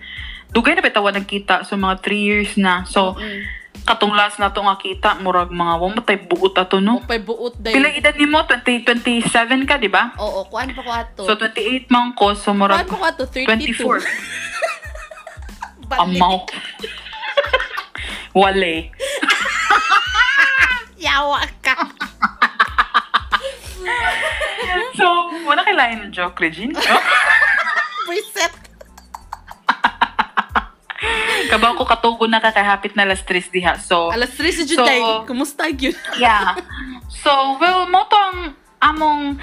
Dugay 0.51 0.75
na 0.75 0.83
bitaw 0.83 1.07
nagkita 1.09 1.63
so 1.63 1.79
mga 1.79 2.03
3 2.03 2.19
years 2.19 2.51
na. 2.59 2.83
So 2.83 3.15
Mm. 3.15 3.47
katong 3.87 4.11
last 4.13 4.35
na 4.35 4.51
to 4.51 4.59
nga 4.61 4.75
kita 4.75 5.15
Murag 5.23 5.47
mga 5.47 5.73
wa 5.79 5.87
matay 5.95 6.19
buot 6.19 6.53
ato 6.59 6.83
no. 6.83 6.99
Upay 7.01 7.23
buot 7.23 7.55
day. 7.57 7.71
Pila 7.71 7.89
edad 7.95 8.13
nimo 8.19 8.43
20 8.43 8.83
27 8.83 9.63
ka 9.63 9.79
di 9.79 9.87
ba? 9.87 10.11
Oo, 10.19 10.43
kuan 10.51 10.69
pa 10.75 10.81
ko 10.83 10.91
ato. 10.91 11.23
So 11.23 11.39
28 11.39 11.87
man 11.87 12.11
ko 12.13 12.35
so 12.35 12.51
kuan 12.51 12.67
Murag 12.67 12.85
pa 12.85 12.99
ko 12.99 13.05
ato, 13.07 13.23
32. 13.25 13.79
24. 13.79 14.05
Balik. 15.87 16.19
Amaw. 16.19 16.43
Wale. 18.37 18.93
Yawa 21.05 21.41
ka. 21.65 21.73
So, 24.93 25.05
wala 25.45 25.65
kay 25.65 25.73
ng 25.73 26.13
joke, 26.13 26.37
Regine. 26.41 26.73
Oh, 26.73 27.01
Preset. 28.05 28.53
Kabaw 31.51 31.77
ko 31.77 31.83
katugo 31.85 32.25
na 32.25 32.37
kakahapit 32.41 32.93
na 32.93 33.05
last 33.09 33.25
stress 33.25 33.49
diha. 33.49 33.77
So, 33.81 34.09
Alas 34.13 34.33
3 34.37 34.53
si 34.53 34.63
So- 34.65 34.81
Juday. 34.85 35.01
Kumusta 35.25 35.65
yun? 35.69 35.97
yeah. 36.17 36.57
So, 37.09 37.57
well, 37.57 37.89
mo 37.89 38.05
tong 38.05 38.53
among 38.81 39.41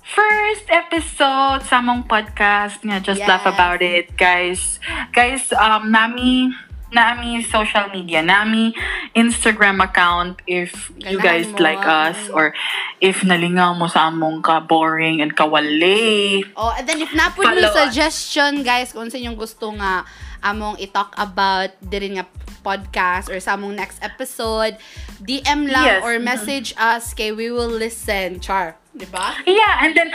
first 0.00 0.64
episode 0.68 1.60
sa 1.64 1.78
among 1.80 2.04
podcast 2.04 2.80
nga 2.82 3.00
Just 3.00 3.20
Laugh 3.24 3.44
Yes. 3.44 3.52
About 3.52 3.80
It, 3.80 4.06
guys. 4.16 4.80
Guys, 5.12 5.48
um, 5.52 5.88
nami 5.88 6.52
nami 6.90 7.42
social 7.46 7.88
media, 7.90 8.22
nami 8.22 8.74
Instagram 9.14 9.82
account 9.82 10.42
if 10.46 10.90
you 10.98 11.18
Ganahan 11.18 11.22
guys 11.22 11.48
mo, 11.50 11.58
like 11.62 11.84
us 11.86 12.18
or 12.30 12.52
if 12.98 13.22
nalingaw 13.22 13.74
mo 13.74 13.86
sa 13.86 14.10
among 14.10 14.42
ka 14.42 14.60
boring 14.60 15.22
and 15.22 15.34
kawali. 15.34 16.42
Oh, 16.58 16.74
and 16.74 16.86
then 16.86 17.00
if 17.00 17.10
napod 17.14 17.46
mo 17.46 17.68
suggestion, 17.70 18.62
guys, 18.62 18.92
kung 18.92 19.10
sa 19.10 19.18
inyong 19.18 19.38
gusto 19.38 19.70
nga 19.78 20.04
among 20.42 20.80
i-talk 20.80 21.14
about 21.16 21.70
diri 21.78 22.16
nga 22.18 22.26
podcast 22.60 23.32
or 23.32 23.40
sa 23.40 23.56
among 23.56 23.76
next 23.76 24.00
episode, 24.04 24.76
DM 25.20 25.68
lang 25.68 26.00
Yes. 26.00 26.00
or 26.04 26.18
message 26.20 26.76
us 26.76 27.16
kay 27.16 27.32
we 27.32 27.48
will 27.48 27.70
listen. 27.70 28.40
Char. 28.40 28.76
Di 28.92 29.06
ba? 29.08 29.32
Yeah, 29.48 29.86
and 29.86 29.92
then 29.96 30.10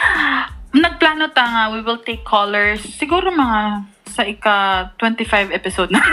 nagplano 0.75 1.31
ta 1.31 1.45
nga 1.47 1.63
we 1.71 1.79
will 1.81 2.01
take 2.03 2.27
callers 2.27 2.83
siguro 2.83 3.31
mga 3.31 3.87
sa 4.15 4.23
ika 4.23 4.89
25 4.95 5.51
episode 5.51 5.91
na. 5.91 5.99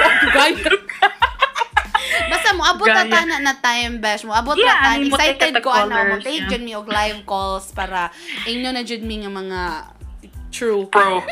Basta 2.32 2.50
mo 2.58 2.66
abot 2.66 2.90
na 2.90 3.06
tana 3.06 3.38
na 3.38 3.54
time 3.62 4.02
besh 4.02 4.26
mo 4.26 4.34
abot 4.34 4.58
Yeah, 4.58 4.74
na 4.74 4.82
tan 4.82 4.98
ani 4.98 5.06
mo 5.06 5.16
take 5.16 5.38
excited 5.38 5.62
ko 5.62 5.70
ano 5.70 5.94
mo 5.94 6.16
take 6.18 6.42
yeah. 6.42 6.50
jud 6.50 6.62
mi 6.66 6.74
og 6.74 6.90
live 6.90 7.22
calls 7.22 7.70
para 7.70 8.10
inyo 8.50 8.74
na 8.74 8.82
jud 8.82 9.06
mi 9.06 9.22
nga 9.22 9.30
mga 9.30 9.60
true 10.52 10.84
Pro. 10.90 11.22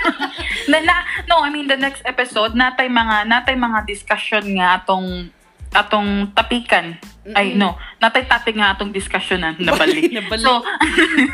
na, 0.72 0.78
na, 0.82 1.06
no, 1.30 1.44
I 1.44 1.52
mean 1.52 1.70
the 1.70 1.78
next 1.78 2.02
episode 2.08 2.56
natay 2.56 2.88
mga 2.88 3.28
natay 3.28 3.54
mga 3.54 3.84
discussion 3.84 4.58
nga 4.58 4.80
atong 4.82 5.30
atong 5.74 6.30
tapikan. 6.32 6.96
Ay 7.34 7.56
Mm-mm. 7.56 7.58
no, 7.58 7.74
natay 7.98 8.24
topic 8.24 8.54
nga 8.54 8.76
atong 8.76 8.92
discussionan 8.92 9.56
nabali. 9.60 10.12
Nabali. 10.14 10.44
So 10.44 10.62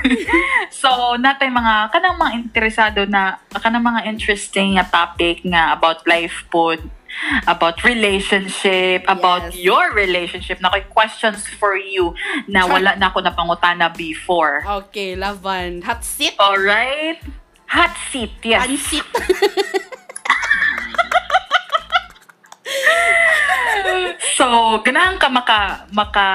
So 0.82 0.88
natay 1.20 1.52
mga 1.52 1.92
kanang 1.92 2.16
mga 2.16 2.32
interesado 2.34 3.00
na 3.04 3.38
kanang 3.52 3.84
mga 3.84 4.08
interesting 4.08 4.80
nga 4.80 4.86
topic 4.88 5.44
nga 5.44 5.76
about 5.76 6.06
life 6.08 6.48
pod 6.48 6.80
about 7.50 7.82
relationship, 7.82 9.02
about 9.10 9.50
Yes. 9.50 9.66
your 9.66 9.90
relationship. 9.92 10.62
Na 10.62 10.70
questions 10.94 11.42
for 11.58 11.74
you 11.74 12.14
na 12.46 12.70
wala 12.70 12.94
na 12.96 13.10
ako 13.10 13.18
napangutana 13.20 13.90
before. 13.90 14.62
Okay, 14.86 15.18
laban. 15.18 15.82
Hot 15.82 16.06
seat. 16.06 16.38
Alright? 16.38 17.18
Hot 17.70 17.94
seat, 18.10 18.34
yes. 18.42 18.66
Pansit. 18.66 19.06
So, 24.38 24.46
ganahan 24.80 25.20
ka 25.20 25.28
maka, 25.28 25.84
maka, 25.92 26.28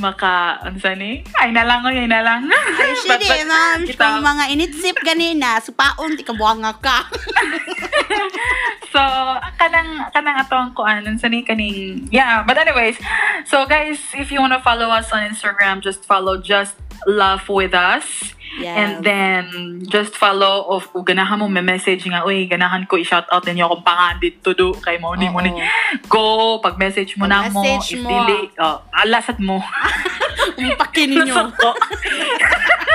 maka, 0.00 0.60
ano 0.64 0.76
sa 0.80 0.92
ni? 0.96 1.24
Ay 1.36 1.52
na 1.52 1.64
lang, 1.64 1.84
ay 1.84 2.08
na 2.08 2.20
lang. 2.24 2.48
Ay, 2.48 2.92
sige, 3.04 3.12
but 3.12 3.48
ma'am. 3.48 3.80
Kung 3.92 4.20
mga 4.24 4.44
initsip 4.52 4.96
ganina, 5.04 5.60
supaon, 5.60 6.16
di 6.16 6.24
ka 6.24 6.32
buwanga 6.32 6.76
ka. 6.80 7.04
So, 8.96 9.02
kanang 9.60 10.08
kanang 10.08 10.40
atong 10.40 10.72
kuan 10.72 11.04
sa 11.20 11.28
ni 11.28 11.44
kaning 11.44 12.08
yeah, 12.08 12.40
but 12.48 12.56
anyways, 12.56 12.96
so 13.44 13.68
guys, 13.68 14.00
if 14.16 14.32
you 14.32 14.40
want 14.40 14.56
to 14.56 14.62
follow 14.64 14.88
us 14.88 15.12
on 15.12 15.20
Instagram, 15.20 15.84
just 15.84 16.08
follow 16.08 16.40
just 16.40 16.80
laugh 17.04 17.44
with 17.52 17.76
us. 17.76 18.32
Yes. 18.56 18.72
And 18.72 18.92
then 19.04 19.44
just 19.84 20.16
follow 20.16 20.64
of 20.72 20.88
kung 20.88 21.04
ganahan 21.04 21.36
mo 21.36 21.44
may 21.44 21.60
message 21.60 22.08
nga 22.08 22.24
uy 22.24 22.48
ganahan 22.48 22.88
ko 22.88 22.96
i-shout 22.96 23.28
out 23.28 23.44
ninyo 23.44 23.68
akong 23.68 23.84
pangandit 23.84 24.40
to 24.40 24.56
do 24.56 24.72
kay 24.80 24.96
mo 24.96 25.12
ni 25.12 25.28
mo 25.28 25.44
ni 25.44 25.52
go 26.08 26.56
pag 26.58 26.80
message 26.80 27.20
mo 27.20 27.28
na 27.28 27.52
mo 27.52 27.60
Pag-message 27.60 27.94
if 27.94 28.00
mo. 28.00 28.08
dili 28.08 28.48
oh, 28.56 28.80
alasat 28.96 29.36
mo 29.38 29.60
Umpaki 30.56 31.04
ninyo. 31.04 31.28
Lasat 31.28 31.52
ko. 31.52 31.70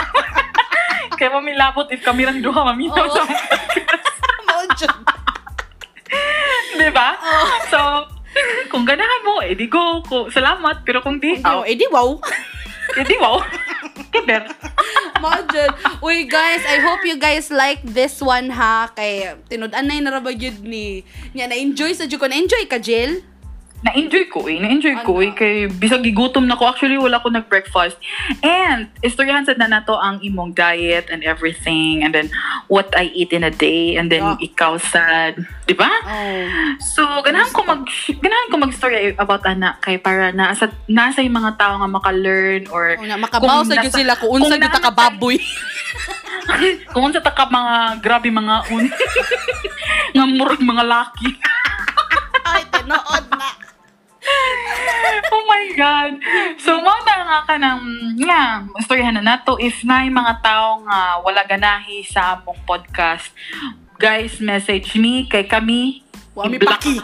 kaya 1.18 1.30
mamilabot 1.30 1.86
if 1.90 2.02
kami 2.02 2.26
lang 2.26 2.42
duha 2.42 2.66
maminaw 2.66 3.06
sa 3.06 3.22
Mao 4.42 4.66
dyan. 4.74 4.98
Di 6.74 6.90
ba? 6.90 7.14
So, 7.70 7.78
kung 8.68 8.84
ganahan 8.84 9.22
mo, 9.22 9.38
eh 9.40 9.54
di 9.54 9.68
go. 9.68 10.02
Ko, 10.02 10.26
salamat. 10.28 10.82
Pero 10.82 11.04
kung 11.04 11.22
di, 11.22 11.38
Oh, 11.44 11.62
oh, 11.62 11.64
eh 11.64 11.78
di 11.78 11.86
wow. 11.86 12.18
eh 12.98 13.06
di 13.06 13.16
wow. 13.20 13.38
Kinder. 14.12 14.44
Dyan. 15.52 15.72
Uy, 16.00 16.26
guys, 16.26 16.64
I 16.66 16.80
hope 16.80 17.04
you 17.04 17.20
guys 17.20 17.52
like 17.52 17.84
this 17.84 18.24
one, 18.24 18.50
ha? 18.50 18.90
Kay, 18.96 19.36
tinud-an 19.52 19.86
na 19.86 20.00
narabagyod 20.00 20.64
ni. 20.64 21.04
Nya, 21.36 21.52
na-enjoy 21.52 21.92
sa 21.94 22.08
Jukon. 22.08 22.32
Na-enjoy 22.32 22.66
ka, 22.72 22.80
Jill? 22.80 23.22
Na-enjoy 23.82 24.30
ko 24.30 24.46
eh. 24.46 24.58
Na-enjoy 24.58 24.94
ko 25.02 25.18
eh. 25.20 25.34
Kay 25.34 25.54
bisag 25.68 26.02
gigutom 26.02 26.46
na 26.46 26.54
ko. 26.54 26.70
Actually, 26.70 26.96
wala 26.96 27.18
ko 27.18 27.28
nag-breakfast. 27.28 27.98
And, 28.40 28.94
istoryahan 29.02 29.42
sa 29.42 29.58
na 29.58 29.66
nato 29.68 29.94
ang 29.94 30.22
imong 30.22 30.54
diet 30.54 31.10
and 31.10 31.22
everything. 31.22 32.02
And 32.02 32.14
then, 32.14 32.30
what 32.68 32.94
I 32.94 33.10
eat 33.10 33.32
in 33.32 33.42
a 33.42 33.50
day. 33.50 33.98
And 33.98 34.08
then, 34.08 34.22
Yeah. 34.22 34.38
ikaw 34.44 34.78
sad. 34.78 35.34
Di 35.66 35.74
ba? 35.74 35.90
Oh. 35.90 36.46
So, 36.80 37.02
ganahan 37.22 37.50
ko 37.50 37.64
mag 37.64 37.82
ganahan 38.14 38.48
ko 38.48 38.56
mag-story 38.60 38.96
about 39.16 39.42
anak 39.44 39.82
kay 39.82 39.98
para 39.98 40.30
nasa 40.30 40.70
nasa 40.86 41.20
yung 41.20 41.34
mga 41.36 41.58
tao 41.58 41.74
nga 41.76 41.90
maka-learn 41.90 42.70
or 42.70 42.94
Oh, 42.94 43.04
na, 43.04 43.18
makabaw 43.18 43.64
sa 43.64 43.80
nasa- 43.80 43.98
sila 43.98 44.14
kung 44.14 44.38
unsa 44.38 44.56
gyud 44.56 44.68
ta 44.68 44.78
ka 44.78 44.92
nasa- 44.92 45.00
baboy. 45.10 45.42
Kung 46.92 47.08
unsa 47.08 47.22
ta 47.22 47.32
ka 47.32 47.46
mga 47.46 47.74
grabe 47.98 48.28
mga 48.28 48.56
un 48.70 48.84
nga 50.14 50.26
murag 50.28 50.60
mga 50.60 50.84
laki. 50.84 51.30
Ay, 52.44 52.62
tinood 52.68 53.24
na. 53.30 53.31
oh 55.36 55.44
my 55.48 55.66
god. 55.80 56.12
So 56.60 56.78
mo 56.84 56.94
na 57.08 57.16
nga 57.24 57.40
ka 57.48 57.56
ng 57.56 57.82
nga 58.28 58.68
istoryahan 58.80 59.16
na 59.20 59.24
nato 59.24 59.56
if 59.58 59.84
na 59.88 60.04
yung 60.04 60.20
mga 60.20 60.44
tao 60.44 60.84
nga 60.84 61.24
wala 61.24 61.42
ganahi 61.48 62.04
sa 62.04 62.40
among 62.40 62.60
podcast. 62.68 63.32
Guys, 64.02 64.42
message 64.42 64.98
me 64.98 65.30
kay 65.30 65.46
kami 65.46 66.02
Wa 66.32 66.48
mi 66.48 66.56
paki. 66.56 66.96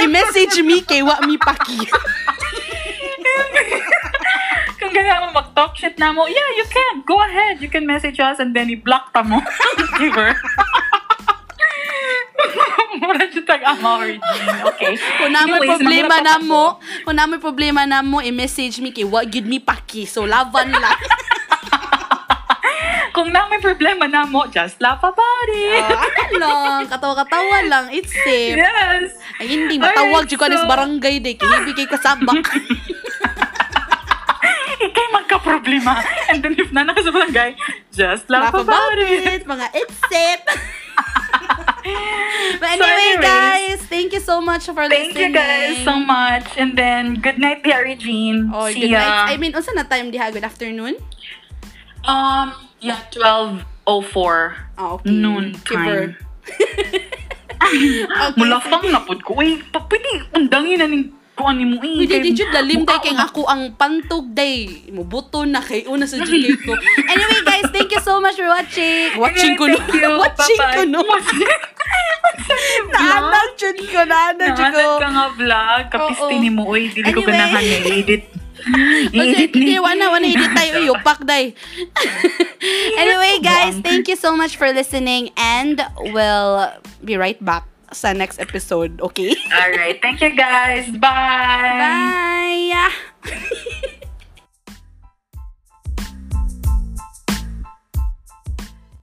i-message 0.00 0.56
me 0.68 0.80
kay 0.80 1.04
wa 1.04 1.20
mi 1.28 1.36
paki. 1.36 1.84
Kung 4.80 4.90
ganyan 4.90 5.28
mo 5.28 5.36
mag-talk 5.36 5.76
shit 5.76 6.00
na 6.00 6.16
mo, 6.16 6.24
yeah, 6.26 6.50
you 6.56 6.64
can. 6.64 7.04
Go 7.04 7.20
ahead. 7.20 7.60
You 7.60 7.68
can 7.68 7.84
message 7.84 8.18
us 8.18 8.40
and 8.40 8.56
then 8.56 8.72
i-block 8.72 9.12
ta 9.12 9.20
mo. 9.22 9.44
Giver. 10.00 10.32
Mura 13.00 13.24
siya 13.26 13.42
tag-ama 13.42 14.04
origin. 14.04 14.20
Okay. 14.74 14.94
Kung 14.98 15.32
namoy 15.32 15.58
Anyways, 15.64 15.70
problema 15.80 16.16
na 16.20 16.34
mo, 16.38 16.64
kung 17.02 17.16
namoy 17.16 17.38
problema 17.40 17.82
na 17.88 17.98
mo, 18.04 18.20
i-message 18.20 18.78
me 18.84 18.92
kay 18.92 19.06
wa 19.06 19.24
gyud 19.24 19.48
mi 19.48 19.58
paki. 19.58 20.04
So 20.04 20.28
laban 20.28 20.70
lang. 20.70 20.98
Kung 23.12 23.28
na 23.28 23.44
may 23.44 23.60
problema 23.60 24.08
na 24.08 24.24
mo, 24.24 24.48
just 24.48 24.80
laugh 24.80 25.04
about 25.04 25.48
it. 25.52 25.84
Ah, 25.84 26.00
ano 26.00 26.36
lang, 26.40 26.88
katawa-katawa 26.88 27.60
lang. 27.68 27.84
It's 27.92 28.08
safe. 28.08 28.56
yes. 28.56 29.12
Ay, 29.36 29.52
hindi, 29.52 29.76
matawag 29.76 30.24
ko 30.32 30.44
anis 30.48 30.64
so- 30.64 30.70
barangay 30.72 31.20
day. 31.20 31.36
Kaya 31.36 31.60
hibi 31.60 31.76
kay 31.76 31.88
kasabak. 31.92 32.40
Ikay 34.88 35.06
magka-problema. 35.12 36.00
And 36.32 36.40
then 36.40 36.56
if 36.56 36.72
na 36.72 36.88
naka 36.88 37.04
sa 37.04 37.12
barangay, 37.12 37.52
just 37.92 38.32
laugh, 38.32 38.48
Laugh 38.48 38.64
about, 38.64 38.96
it. 38.96 39.44
Mga 39.44 39.66
it's 39.76 39.96
safe. 40.08 40.42
But 42.62 42.78
So 42.78 42.84
anyway, 42.84 43.18
anyways, 43.18 43.26
guys, 43.26 43.78
thank 43.90 44.12
you 44.12 44.20
so 44.20 44.40
much 44.40 44.66
for 44.66 44.86
Thank 44.88 45.18
you 45.18 45.28
listening. 45.28 45.32
guys 45.34 45.82
so 45.84 45.98
much. 45.98 46.46
And 46.56 46.76
then, 46.78 47.18
good 47.18 47.38
night, 47.38 47.64
Dear 47.64 47.82
Regine. 47.82 48.50
Oh, 48.54 48.70
See 48.70 48.86
good 48.86 48.94
ya. 48.94 49.02
night. 49.02 49.34
I 49.34 49.36
mean, 49.36 49.52
unsa 49.52 49.74
na 49.74 49.82
time 49.82 50.12
diha? 50.12 50.30
Good 50.32 50.44
afternoon? 50.44 50.94
Um, 52.04 52.52
yeah, 52.80 53.02
12.04 53.10 53.66
Oh, 54.78 54.98
okay. 55.00 55.10
noon 55.10 55.54
time. 55.66 56.16
Okay, 57.62 58.34
Mula 58.36 58.58
pang 58.58 58.82
napod 58.90 59.22
ko. 59.22 59.38
Uy, 59.38 59.62
pwede 59.70 60.10
undangin 60.34 60.82
na 60.82 60.86
ning 60.90 61.14
kuan 61.42 61.58
ni 61.58 61.66
mo 61.66 61.82
eh. 61.82 62.06
Kay- 62.06 62.22
di 62.22 62.30
jud 62.32 62.48
lalim 62.48 62.86
day 62.86 62.98
kay 63.02 63.10
ko- 63.12 63.26
ako 63.26 63.40
ang 63.44 63.74
pantog 63.74 64.30
day. 64.30 64.86
Mubuto 64.88 65.42
na 65.42 65.58
kay 65.58 65.82
una 65.84 66.06
sa 66.06 66.22
jud 66.22 66.30
ko. 66.62 66.72
Anyway, 67.02 67.40
guys, 67.42 67.66
thank 67.68 67.90
you 67.90 67.98
so 67.98 68.22
much 68.22 68.38
for 68.38 68.46
watching. 68.46 69.10
Watching 69.22 69.58
ko 69.58 69.66
no. 69.66 69.78
Watching 70.22 70.58
ko 70.70 70.82
no. 70.86 71.02
Naanag 72.88 73.50
jud 73.56 73.78
ko, 73.82 74.00
naanag 74.04 74.54
jud 74.54 74.70
ko. 74.70 74.78
Naanag 74.78 75.02
ka 75.02 75.08
nga 75.10 75.26
vlog. 75.34 75.82
Kapisti 75.90 76.22
Oo. 76.30 76.40
ni 76.40 76.50
mo. 76.50 76.62
Uy, 76.64 76.88
dili 76.88 77.10
ko 77.10 77.20
ganahan 77.20 77.58
i-edit. 77.58 78.22
Okay, 78.62 79.10
I-edit 79.10 79.50
ni. 79.52 79.74
hindi, 79.74 79.76
wana, 79.82 80.06
wana, 80.06 80.22
edit 80.22 80.54
tayo. 80.54 80.78
Yupak, 80.86 81.26
day. 81.26 81.50
anyway, 82.94 83.42
guys, 83.42 83.74
thank 83.82 84.06
you 84.06 84.14
so 84.14 84.38
much 84.38 84.54
for 84.54 84.70
listening 84.70 85.34
and 85.34 85.82
we'll 86.14 86.70
be 87.02 87.18
right 87.18 87.42
back 87.42 87.66
sa 87.94 88.12
next 88.12 88.38
episode, 88.40 89.00
okay? 89.00 89.36
Alright. 89.52 90.00
Thank 90.00 90.20
you 90.20 90.34
guys. 90.34 90.88
Bye! 90.96 92.72
Bye! 92.72 93.88